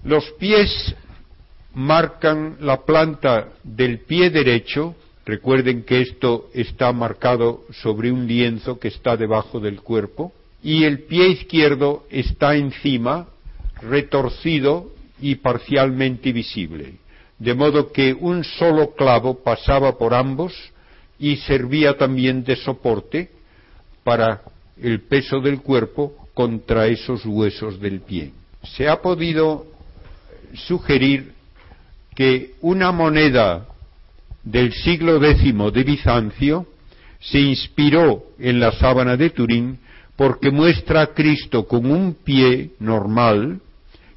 Los 0.05 0.31
pies 0.33 0.95
marcan 1.75 2.57
la 2.61 2.85
planta 2.85 3.49
del 3.63 4.01
pie 4.01 4.31
derecho, 4.31 4.95
recuerden 5.25 5.85
que 5.85 6.03
esto 6.03 6.51
está 6.55 6.93
marcado 6.93 7.65
sobre 7.83 8.11
un 8.11 8.27
lienzo 8.27 8.79
que 8.79 8.89
está 8.89 9.17
debajo 9.17 9.61
del 9.61 9.81
cuerpo, 9.81 10.33
y 10.63 10.85
el 10.85 11.01
pie 11.05 11.29
izquierdo 11.29 12.05
está 12.11 12.55
encima 12.55 13.29
retorcido 13.83 14.93
y 15.21 15.37
parcialmente 15.37 16.33
visible, 16.33 16.95
de 17.39 17.55
modo 17.55 17.93
que 17.93 18.15
un 18.15 18.45
solo 18.45 18.95
clavo 18.95 19.43
pasaba 19.43 19.99
por 19.99 20.15
ambos 20.15 20.55
y 21.19 21.37
servía 21.37 21.97
también 21.97 22.45
de 22.45 22.57
soporte 22.57 23.31
para 24.05 24.43
el 24.83 25.03
peso 25.03 25.41
del 25.41 25.61
cuerpo 25.61 26.15
contra 26.35 26.87
esos 26.87 27.25
huesos 27.27 27.81
del 27.81 28.01
pie. 28.01 28.33
Se 28.77 28.89
ha 28.89 29.01
podido 29.03 29.67
sugerir 30.55 31.33
que 32.15 32.55
una 32.61 32.93
moneda 32.93 33.67
del 34.43 34.73
siglo 34.73 35.23
X 35.25 35.55
de 35.73 35.85
Bizancio 35.85 36.67
se 37.21 37.39
inspiró 37.39 38.25
en 38.39 38.59
la 38.59 38.73
sábana 38.73 39.17
de 39.17 39.31
Turín 39.31 39.79
porque 40.17 40.51
muestra 40.51 41.03
a 41.03 41.07
Cristo 41.09 41.67
con 41.67 41.91
un 41.91 42.15
pie 42.15 42.71
normal 42.79 43.61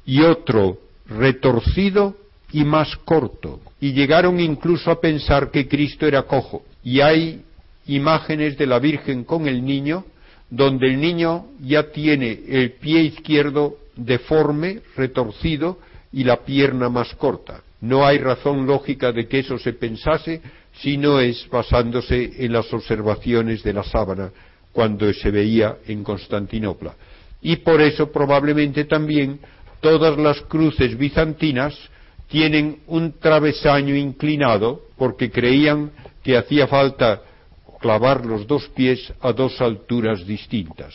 y 0.06 0.20
otro 0.22 0.78
retorcido 1.06 2.16
y 2.52 2.64
más 2.64 2.96
corto. 3.04 3.60
Y 3.80 3.92
llegaron 3.92 4.40
incluso 4.40 4.90
a 4.90 5.00
pensar 5.00 5.50
que 5.50 5.68
Cristo 5.68 6.06
era 6.06 6.22
cojo. 6.22 6.62
Y 6.82 7.00
hay 7.00 7.42
imágenes 7.86 8.56
de 8.56 8.66
la 8.66 8.78
Virgen 8.78 9.24
con 9.24 9.48
el 9.48 9.64
niño, 9.64 10.04
donde 10.50 10.88
el 10.88 11.00
niño 11.00 11.46
ya 11.60 11.90
tiene 11.90 12.40
el 12.48 12.72
pie 12.72 13.02
izquierdo 13.02 13.76
deforme, 13.96 14.80
retorcido, 14.96 15.78
y 16.12 16.22
la 16.24 16.44
pierna 16.44 16.88
más 16.88 17.12
corta. 17.14 17.62
No 17.80 18.06
hay 18.06 18.18
razón 18.18 18.66
lógica 18.66 19.12
de 19.12 19.26
que 19.26 19.40
eso 19.40 19.58
se 19.58 19.72
pensase 19.72 20.40
si 20.74 20.96
no 20.96 21.20
es 21.20 21.48
basándose 21.50 22.44
en 22.44 22.52
las 22.52 22.72
observaciones 22.72 23.62
de 23.62 23.72
la 23.72 23.82
sábana 23.82 24.30
cuando 24.72 25.12
se 25.12 25.30
veía 25.30 25.76
en 25.86 26.02
Constantinopla. 26.02 26.94
Y 27.42 27.56
por 27.56 27.80
eso 27.80 28.10
probablemente 28.10 28.84
también 28.84 29.38
todas 29.84 30.16
las 30.16 30.40
cruces 30.40 30.96
bizantinas 30.96 31.78
tienen 32.26 32.78
un 32.86 33.12
travesaño 33.20 33.94
inclinado 33.94 34.80
porque 34.96 35.30
creían 35.30 35.90
que 36.22 36.38
hacía 36.38 36.66
falta 36.66 37.20
clavar 37.82 38.24
los 38.24 38.46
dos 38.46 38.66
pies 38.70 39.12
a 39.20 39.34
dos 39.34 39.60
alturas 39.60 40.26
distintas. 40.26 40.94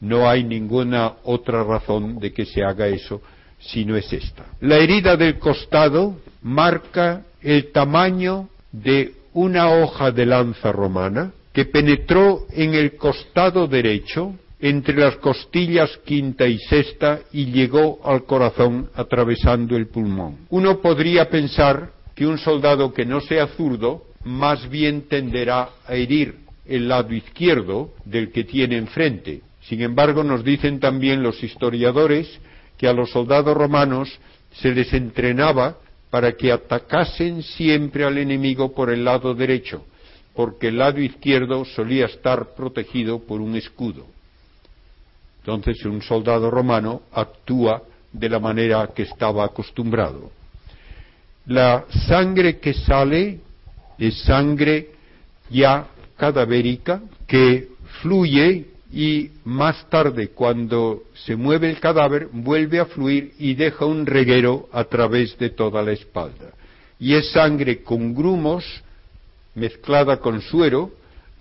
No 0.00 0.28
hay 0.28 0.42
ninguna 0.42 1.12
otra 1.22 1.62
razón 1.62 2.18
de 2.18 2.32
que 2.32 2.44
se 2.44 2.64
haga 2.64 2.88
eso 2.88 3.22
si 3.60 3.84
no 3.84 3.96
es 3.96 4.12
esta. 4.12 4.44
La 4.60 4.78
herida 4.78 5.16
del 5.16 5.38
costado 5.38 6.16
marca 6.42 7.22
el 7.42 7.70
tamaño 7.70 8.48
de 8.72 9.12
una 9.34 9.70
hoja 9.70 10.10
de 10.10 10.26
lanza 10.26 10.72
romana 10.72 11.30
que 11.52 11.66
penetró 11.66 12.44
en 12.50 12.74
el 12.74 12.96
costado 12.96 13.68
derecho 13.68 14.34
entre 14.64 14.96
las 14.96 15.16
costillas 15.16 15.90
quinta 16.06 16.46
y 16.46 16.58
sexta 16.58 17.20
y 17.32 17.52
llegó 17.52 18.00
al 18.02 18.24
corazón 18.24 18.88
atravesando 18.94 19.76
el 19.76 19.88
pulmón. 19.88 20.38
Uno 20.48 20.80
podría 20.80 21.28
pensar 21.28 21.90
que 22.14 22.26
un 22.26 22.38
soldado 22.38 22.94
que 22.94 23.04
no 23.04 23.20
sea 23.20 23.46
zurdo 23.48 24.04
más 24.24 24.66
bien 24.70 25.02
tenderá 25.02 25.68
a 25.86 25.94
herir 25.94 26.36
el 26.64 26.88
lado 26.88 27.12
izquierdo 27.12 27.92
del 28.06 28.32
que 28.32 28.44
tiene 28.44 28.78
enfrente. 28.78 29.42
Sin 29.60 29.82
embargo, 29.82 30.24
nos 30.24 30.42
dicen 30.42 30.80
también 30.80 31.22
los 31.22 31.44
historiadores 31.44 32.26
que 32.78 32.88
a 32.88 32.94
los 32.94 33.10
soldados 33.10 33.54
romanos 33.54 34.18
se 34.50 34.72
les 34.72 34.94
entrenaba 34.94 35.76
para 36.08 36.32
que 36.32 36.50
atacasen 36.50 37.42
siempre 37.42 38.06
al 38.06 38.16
enemigo 38.16 38.74
por 38.74 38.88
el 38.88 39.04
lado 39.04 39.34
derecho, 39.34 39.84
porque 40.34 40.68
el 40.68 40.78
lado 40.78 41.02
izquierdo 41.02 41.66
solía 41.66 42.06
estar 42.06 42.54
protegido 42.54 43.18
por 43.26 43.42
un 43.42 43.56
escudo. 43.56 44.13
Entonces 45.44 45.84
un 45.84 46.00
soldado 46.00 46.50
romano 46.50 47.02
actúa 47.12 47.82
de 48.10 48.30
la 48.30 48.38
manera 48.38 48.88
que 48.94 49.02
estaba 49.02 49.44
acostumbrado. 49.44 50.30
La 51.44 51.84
sangre 52.08 52.58
que 52.60 52.72
sale 52.72 53.40
es 53.98 54.22
sangre 54.22 54.88
ya 55.50 55.86
cadavérica 56.16 57.02
que 57.26 57.68
fluye 58.00 58.68
y 58.90 59.32
más 59.44 59.84
tarde, 59.90 60.28
cuando 60.28 61.02
se 61.12 61.36
mueve 61.36 61.68
el 61.68 61.78
cadáver, 61.78 62.28
vuelve 62.32 62.80
a 62.80 62.86
fluir 62.86 63.34
y 63.38 63.52
deja 63.52 63.84
un 63.84 64.06
reguero 64.06 64.70
a 64.72 64.84
través 64.84 65.36
de 65.36 65.50
toda 65.50 65.82
la 65.82 65.92
espalda. 65.92 66.52
Y 66.98 67.12
es 67.12 67.32
sangre 67.32 67.82
con 67.82 68.14
grumos 68.14 68.64
mezclada 69.54 70.16
con 70.16 70.40
suero 70.40 70.90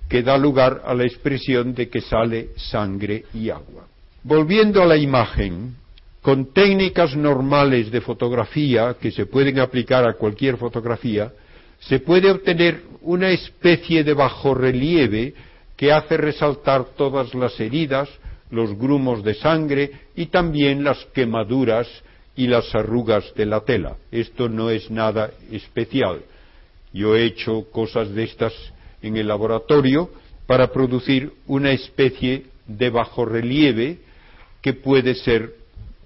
que 0.09 0.23
da 0.23 0.37
lugar 0.37 0.81
a 0.85 0.93
la 0.93 1.05
expresión 1.05 1.73
de 1.73 1.87
que 1.87 2.01
sale 2.01 2.49
sangre 2.57 3.23
y 3.33 3.49
agua. 3.49 3.92
Volviendo 4.25 4.81
a 4.81 4.85
la 4.85 4.95
imagen, 4.95 5.75
con 6.21 6.53
técnicas 6.53 7.13
normales 7.13 7.91
de 7.91 7.99
fotografía 7.99 8.95
que 8.99 9.11
se 9.11 9.25
pueden 9.25 9.59
aplicar 9.59 10.07
a 10.07 10.13
cualquier 10.13 10.55
fotografía, 10.55 11.33
se 11.79 11.99
puede 11.99 12.31
obtener 12.31 12.83
una 13.01 13.31
especie 13.31 14.05
de 14.05 14.13
bajorrelieve 14.13 15.33
que 15.75 15.91
hace 15.91 16.15
resaltar 16.15 16.85
todas 16.95 17.33
las 17.35 17.59
heridas, 17.59 18.07
los 18.49 18.77
grumos 18.77 19.25
de 19.25 19.33
sangre 19.33 19.91
y 20.15 20.27
también 20.27 20.85
las 20.85 21.03
quemaduras 21.13 21.89
y 22.37 22.47
las 22.47 22.73
arrugas 22.73 23.33
de 23.35 23.45
la 23.45 23.59
tela. 23.59 23.97
Esto 24.09 24.47
no 24.47 24.69
es 24.69 24.89
nada 24.89 25.31
especial. 25.51 26.21
Yo 26.93 27.17
he 27.17 27.25
hecho 27.25 27.65
cosas 27.71 28.15
de 28.15 28.23
estas 28.23 28.53
en 29.01 29.17
el 29.17 29.27
laboratorio 29.27 30.09
para 30.47 30.71
producir 30.71 31.33
una 31.45 31.71
especie 31.71 32.45
de 32.67 32.89
bajorrelieve 32.89 33.97
que 34.63 34.73
puede 34.73 35.13
ser 35.13 35.53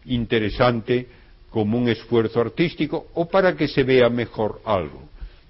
interesante 0.06 1.08
como 1.52 1.78
un 1.78 1.88
esfuerzo 1.88 2.42
artístico 2.42 3.08
o 3.14 3.30
para 3.30 3.56
que 3.56 3.68
se 3.68 3.84
vea 3.84 4.10
mejor 4.10 4.62
algo. 4.66 5.04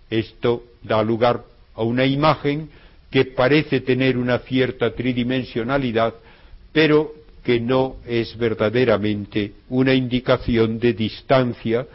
Esto 0.09 0.63
da 0.83 1.01
lugar 1.01 1.43
a 1.73 1.83
una 1.83 2.05
imagen 2.05 2.69
que 3.09 3.25
parece 3.25 3.79
tener 3.79 4.17
una 4.17 4.39
cierta 4.39 4.93
tridimensionalidad, 4.93 6.13
pero 6.73 7.13
que 7.43 7.61
no 7.61 7.95
es 8.05 8.37
verdaderamente 8.37 9.53
una 9.69 9.93
indicación 9.93 10.77
de 10.77 10.91
distancia 10.91 11.87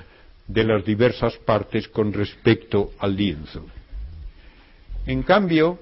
de 0.48 0.64
las 0.64 0.82
diversas 0.84 1.36
partes 1.36 1.88
con 1.88 2.12
respecto 2.12 2.92
al 2.98 3.14
lienzo. 3.14 3.66
En 5.06 5.22
cambio, 5.22 5.78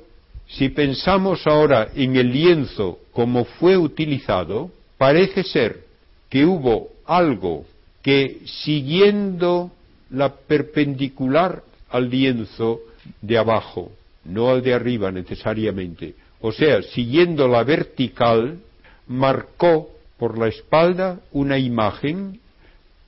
si 0.49 0.71
pensamos 0.71 1.47
ahora 1.47 1.89
en 1.95 2.17
el 2.17 2.33
lienzo 2.33 2.99
como 3.13 3.45
fue 3.45 3.77
utilizado, 3.77 4.73
parece 5.01 5.45
ser 5.45 5.87
que 6.29 6.45
hubo 6.45 6.91
algo 7.07 7.65
que 8.03 8.43
siguiendo 8.45 9.71
la 10.11 10.35
perpendicular 10.35 11.63
al 11.89 12.11
lienzo 12.11 12.81
de 13.23 13.39
abajo 13.39 13.93
no 14.25 14.51
al 14.51 14.61
de 14.61 14.75
arriba 14.75 15.11
necesariamente, 15.11 16.17
o 16.43 16.53
sea, 16.53 16.83
siguiendo 16.83 17.49
la 17.49 17.65
vertical, 17.65 18.59
marcó 19.07 19.89
por 20.19 20.37
la 20.37 20.49
espalda 20.49 21.19
una 21.33 21.59
imagen, 21.59 22.39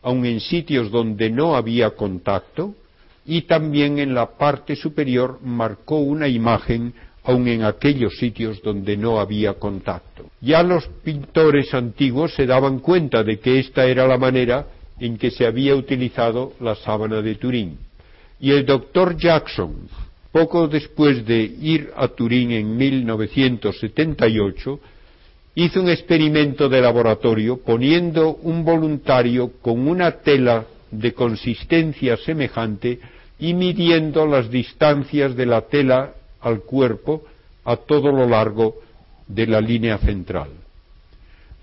aun 0.03 0.25
en 0.25 0.41
sitios 0.41 0.91
donde 0.91 1.29
no 1.29 1.57
había 1.57 1.91
contacto, 1.91 2.75
y 3.27 3.43
también 3.43 3.99
en 3.99 4.15
la 4.15 4.31
parte 4.39 4.77
superior 4.77 5.41
marcó 5.43 5.99
una 5.99 6.27
imagen, 6.27 6.95
aun 7.25 7.47
en 7.49 7.63
aquellos 7.63 8.17
sitios 8.17 8.61
donde 8.63 8.97
no 8.97 9.21
había 9.21 9.55
contacto. 9.55 10.27
Ya 10.41 10.63
los 10.63 10.87
pintores 11.05 11.73
antiguos 11.73 12.35
se 12.35 12.47
daban 12.47 12.81
cuenta 12.81 13.23
de 13.23 13.39
que 13.39 13.61
esta 13.61 13.87
era 13.87 14.07
la 14.07 14.19
manera 14.19 14.67
en 14.99 15.17
que 15.17 15.31
se 15.31 15.47
había 15.47 15.75
utilizado 15.75 16.53
la 16.61 16.75
sábana 16.75 17.23
de 17.23 17.37
Turín. 17.37 17.79
Y 18.41 18.51
el 18.51 18.67
doctor 18.67 19.17
Jackson, 19.17 19.89
poco 20.33 20.67
después 20.67 21.25
de 21.25 21.43
ir 21.43 21.91
a 21.97 22.09
Turín 22.09 22.51
en 22.51 22.77
1978, 22.77 24.81
hizo 25.55 25.81
un 25.81 25.91
experimento 25.91 26.69
de 26.69 26.81
laboratorio 26.81 27.59
poniendo 27.59 28.35
un 28.35 28.65
voluntario 28.65 29.53
con 29.61 29.87
una 29.87 30.23
tela 30.23 30.67
de 30.91 31.13
consistencia 31.13 32.17
semejante 32.17 32.99
y 33.39 33.55
midiendo 33.55 34.27
las 34.27 34.51
distancias 34.51 35.37
de 35.37 35.47
la 35.47 35.63
tela 35.63 36.15
al 36.43 36.61
cuerpo 36.61 37.23
a 37.65 37.77
todo 37.77 38.11
lo 38.13 38.29
largo 38.29 38.77
de 39.27 39.47
la 39.47 39.61
línea 39.61 39.99
central. 39.99 40.51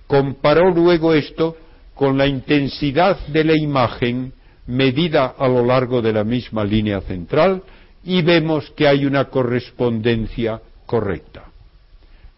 Comparó 0.08 0.72
luego 0.72 1.14
esto 1.14 1.56
con 1.94 2.18
la 2.18 2.26
intensidad 2.26 3.28
de 3.28 3.44
la 3.44 3.58
imagen 3.58 4.34
medida 4.68 5.36
a 5.38 5.48
lo 5.48 5.66
largo 5.66 6.02
de 6.02 6.14
la 6.14 6.24
misma 6.24 6.64
línea 6.64 7.02
central 7.02 7.62
y 8.04 8.22
vemos 8.22 8.72
que 8.72 8.88
hay 8.88 9.06
una 9.06 9.26
correspondencia 9.26 10.62
correcta. 10.86 11.46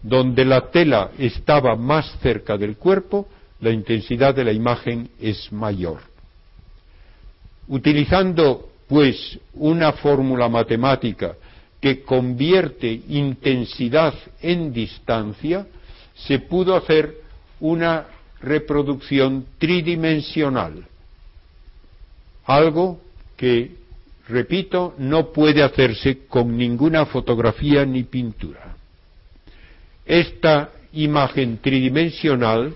Donde 0.02 0.46
la 0.46 0.72
tela 0.72 1.12
estaba 1.18 1.76
más 1.76 2.18
cerca 2.22 2.58
del 2.58 2.76
cuerpo, 2.78 3.28
la 3.60 3.70
intensidad 3.70 4.34
de 4.34 4.44
la 4.44 4.52
imagen 4.52 5.10
es 5.20 5.52
mayor. 5.52 6.00
Utilizando, 7.68 8.70
pues, 8.88 9.40
una 9.54 9.92
fórmula 9.94 10.50
matemática 10.50 11.36
que 11.82 12.04
convierte 12.04 13.02
intensidad 13.10 14.14
en 14.42 14.72
distancia, 14.72 15.68
se 16.16 16.40
pudo 16.40 16.76
hacer 16.76 17.16
una 17.60 18.06
reproducción 18.40 19.46
tridimensional, 19.58 20.86
algo 22.46 23.02
que 23.36 23.82
repito, 24.28 24.94
no 24.98 25.32
puede 25.32 25.64
hacerse 25.64 26.26
con 26.28 26.56
ninguna 26.56 27.06
fotografía 27.06 27.86
ni 27.86 28.04
pintura. 28.04 28.76
Esta 30.06 30.72
imagen 30.94 31.58
tridimensional, 31.58 32.76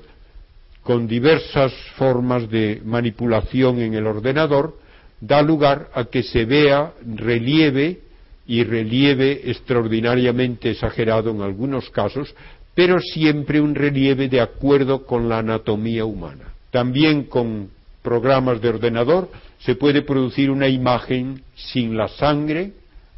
con 0.83 1.07
diversas 1.07 1.73
formas 1.95 2.49
de 2.49 2.81
manipulación 2.83 3.79
en 3.79 3.93
el 3.95 4.05
ordenador, 4.05 4.77
da 5.19 5.41
lugar 5.41 5.89
a 5.93 6.05
que 6.05 6.23
se 6.23 6.45
vea 6.45 6.93
relieve 7.15 8.04
y 8.47 8.63
relieve 8.63 9.49
extraordinariamente 9.49 10.71
exagerado 10.71 11.31
en 11.31 11.41
algunos 11.41 11.89
casos, 11.89 12.33
pero 12.73 12.99
siempre 12.99 13.59
un 13.59 13.73
relieve 13.73 14.27
de 14.27 14.41
acuerdo 14.41 15.05
con 15.05 15.29
la 15.29 15.39
anatomía 15.39 16.05
humana. 16.05 16.53
También 16.71 17.23
con 17.23 17.69
programas 18.01 18.61
de 18.61 18.69
ordenador 18.69 19.29
se 19.59 19.75
puede 19.75 20.03
producir 20.03 20.51
una 20.51 20.67
imagen 20.67 21.41
sin 21.55 21.97
la 21.97 22.07
sangre 22.07 22.73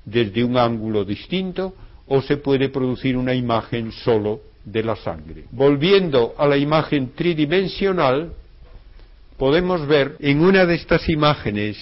desde 0.06 0.44
un 0.44 0.58
ángulo 0.58 1.04
distinto 1.04 1.74
o 2.08 2.22
se 2.22 2.38
puede 2.38 2.70
producir 2.70 3.18
una 3.18 3.34
imagen 3.34 3.92
solo 3.92 4.42
de 4.64 4.84
la 4.84 4.96
sangre. 4.96 5.46
Volviendo 5.52 6.36
a 6.38 6.48
la 6.48 6.58
imagen 6.58 7.12
tridimensional, 7.16 8.32
podemos 9.38 9.86
ver 9.88 10.16
en 10.20 10.42
una 10.42 10.66
de 10.66 10.76
estas 10.76 11.10
imágenes 11.10 11.78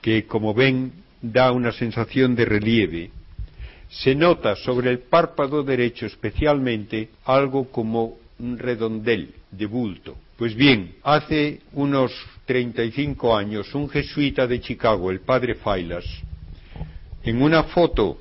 que, 0.00 0.26
como 0.26 0.54
ven, 0.54 0.92
da 1.20 1.52
una 1.52 1.72
sensación 1.72 2.34
de 2.34 2.44
relieve, 2.44 3.10
se 3.88 4.14
nota 4.14 4.54
sobre 4.56 4.90
el 4.90 5.00
párpado 5.00 5.62
derecho 5.62 6.06
especialmente 6.06 7.10
algo 7.24 7.70
como 7.70 8.18
un 8.38 8.58
redondel 8.58 9.34
de 9.50 9.66
bulto. 9.66 10.16
Pues 10.36 10.54
bien, 10.54 10.94
hace 11.02 11.60
unos 11.72 12.12
35 12.44 13.36
años 13.36 13.74
un 13.74 13.88
jesuita 13.88 14.46
de 14.46 14.60
Chicago, 14.60 15.10
el 15.10 15.20
padre 15.20 15.54
Failas, 15.54 16.04
en 17.24 17.42
una 17.42 17.64
foto 17.64 18.18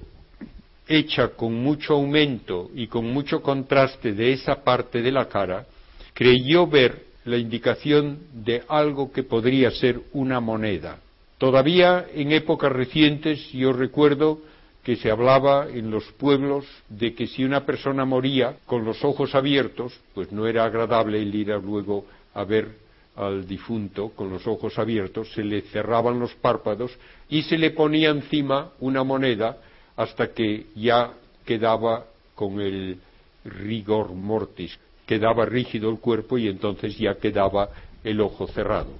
hecha 0.87 1.29
con 1.29 1.53
mucho 1.53 1.93
aumento 1.93 2.71
y 2.73 2.87
con 2.87 3.05
mucho 3.05 3.41
contraste 3.41 4.13
de 4.13 4.33
esa 4.33 4.63
parte 4.63 5.01
de 5.01 5.11
la 5.11 5.27
cara, 5.27 5.65
creyó 6.13 6.65
ver 6.65 7.05
la 7.25 7.37
indicación 7.37 8.19
de 8.33 8.63
algo 8.67 9.11
que 9.11 9.23
podría 9.23 9.69
ser 9.71 9.99
una 10.13 10.39
moneda. 10.39 10.99
Todavía 11.37 12.07
en 12.13 12.31
épocas 12.31 12.71
recientes 12.71 13.51
yo 13.51 13.71
recuerdo 13.71 14.39
que 14.83 14.95
se 14.95 15.11
hablaba 15.11 15.67
en 15.69 15.91
los 15.91 16.05
pueblos 16.13 16.65
de 16.89 17.13
que 17.13 17.27
si 17.27 17.43
una 17.43 17.65
persona 17.65 18.05
moría 18.05 18.55
con 18.65 18.85
los 18.85 19.03
ojos 19.03 19.35
abiertos, 19.35 19.99
pues 20.15 20.31
no 20.31 20.47
era 20.47 20.65
agradable 20.65 21.21
el 21.21 21.35
ir 21.35 21.49
luego 21.49 22.05
a 22.33 22.43
ver 22.43 22.69
al 23.15 23.47
difunto 23.47 24.09
con 24.09 24.29
los 24.29 24.47
ojos 24.47 24.79
abiertos, 24.79 25.31
se 25.33 25.43
le 25.43 25.61
cerraban 25.63 26.19
los 26.19 26.33
párpados 26.35 26.97
y 27.29 27.41
se 27.43 27.57
le 27.57 27.71
ponía 27.71 28.09
encima 28.09 28.71
una 28.79 29.03
moneda 29.03 29.57
hasta 29.95 30.33
que 30.33 30.67
ya 30.75 31.13
quedaba 31.45 32.05
con 32.33 32.61
el 32.61 32.99
rigor 33.43 34.13
mortis, 34.13 34.77
quedaba 35.05 35.45
rígido 35.45 35.89
el 35.89 35.99
cuerpo 35.99 36.37
y 36.37 36.47
entonces 36.47 36.97
ya 36.97 37.15
quedaba 37.15 37.69
el 38.03 38.21
ojo 38.21 38.47
cerrado. 38.47 38.91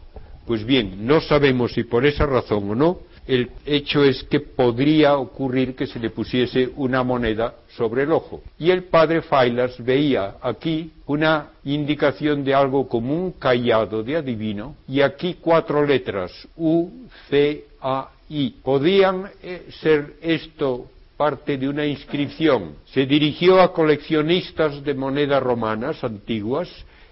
Pues 0.47 0.65
bien, 0.65 1.05
no 1.05 1.19
sabemos 1.19 1.73
si 1.73 1.83
por 1.83 2.05
esa 2.05 2.25
razón 2.25 2.71
o 2.71 2.75
no, 2.75 2.99
el 3.27 3.51
hecho 3.65 4.05
es 4.05 4.23
que 4.23 4.39
podría 4.39 5.17
ocurrir 5.17 5.75
que 5.75 5.85
se 5.85 5.99
le 5.99 6.09
pusiese 6.09 6.69
una 6.77 7.03
moneda 7.03 7.55
sobre 7.75 8.03
el 8.03 8.13
ojo. 8.13 8.41
Y 8.57 8.71
el 8.71 8.85
padre 8.85 9.21
Failas 9.21 9.83
veía 9.83 10.35
aquí 10.41 10.93
una 11.05 11.49
indicación 11.65 12.45
de 12.45 12.53
algo 12.53 12.87
como 12.87 13.13
un 13.13 13.33
callado 13.33 14.01
de 14.03 14.15
adivino 14.15 14.77
y 14.87 15.01
aquí 15.01 15.35
cuatro 15.41 15.85
letras, 15.85 16.31
U, 16.55 16.89
C, 17.29 17.65
A, 17.81 18.11
I. 18.29 18.51
¿Podían 18.63 19.29
eh, 19.43 19.67
ser 19.81 20.15
esto 20.21 20.89
parte 21.17 21.57
de 21.57 21.67
una 21.67 21.85
inscripción? 21.85 22.75
Se 22.85 23.05
dirigió 23.05 23.59
a 23.59 23.73
coleccionistas 23.73 24.81
de 24.81 24.93
monedas 24.93 25.43
romanas 25.43 26.01
antiguas 26.05 26.69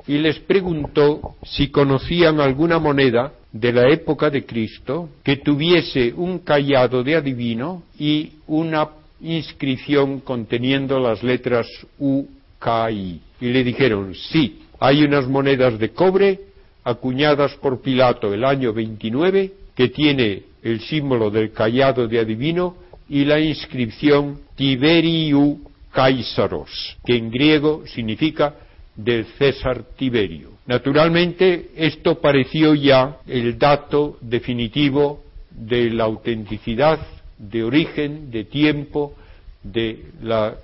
y 0.08 0.18
les 0.18 0.40
preguntó 0.40 1.36
si 1.44 1.70
conocían 1.70 2.40
alguna 2.40 2.80
moneda 2.80 3.34
de 3.52 3.74
la 3.74 3.90
época 3.90 4.30
de 4.30 4.46
Cristo 4.46 5.10
que 5.24 5.38
tuviese 5.38 6.14
un 6.14 6.40
callado 6.40 7.04
de 7.04 7.16
adivino 7.16 7.84
y 7.98 8.34
una 8.48 8.90
inscripción 9.22 10.20
conteniendo 10.20 11.00
las 11.00 11.24
letras 11.24 11.68
U, 11.98 12.26
K, 12.60 12.92
I. 12.92 13.22
Y 13.42 13.48
le 13.48 13.64
dijeron, 13.64 14.14
sí, 14.14 14.60
hay 14.80 15.04
unas 15.04 15.28
monedas 15.28 15.80
de 15.80 15.90
cobre 15.90 16.40
acuñadas 16.84 17.56
por 17.56 17.82
Pilato 17.82 18.34
el 18.34 18.44
año 18.44 18.74
29 18.74 19.54
que 19.76 19.90
tiene 19.90 20.44
el 20.62 20.82
símbolo 20.82 21.32
del 21.32 21.52
callado 21.52 22.08
de 22.08 22.20
adivino 22.20 22.76
y 23.10 23.26
la 23.26 23.40
inscripción 23.40 24.40
Tiberiu 24.56 25.62
Caisaros, 25.92 26.98
que 27.06 27.16
en 27.16 27.32
griego 27.32 27.84
significa 27.88 28.56
del 28.96 29.26
César 29.38 29.84
Tiberio. 29.96 30.52
Naturalmente, 30.66 31.72
esto 31.76 32.20
pareció 32.20 32.74
ya 32.74 33.18
el 33.28 33.58
dato 33.58 34.18
definitivo 34.22 35.24
de 35.52 35.90
la 35.92 36.06
autenticidad, 36.06 37.00
de 37.38 37.64
origen, 37.64 38.32
de 38.32 38.46
tiempo 38.46 39.14
de 39.62 40.06
la 40.22 40.56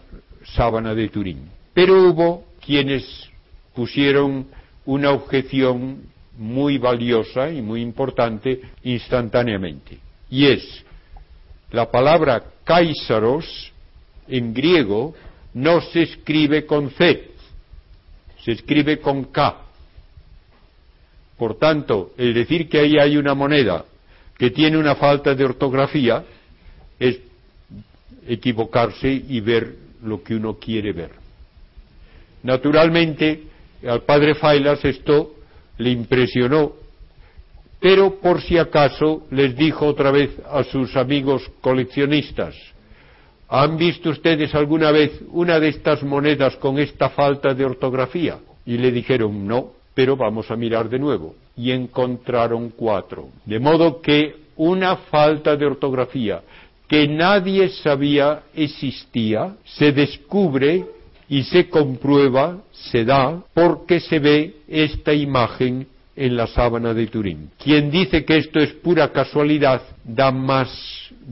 sábana 0.43 0.95
de 0.95 1.09
Turín. 1.09 1.49
Pero 1.73 2.09
hubo 2.09 2.45
quienes 2.65 3.29
pusieron 3.73 4.47
una 4.86 5.11
objeción 5.11 6.03
muy 6.38 6.77
valiosa 6.77 7.51
y 7.51 7.61
muy 7.61 7.82
importante 7.82 8.59
instantáneamente. 8.84 9.99
Y 10.29 10.47
es, 10.47 10.84
la 11.71 11.91
palabra 11.91 12.43
Kaisaros 12.63 13.71
en 14.27 14.53
griego 14.53 15.13
no 15.53 15.82
se 15.82 16.03
escribe 16.03 16.65
con 16.65 16.89
C, 16.91 17.30
se 18.44 18.52
escribe 18.52 19.00
con 19.00 19.26
K. 19.26 19.58
Por 21.38 21.58
tanto, 21.58 22.14
el 22.18 22.34
decir 22.34 22.70
que 22.70 22.80
ahí 22.80 22.98
hay 22.98 23.18
una 23.18 23.34
moneda 23.34 23.86
que 24.38 24.52
tiene 24.52 24.78
una 24.78 24.96
falta 24.96 25.36
de 25.36 25.46
ortografía 25.46 26.24
es 27.00 27.20
equivocarse 28.28 29.10
y 29.10 29.39
ver 29.39 29.76
lo 30.04 30.24
que 30.24 30.36
uno 30.36 30.58
quiere 30.58 30.94
ver. 30.94 31.12
Naturalmente, 32.44 33.44
al 33.88 34.04
padre 34.04 34.36
Failas 34.36 34.84
esto 34.86 35.36
le 35.78 35.92
impresionó, 35.92 36.74
pero 37.80 38.20
por 38.20 38.42
si 38.42 38.58
acaso 38.58 39.26
les 39.32 39.56
dijo 39.56 39.86
otra 39.88 40.12
vez 40.12 40.32
a 40.50 40.64
sus 40.64 40.96
amigos 40.96 41.50
coleccionistas, 41.62 42.56
¿Han 43.54 43.76
visto 43.76 44.12
ustedes 44.12 44.56
alguna 44.56 44.91
vez 44.91 45.12
una 45.30 45.60
de 45.60 45.68
estas 45.68 46.02
monedas 46.04 46.56
con 46.56 46.80
esta 46.80 47.10
falta 47.10 47.54
de 47.54 47.66
ortografía? 47.66 48.39
Y 48.66 48.78
le 48.78 48.93
dijeron 48.93 49.45
no, 49.45 49.74
pero 49.93 50.16
vamos 50.16 50.49
a 50.49 50.56
mirar 50.56 50.88
de 50.88 50.97
nuevo. 50.97 51.36
Y 51.58 51.72
encontraron 51.72 52.70
cuatro. 52.70 53.28
De 53.45 53.60
modo 53.60 54.02
que 54.02 54.36
una 54.56 54.95
falta 54.95 55.58
de 55.58 55.66
ortografía 55.66 56.41
que 56.88 57.10
nadie 57.10 57.68
sabía 57.70 58.43
existía, 58.54 59.56
se 59.66 59.91
descubre 59.91 60.86
y 61.28 61.43
se 61.43 61.68
comprueba, 61.68 62.58
se 62.72 63.04
da, 63.04 63.43
porque 63.54 63.99
se 63.99 64.20
ve 64.20 64.56
esta 64.68 65.14
imagen 65.14 65.88
en 66.16 66.38
la 66.38 66.47
sábana 66.47 66.93
de 66.93 67.08
Turín. 67.08 67.49
Quien 67.62 67.91
dice 67.91 68.24
que 68.24 68.38
esto 68.38 68.60
es 68.60 68.72
pura 68.74 69.12
casualidad 69.12 69.82
da 70.04 70.32
más 70.32 70.70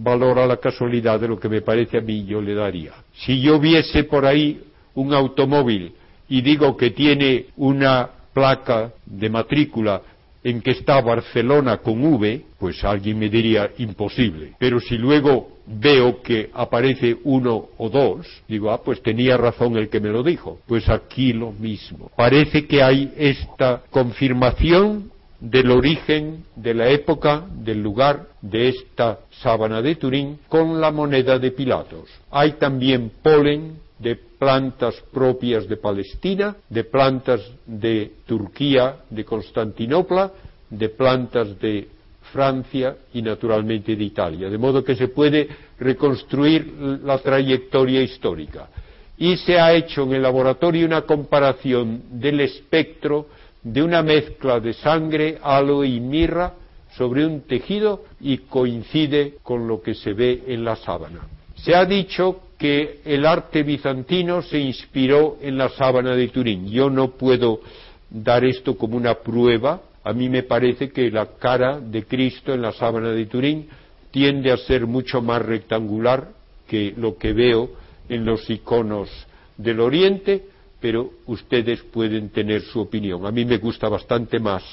valor 0.01 0.39
a 0.39 0.47
la 0.47 0.57
casualidad 0.57 1.19
de 1.19 1.27
lo 1.27 1.39
que 1.39 1.49
me 1.49 1.61
parece 1.61 1.97
a 1.97 2.01
mí 2.01 2.25
yo 2.25 2.41
le 2.41 2.53
daría. 2.53 2.93
Si 3.13 3.41
yo 3.41 3.59
viese 3.59 4.03
por 4.03 4.25
ahí 4.25 4.61
un 4.95 5.13
automóvil 5.13 5.93
y 6.27 6.41
digo 6.41 6.75
que 6.77 6.91
tiene 6.91 7.47
una 7.57 8.09
placa 8.33 8.91
de 9.05 9.29
matrícula 9.29 10.01
en 10.43 10.61
que 10.61 10.71
está 10.71 11.01
Barcelona 11.01 11.77
con 11.77 12.01
V, 12.01 12.41
pues 12.57 12.83
alguien 12.83 13.19
me 13.19 13.29
diría 13.29 13.71
imposible. 13.77 14.53
Pero 14.57 14.79
si 14.79 14.97
luego 14.97 15.57
veo 15.65 16.21
que 16.21 16.49
aparece 16.53 17.17
uno 17.23 17.69
o 17.77 17.89
dos, 17.89 18.25
digo, 18.47 18.71
ah, 18.71 18.81
pues 18.81 19.01
tenía 19.01 19.37
razón 19.37 19.77
el 19.77 19.89
que 19.89 19.99
me 19.99 20.09
lo 20.09 20.23
dijo. 20.23 20.59
Pues 20.65 20.87
aquí 20.89 21.33
lo 21.33 21.51
mismo. 21.51 22.09
Parece 22.15 22.65
que 22.65 22.81
hay 22.81 23.11
esta 23.17 23.83
confirmación 23.89 25.11
del 25.39 25.71
origen, 25.71 26.43
de 26.55 26.73
la 26.73 26.89
época, 26.89 27.45
del 27.51 27.81
lugar 27.81 28.27
de 28.41 28.69
esta 28.69 29.19
sábana 29.41 29.81
de 29.81 29.95
Turín 29.95 30.39
con 30.47 30.81
la 30.81 30.91
moneda 30.91 31.39
de 31.39 31.51
Pilatos. 31.51 32.09
Hay 32.31 32.53
también 32.53 33.11
polen 33.21 33.77
de 33.97 34.15
plantas 34.15 34.95
propias 35.11 35.67
de 35.67 35.77
Palestina, 35.77 36.55
de 36.69 36.83
plantas 36.83 37.41
de 37.65 38.13
Turquía, 38.25 38.97
de 39.09 39.25
Constantinopla, 39.25 40.31
de 40.69 40.89
plantas 40.89 41.59
de 41.59 41.87
Francia 42.31 42.95
y 43.13 43.21
naturalmente 43.21 43.95
de 43.95 44.03
Italia. 44.03 44.49
De 44.49 44.57
modo 44.57 44.83
que 44.83 44.95
se 44.95 45.07
puede 45.07 45.47
reconstruir 45.79 46.99
la 47.03 47.17
trayectoria 47.17 48.01
histórica. 48.01 48.69
Y 49.17 49.35
se 49.37 49.59
ha 49.59 49.73
hecho 49.73 50.03
en 50.03 50.13
el 50.13 50.21
laboratorio 50.21 50.85
una 50.85 51.01
comparación 51.01 52.03
del 52.11 52.39
espectro 52.41 53.27
de 53.63 53.83
una 53.83 54.01
mezcla 54.01 54.59
de 54.59 54.73
sangre, 54.73 55.37
aloe 55.41 55.87
y 55.87 55.99
mirra 55.99 56.53
sobre 56.95 57.25
un 57.25 57.41
tejido 57.41 58.03
y 58.19 58.39
coincide 58.39 59.35
con 59.43 59.67
lo 59.67 59.81
que 59.81 59.93
se 59.93 60.13
ve 60.13 60.43
en 60.47 60.63
la 60.63 60.75
sábana. 60.75 61.21
Se 61.55 61.75
ha 61.75 61.85
dicho 61.85 62.41
que 62.57 63.01
el 63.05 63.25
arte 63.25 63.63
bizantino 63.63 64.41
se 64.41 64.59
inspiró 64.59 65.37
en 65.41 65.57
la 65.57 65.69
sábana 65.69 66.15
de 66.15 66.27
Turín. 66.29 66.67
Yo 66.67 66.89
no 66.89 67.11
puedo 67.11 67.61
dar 68.09 68.43
esto 68.43 68.77
como 68.77 68.97
una 68.97 69.15
prueba. 69.15 69.81
A 70.03 70.13
mí 70.13 70.29
me 70.29 70.43
parece 70.43 70.89
que 70.89 71.11
la 71.11 71.27
cara 71.37 71.79
de 71.79 72.03
Cristo 72.03 72.53
en 72.53 72.61
la 72.61 72.71
sábana 72.71 73.09
de 73.09 73.25
Turín 73.25 73.67
tiende 74.11 74.51
a 74.51 74.57
ser 74.57 74.87
mucho 74.87 75.21
más 75.21 75.41
rectangular 75.45 76.29
que 76.67 76.93
lo 76.97 77.17
que 77.17 77.33
veo 77.33 77.69
en 78.09 78.25
los 78.25 78.49
iconos 78.49 79.09
del 79.57 79.79
Oriente, 79.79 80.43
pero 80.79 81.11
ustedes 81.25 81.81
pueden 81.83 82.29
tener 82.29 82.61
su 82.61 82.79
opinión. 82.79 83.25
A 83.25 83.31
mí 83.31 83.45
me 83.45 83.57
gusta 83.57 83.89
bastante 83.89 84.39
más 84.39 84.63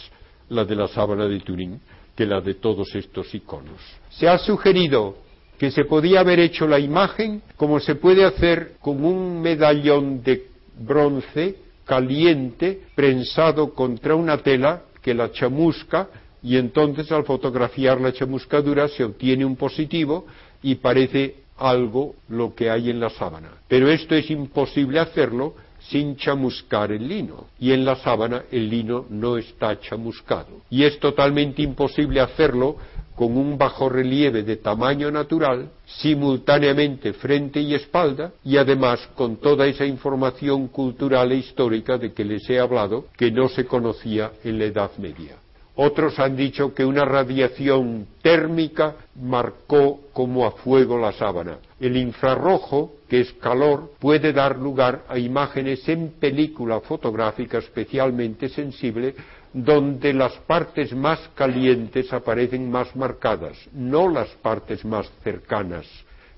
la 0.48 0.64
de 0.64 0.76
la 0.76 0.88
sábana 0.88 1.26
de 1.26 1.40
Turín 1.40 1.80
que 2.14 2.26
la 2.26 2.40
de 2.40 2.54
todos 2.54 2.94
estos 2.94 3.34
iconos. 3.34 3.80
Se 4.10 4.28
ha 4.28 4.38
sugerido 4.38 5.16
que 5.58 5.70
se 5.70 5.84
podía 5.84 6.20
haber 6.20 6.38
hecho 6.40 6.66
la 6.66 6.78
imagen 6.78 7.42
como 7.56 7.80
se 7.80 7.94
puede 7.94 8.24
hacer 8.24 8.74
con 8.80 9.04
un 9.04 9.40
medallón 9.40 10.22
de 10.22 10.46
bronce 10.78 11.56
caliente 11.84 12.82
prensado 12.94 13.72
contra 13.72 14.14
una 14.14 14.38
tela 14.38 14.82
que 15.02 15.14
la 15.14 15.30
chamusca 15.30 16.08
y 16.42 16.56
entonces 16.56 17.10
al 17.12 17.24
fotografiar 17.24 18.00
la 18.00 18.12
chamuscadura 18.12 18.88
se 18.88 19.04
obtiene 19.04 19.44
un 19.44 19.56
positivo 19.56 20.26
y 20.62 20.76
parece 20.76 21.36
algo 21.58 22.14
lo 22.28 22.54
que 22.54 22.70
hay 22.70 22.90
en 22.90 23.00
la 23.00 23.10
sábana. 23.10 23.50
Pero 23.68 23.88
esto 23.90 24.14
es 24.14 24.30
imposible 24.30 25.00
hacerlo 25.00 25.54
sin 25.88 26.16
chamuscar 26.16 26.92
el 26.92 27.08
lino. 27.08 27.46
Y 27.58 27.72
en 27.72 27.84
la 27.84 27.96
sábana 27.96 28.44
el 28.50 28.68
lino 28.68 29.06
no 29.10 29.36
está 29.36 29.78
chamuscado. 29.80 30.62
Y 30.70 30.84
es 30.84 30.98
totalmente 30.98 31.62
imposible 31.62 32.20
hacerlo 32.20 32.76
con 33.16 33.36
un 33.36 33.56
bajo 33.56 33.88
relieve 33.88 34.42
de 34.42 34.56
tamaño 34.56 35.10
natural, 35.10 35.70
simultáneamente 35.86 37.14
frente 37.14 37.60
y 37.60 37.74
espalda, 37.74 38.32
y 38.44 38.58
además 38.58 39.08
con 39.14 39.36
toda 39.36 39.66
esa 39.66 39.86
información 39.86 40.68
cultural 40.68 41.32
e 41.32 41.36
histórica 41.36 41.96
de 41.96 42.12
que 42.12 42.24
les 42.24 42.48
he 42.50 42.60
hablado, 42.60 43.06
que 43.16 43.30
no 43.30 43.48
se 43.48 43.64
conocía 43.64 44.32
en 44.44 44.58
la 44.58 44.66
Edad 44.66 44.90
Media. 44.98 45.36
Otros 45.76 46.18
han 46.18 46.36
dicho 46.36 46.74
que 46.74 46.84
una 46.84 47.04
radiación 47.04 48.06
térmica 48.22 48.96
marcó 49.14 50.00
como 50.12 50.46
a 50.46 50.52
fuego 50.52 50.98
la 50.98 51.12
sábana. 51.12 51.58
El 51.78 51.98
infrarrojo, 51.98 52.92
que 53.08 53.20
es 53.20 53.32
calor, 53.34 53.92
puede 53.98 54.32
dar 54.32 54.58
lugar 54.58 55.04
a 55.08 55.18
imágenes 55.18 55.88
en 55.88 56.12
película 56.18 56.80
fotográfica 56.80 57.58
especialmente 57.58 58.48
sensible 58.48 59.14
donde 59.52 60.12
las 60.12 60.32
partes 60.40 60.94
más 60.94 61.18
calientes 61.34 62.12
aparecen 62.12 62.70
más 62.70 62.94
marcadas, 62.94 63.56
no 63.72 64.08
las 64.08 64.28
partes 64.42 64.84
más 64.84 65.10
cercanas, 65.24 65.86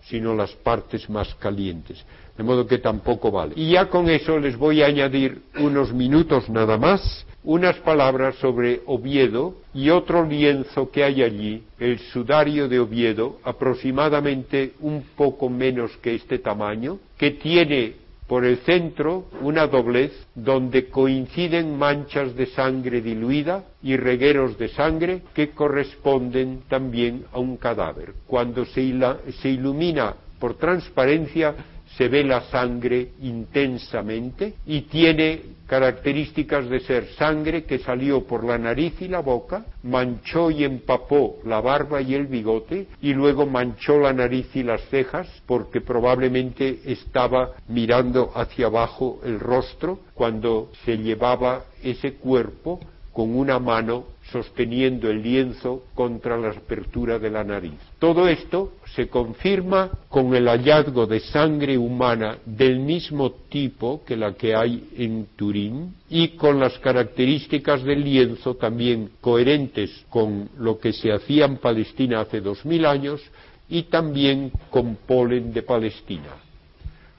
sino 0.02 0.34
las 0.34 0.52
partes 0.52 1.10
más 1.10 1.34
calientes. 1.34 2.04
De 2.36 2.44
modo 2.44 2.66
que 2.66 2.78
tampoco 2.78 3.32
vale. 3.32 3.54
Y 3.56 3.72
ya 3.72 3.88
con 3.88 4.08
eso 4.08 4.38
les 4.38 4.56
voy 4.56 4.82
a 4.82 4.86
añadir 4.86 5.42
unos 5.58 5.92
minutos 5.92 6.48
nada 6.48 6.78
más, 6.78 7.26
unas 7.44 7.76
palabras 7.76 8.34
sobre 8.36 8.80
Oviedo 8.86 9.56
y 9.72 9.90
otro 9.90 10.26
lienzo 10.26 10.90
que 10.90 11.04
hay 11.04 11.22
allí, 11.22 11.62
el 11.78 11.98
sudario 11.98 12.68
de 12.68 12.80
Oviedo, 12.80 13.38
aproximadamente 13.44 14.72
un 14.80 15.04
poco 15.16 15.48
menos 15.48 15.96
que 15.98 16.14
este 16.14 16.38
tamaño, 16.38 16.98
que 17.16 17.32
tiene 17.32 17.94
por 18.28 18.44
el 18.44 18.58
centro 18.58 19.24
una 19.40 19.66
doblez 19.66 20.12
donde 20.34 20.88
coinciden 20.90 21.76
manchas 21.76 22.36
de 22.36 22.46
sangre 22.46 23.00
diluida 23.00 23.64
y 23.82 23.96
regueros 23.96 24.58
de 24.58 24.68
sangre 24.68 25.22
que 25.34 25.50
corresponden 25.50 26.60
también 26.68 27.24
a 27.32 27.38
un 27.38 27.56
cadáver. 27.56 28.12
Cuando 28.26 28.66
se, 28.66 28.82
ilumina 28.82 30.14
por 30.38 30.54
transparencia 30.54 31.54
se 31.98 32.08
ve 32.08 32.22
la 32.22 32.42
sangre 32.42 33.08
intensamente 33.22 34.54
y 34.64 34.82
tiene 34.82 35.42
características 35.66 36.68
de 36.70 36.78
ser 36.78 37.08
sangre 37.18 37.64
que 37.64 37.80
salió 37.80 38.24
por 38.24 38.44
la 38.44 38.56
nariz 38.56 38.94
y 39.02 39.08
la 39.08 39.18
boca, 39.18 39.66
manchó 39.82 40.48
y 40.52 40.62
empapó 40.62 41.40
la 41.44 41.60
barba 41.60 42.00
y 42.00 42.14
el 42.14 42.28
bigote 42.28 42.86
y 43.02 43.12
luego 43.14 43.46
manchó 43.46 43.98
la 43.98 44.12
nariz 44.12 44.46
y 44.54 44.62
las 44.62 44.80
cejas 44.88 45.26
porque 45.44 45.80
probablemente 45.80 46.78
estaba 46.84 47.50
mirando 47.66 48.30
hacia 48.32 48.66
abajo 48.66 49.18
el 49.24 49.40
rostro 49.40 49.98
cuando 50.14 50.70
se 50.84 50.98
llevaba 50.98 51.64
ese 51.82 52.14
cuerpo 52.14 52.78
con 53.12 53.36
una 53.36 53.58
mano 53.58 54.04
sosteniendo 54.32 55.10
el 55.10 55.22
lienzo 55.22 55.84
contra 55.94 56.36
la 56.36 56.50
apertura 56.50 57.18
de 57.18 57.30
la 57.30 57.44
nariz. 57.44 57.74
Todo 57.98 58.28
esto 58.28 58.74
se 58.94 59.08
confirma 59.08 59.90
con 60.08 60.34
el 60.34 60.46
hallazgo 60.48 61.06
de 61.06 61.20
sangre 61.20 61.78
humana 61.78 62.38
del 62.44 62.80
mismo 62.80 63.32
tipo 63.48 64.02
que 64.04 64.16
la 64.16 64.34
que 64.34 64.54
hay 64.54 64.88
en 64.96 65.28
Turín 65.36 65.94
y 66.10 66.28
con 66.36 66.60
las 66.60 66.78
características 66.78 67.82
del 67.84 68.04
lienzo 68.04 68.56
también 68.56 69.10
coherentes 69.20 70.04
con 70.10 70.50
lo 70.58 70.78
que 70.78 70.92
se 70.92 71.12
hacía 71.12 71.46
en 71.46 71.56
Palestina 71.56 72.20
hace 72.20 72.40
dos 72.40 72.64
mil 72.64 72.84
años 72.84 73.22
y 73.68 73.84
también 73.84 74.52
con 74.70 74.96
polen 75.06 75.52
de 75.52 75.62
Palestina. 75.62 76.36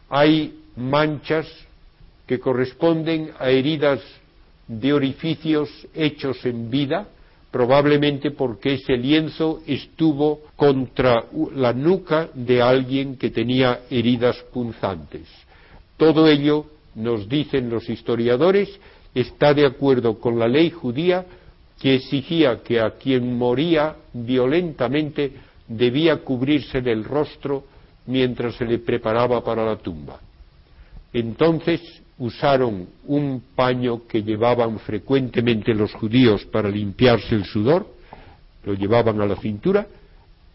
Hay 0.09 0.59
manchas 0.75 1.47
que 2.25 2.39
corresponden 2.39 3.31
a 3.39 3.49
heridas 3.49 4.01
de 4.69 4.93
orificios 4.93 5.69
hechos 5.95 6.45
en 6.45 6.69
vida, 6.69 7.07
probablemente 7.51 8.29
porque 8.29 8.75
ese 8.75 8.95
lienzo 8.95 9.61
estuvo 9.65 10.41
contra 10.55 11.25
la 11.55 11.73
nuca 11.73 12.29
de 12.35 12.61
alguien 12.61 13.17
que 13.17 13.31
tenía 13.31 13.81
heridas 13.89 14.37
punzantes. 14.53 15.27
Todo 15.97 16.29
ello, 16.29 16.65
nos 16.93 17.27
dicen 17.27 17.69
los 17.69 17.89
historiadores, 17.89 18.69
está 19.15 19.55
de 19.55 19.65
acuerdo 19.65 20.19
con 20.19 20.37
la 20.37 20.47
ley 20.47 20.69
judía 20.69 21.25
que 21.79 21.95
exigía 21.95 22.61
que 22.61 22.79
a 22.79 22.91
quien 22.91 23.37
moría 23.37 23.95
violentamente 24.13 25.33
debía 25.67 26.17
cubrirse 26.17 26.81
del 26.81 27.03
rostro 27.03 27.63
mientras 28.05 28.55
se 28.55 28.65
le 28.65 28.77
preparaba 28.79 29.43
para 29.43 29.65
la 29.65 29.77
tumba. 29.77 30.19
Entonces 31.11 31.81
usaron 32.19 32.87
un 33.07 33.41
paño 33.55 34.05
que 34.07 34.21
llevaban 34.21 34.79
frecuentemente 34.79 35.73
los 35.73 35.93
judíos 35.93 36.45
para 36.45 36.69
limpiarse 36.69 37.33
el 37.33 37.45
sudor, 37.45 37.87
lo 38.65 38.73
llevaban 38.73 39.19
a 39.21 39.25
la 39.25 39.37
cintura, 39.37 39.87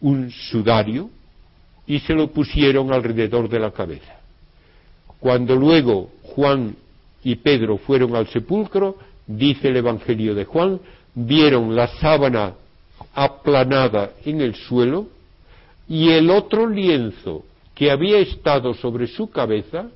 un 0.01 0.31
sudario, 0.31 1.11
y 1.87 1.99
se 2.01 2.15
lo 2.15 2.29
pusieron 2.29 2.93
alrededor 2.93 3.49
de 3.49 3.59
la 3.59 3.71
cabeza. 3.71 4.21
Cuando 5.19 5.57
luego 5.57 6.11
Juan 6.23 6.77
y 7.23 7.37
Pedro 7.37 7.79
fueron 7.79 8.15
al 8.15 8.27
sepulcro, 8.29 8.99
dice 9.27 9.69
el 9.69 9.79
Evangelio 9.79 10.35
de 10.35 10.45
Juan, 10.45 10.81
vieron 11.15 11.75
la 11.75 11.89
sábana 11.89 12.55
aplanada 13.15 14.13
en 14.25 14.43
el 14.43 14.55
suelo 14.55 15.09
y 15.89 16.11
el 16.11 16.31
otro 16.31 16.69
lienzo 16.69 17.45
que 17.75 17.91
había 17.91 18.19
estado 18.19 18.75
sobre 18.75 19.07
su 19.07 19.31
cabeza 19.31 19.87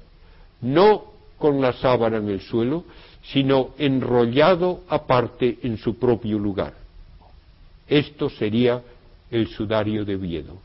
no 0.61 1.18
con 1.39 1.61
la 1.61 1.73
sábana 1.73 2.19
en 2.19 2.29
el 2.29 2.41
suelo, 2.41 2.85
sino 3.23 3.71
enrollado 3.79 4.81
aparte 4.89 5.59
en 5.63 5.79
su 5.79 5.99
propio 5.99 6.39
lugar. 6.39 6.75
Esto 7.87 8.29
sería 8.29 8.83
el 9.31 9.49
sudario 9.49 10.05
de 10.05 10.17
Oviedo. 10.17 10.59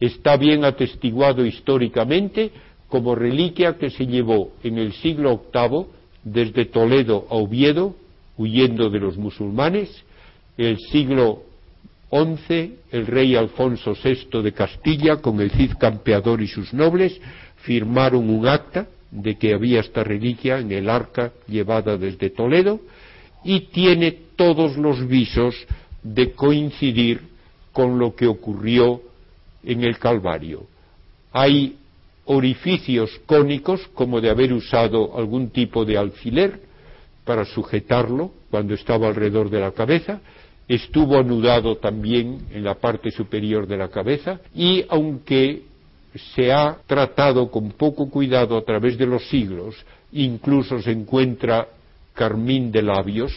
Está 0.00 0.36
bien 0.36 0.64
atestiguado 0.64 1.44
históricamente 1.44 2.50
como 2.88 3.14
reliquia 3.14 3.78
que 3.78 3.90
se 3.90 4.06
llevó 4.06 4.52
en 4.62 4.78
el 4.78 4.92
siglo 4.92 5.44
VIII 5.52 5.86
desde 6.24 6.66
Toledo 6.66 7.26
a 7.30 7.34
Oviedo, 7.34 7.94
huyendo 8.36 8.90
de 8.90 9.00
los 9.00 9.16
musulmanes, 9.16 10.04
el 10.56 10.78
siglo 10.90 11.42
XI, 12.10 12.74
el 12.90 13.06
rey 13.06 13.34
Alfonso 13.34 13.94
VI 13.94 14.42
de 14.42 14.52
Castilla, 14.52 15.16
con 15.16 15.40
el 15.40 15.50
Cid 15.50 15.72
Campeador 15.78 16.42
y 16.42 16.48
sus 16.48 16.74
nobles, 16.74 17.18
firmaron 17.62 18.28
un 18.28 18.46
acta 18.46 18.86
de 19.12 19.36
que 19.36 19.54
había 19.54 19.80
esta 19.80 20.02
reliquia 20.02 20.58
en 20.58 20.72
el 20.72 20.88
arca 20.88 21.32
llevada 21.46 21.96
desde 21.96 22.30
Toledo 22.30 22.80
y 23.44 23.60
tiene 23.66 24.12
todos 24.36 24.76
los 24.76 25.06
visos 25.06 25.54
de 26.02 26.32
coincidir 26.32 27.20
con 27.72 27.98
lo 27.98 28.16
que 28.16 28.26
ocurrió 28.26 29.02
en 29.62 29.84
el 29.84 29.98
Calvario. 29.98 30.66
Hay 31.30 31.76
orificios 32.24 33.20
cónicos 33.26 33.86
como 33.94 34.20
de 34.20 34.30
haber 34.30 34.52
usado 34.52 35.16
algún 35.16 35.50
tipo 35.50 35.84
de 35.84 35.98
alfiler 35.98 36.60
para 37.24 37.44
sujetarlo 37.44 38.32
cuando 38.50 38.74
estaba 38.74 39.08
alrededor 39.08 39.50
de 39.50 39.60
la 39.60 39.72
cabeza, 39.72 40.20
estuvo 40.68 41.18
anudado 41.18 41.76
también 41.76 42.46
en 42.52 42.64
la 42.64 42.74
parte 42.74 43.10
superior 43.10 43.66
de 43.66 43.76
la 43.76 43.88
cabeza 43.88 44.40
y 44.54 44.84
aunque 44.88 45.62
se 46.34 46.52
ha 46.52 46.78
tratado 46.86 47.50
con 47.50 47.72
poco 47.72 48.08
cuidado 48.10 48.56
a 48.56 48.64
través 48.64 48.98
de 48.98 49.06
los 49.06 49.28
siglos, 49.28 49.74
incluso 50.12 50.80
se 50.80 50.90
encuentra 50.90 51.68
carmín 52.14 52.70
de 52.70 52.82
labios 52.82 53.32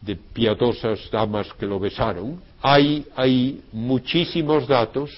de 0.00 0.16
piadosas 0.16 1.10
damas 1.10 1.52
que 1.54 1.66
lo 1.66 1.78
besaron, 1.78 2.40
hay, 2.62 3.60
muchísimos 3.72 4.66
datos 4.66 5.10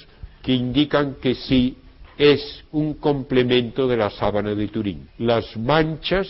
que 0.43 0.53
indican 0.53 1.17
que 1.21 1.35
sí 1.35 1.77
es 2.19 2.65
un 2.73 2.95
complemento 2.95 3.87
de 3.89 3.97
la 3.97 4.11
sábana 4.11 4.55
de 4.55 4.69
Turín. 4.69 5.09
Las 5.19 5.57
manchas 5.57 6.29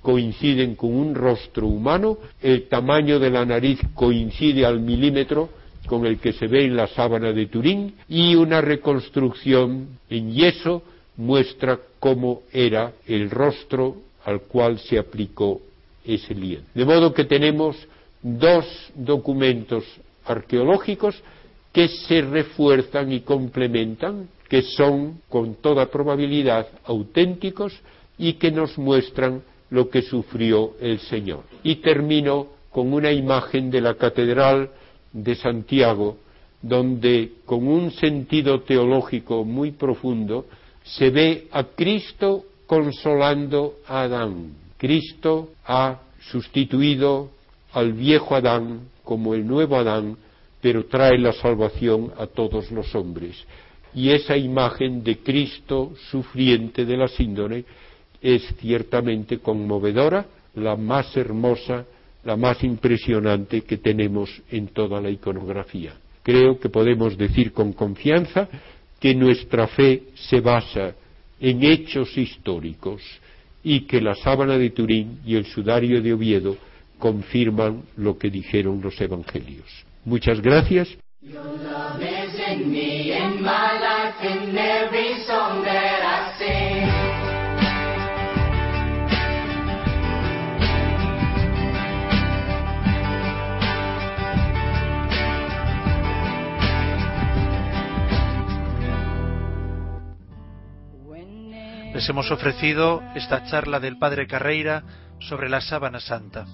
coinciden 0.00 0.74
con 0.74 0.94
un 0.94 1.14
rostro 1.14 1.66
humano, 1.66 2.18
el 2.40 2.68
tamaño 2.68 3.18
de 3.18 3.30
la 3.30 3.44
nariz 3.44 3.80
coincide 3.94 4.64
al 4.64 4.80
milímetro 4.80 5.50
con 5.88 6.06
el 6.06 6.18
que 6.18 6.32
se 6.34 6.46
ve 6.46 6.66
en 6.66 6.76
la 6.76 6.86
sábana 6.86 7.32
de 7.32 7.46
Turín 7.46 7.94
y 8.08 8.34
una 8.34 8.60
reconstrucción 8.60 9.98
en 10.08 10.32
yeso 10.32 10.82
muestra 11.16 11.78
cómo 11.98 12.42
era 12.52 12.92
el 13.06 13.30
rostro 13.30 13.96
al 14.24 14.42
cual 14.42 14.78
se 14.78 14.98
aplicó 14.98 15.60
ese 16.04 16.34
lienzo. 16.34 16.68
De 16.74 16.84
modo 16.84 17.12
que 17.12 17.24
tenemos 17.24 17.76
dos 18.22 18.66
documentos 18.94 19.84
arqueológicos 20.24 21.20
que 21.72 21.88
se 21.88 22.22
refuerzan 22.22 23.12
y 23.12 23.20
complementan, 23.20 24.28
que 24.48 24.62
son 24.62 25.20
con 25.28 25.56
toda 25.56 25.86
probabilidad 25.86 26.68
auténticos 26.84 27.78
y 28.16 28.34
que 28.34 28.50
nos 28.50 28.76
muestran 28.78 29.42
lo 29.70 29.88
que 29.88 30.02
sufrió 30.02 30.74
el 30.80 30.98
Señor. 31.00 31.44
Y 31.62 31.76
termino 31.76 32.48
con 32.70 32.92
una 32.92 33.12
imagen 33.12 33.70
de 33.70 33.80
la 33.80 33.94
Catedral 33.94 34.70
de 35.12 35.34
Santiago, 35.34 36.18
donde 36.60 37.32
con 37.44 37.66
un 37.66 37.90
sentido 37.92 38.62
teológico 38.62 39.44
muy 39.44 39.72
profundo 39.72 40.46
se 40.82 41.10
ve 41.10 41.48
a 41.52 41.64
Cristo 41.64 42.44
consolando 42.66 43.76
a 43.86 44.02
Adán. 44.02 44.52
Cristo 44.76 45.50
ha 45.64 46.00
sustituido 46.30 47.30
al 47.72 47.92
viejo 47.92 48.34
Adán 48.34 48.80
como 49.04 49.34
el 49.34 49.46
nuevo 49.46 49.76
Adán, 49.76 50.16
pero 50.60 50.86
trae 50.86 51.18
la 51.18 51.32
salvación 51.32 52.12
a 52.18 52.26
todos 52.26 52.70
los 52.70 52.94
hombres. 52.94 53.44
Y 53.94 54.10
esa 54.10 54.36
imagen 54.36 55.02
de 55.02 55.18
Cristo 55.18 55.92
sufriente 56.10 56.84
de 56.84 56.96
la 56.96 57.08
síndrome 57.08 57.64
es 58.20 58.42
ciertamente 58.60 59.38
conmovedora, 59.38 60.26
la 60.54 60.76
más 60.76 61.16
hermosa, 61.16 61.84
la 62.24 62.36
más 62.36 62.62
impresionante 62.62 63.62
que 63.62 63.78
tenemos 63.78 64.30
en 64.50 64.68
toda 64.68 65.00
la 65.00 65.10
iconografía. 65.10 65.94
Creo 66.22 66.58
que 66.58 66.68
podemos 66.68 67.16
decir 67.16 67.52
con 67.52 67.72
confianza 67.72 68.48
que 69.00 69.14
nuestra 69.14 69.66
fe 69.68 70.02
se 70.14 70.40
basa 70.40 70.94
en 71.40 71.62
hechos 71.62 72.16
históricos 72.16 73.02
y 73.62 73.82
que 73.82 74.00
la 74.00 74.14
sábana 74.14 74.58
de 74.58 74.70
Turín 74.70 75.20
y 75.24 75.36
el 75.36 75.46
sudario 75.46 76.02
de 76.02 76.12
Oviedo 76.12 76.56
confirman 76.98 77.82
lo 77.96 78.18
que 78.18 78.30
dijeron 78.30 78.80
los 78.82 79.00
evangelios. 79.00 79.66
Muchas 80.04 80.40
gracias. 80.40 80.88
Les 101.98 102.08
hemos 102.08 102.30
ofrecido 102.30 103.02
esta 103.16 103.42
charla 103.46 103.80
del 103.80 103.98
Padre 103.98 104.28
Carreira 104.28 104.84
sobre 105.18 105.48
la 105.48 105.60
sábana 105.60 105.98
santa. 105.98 106.46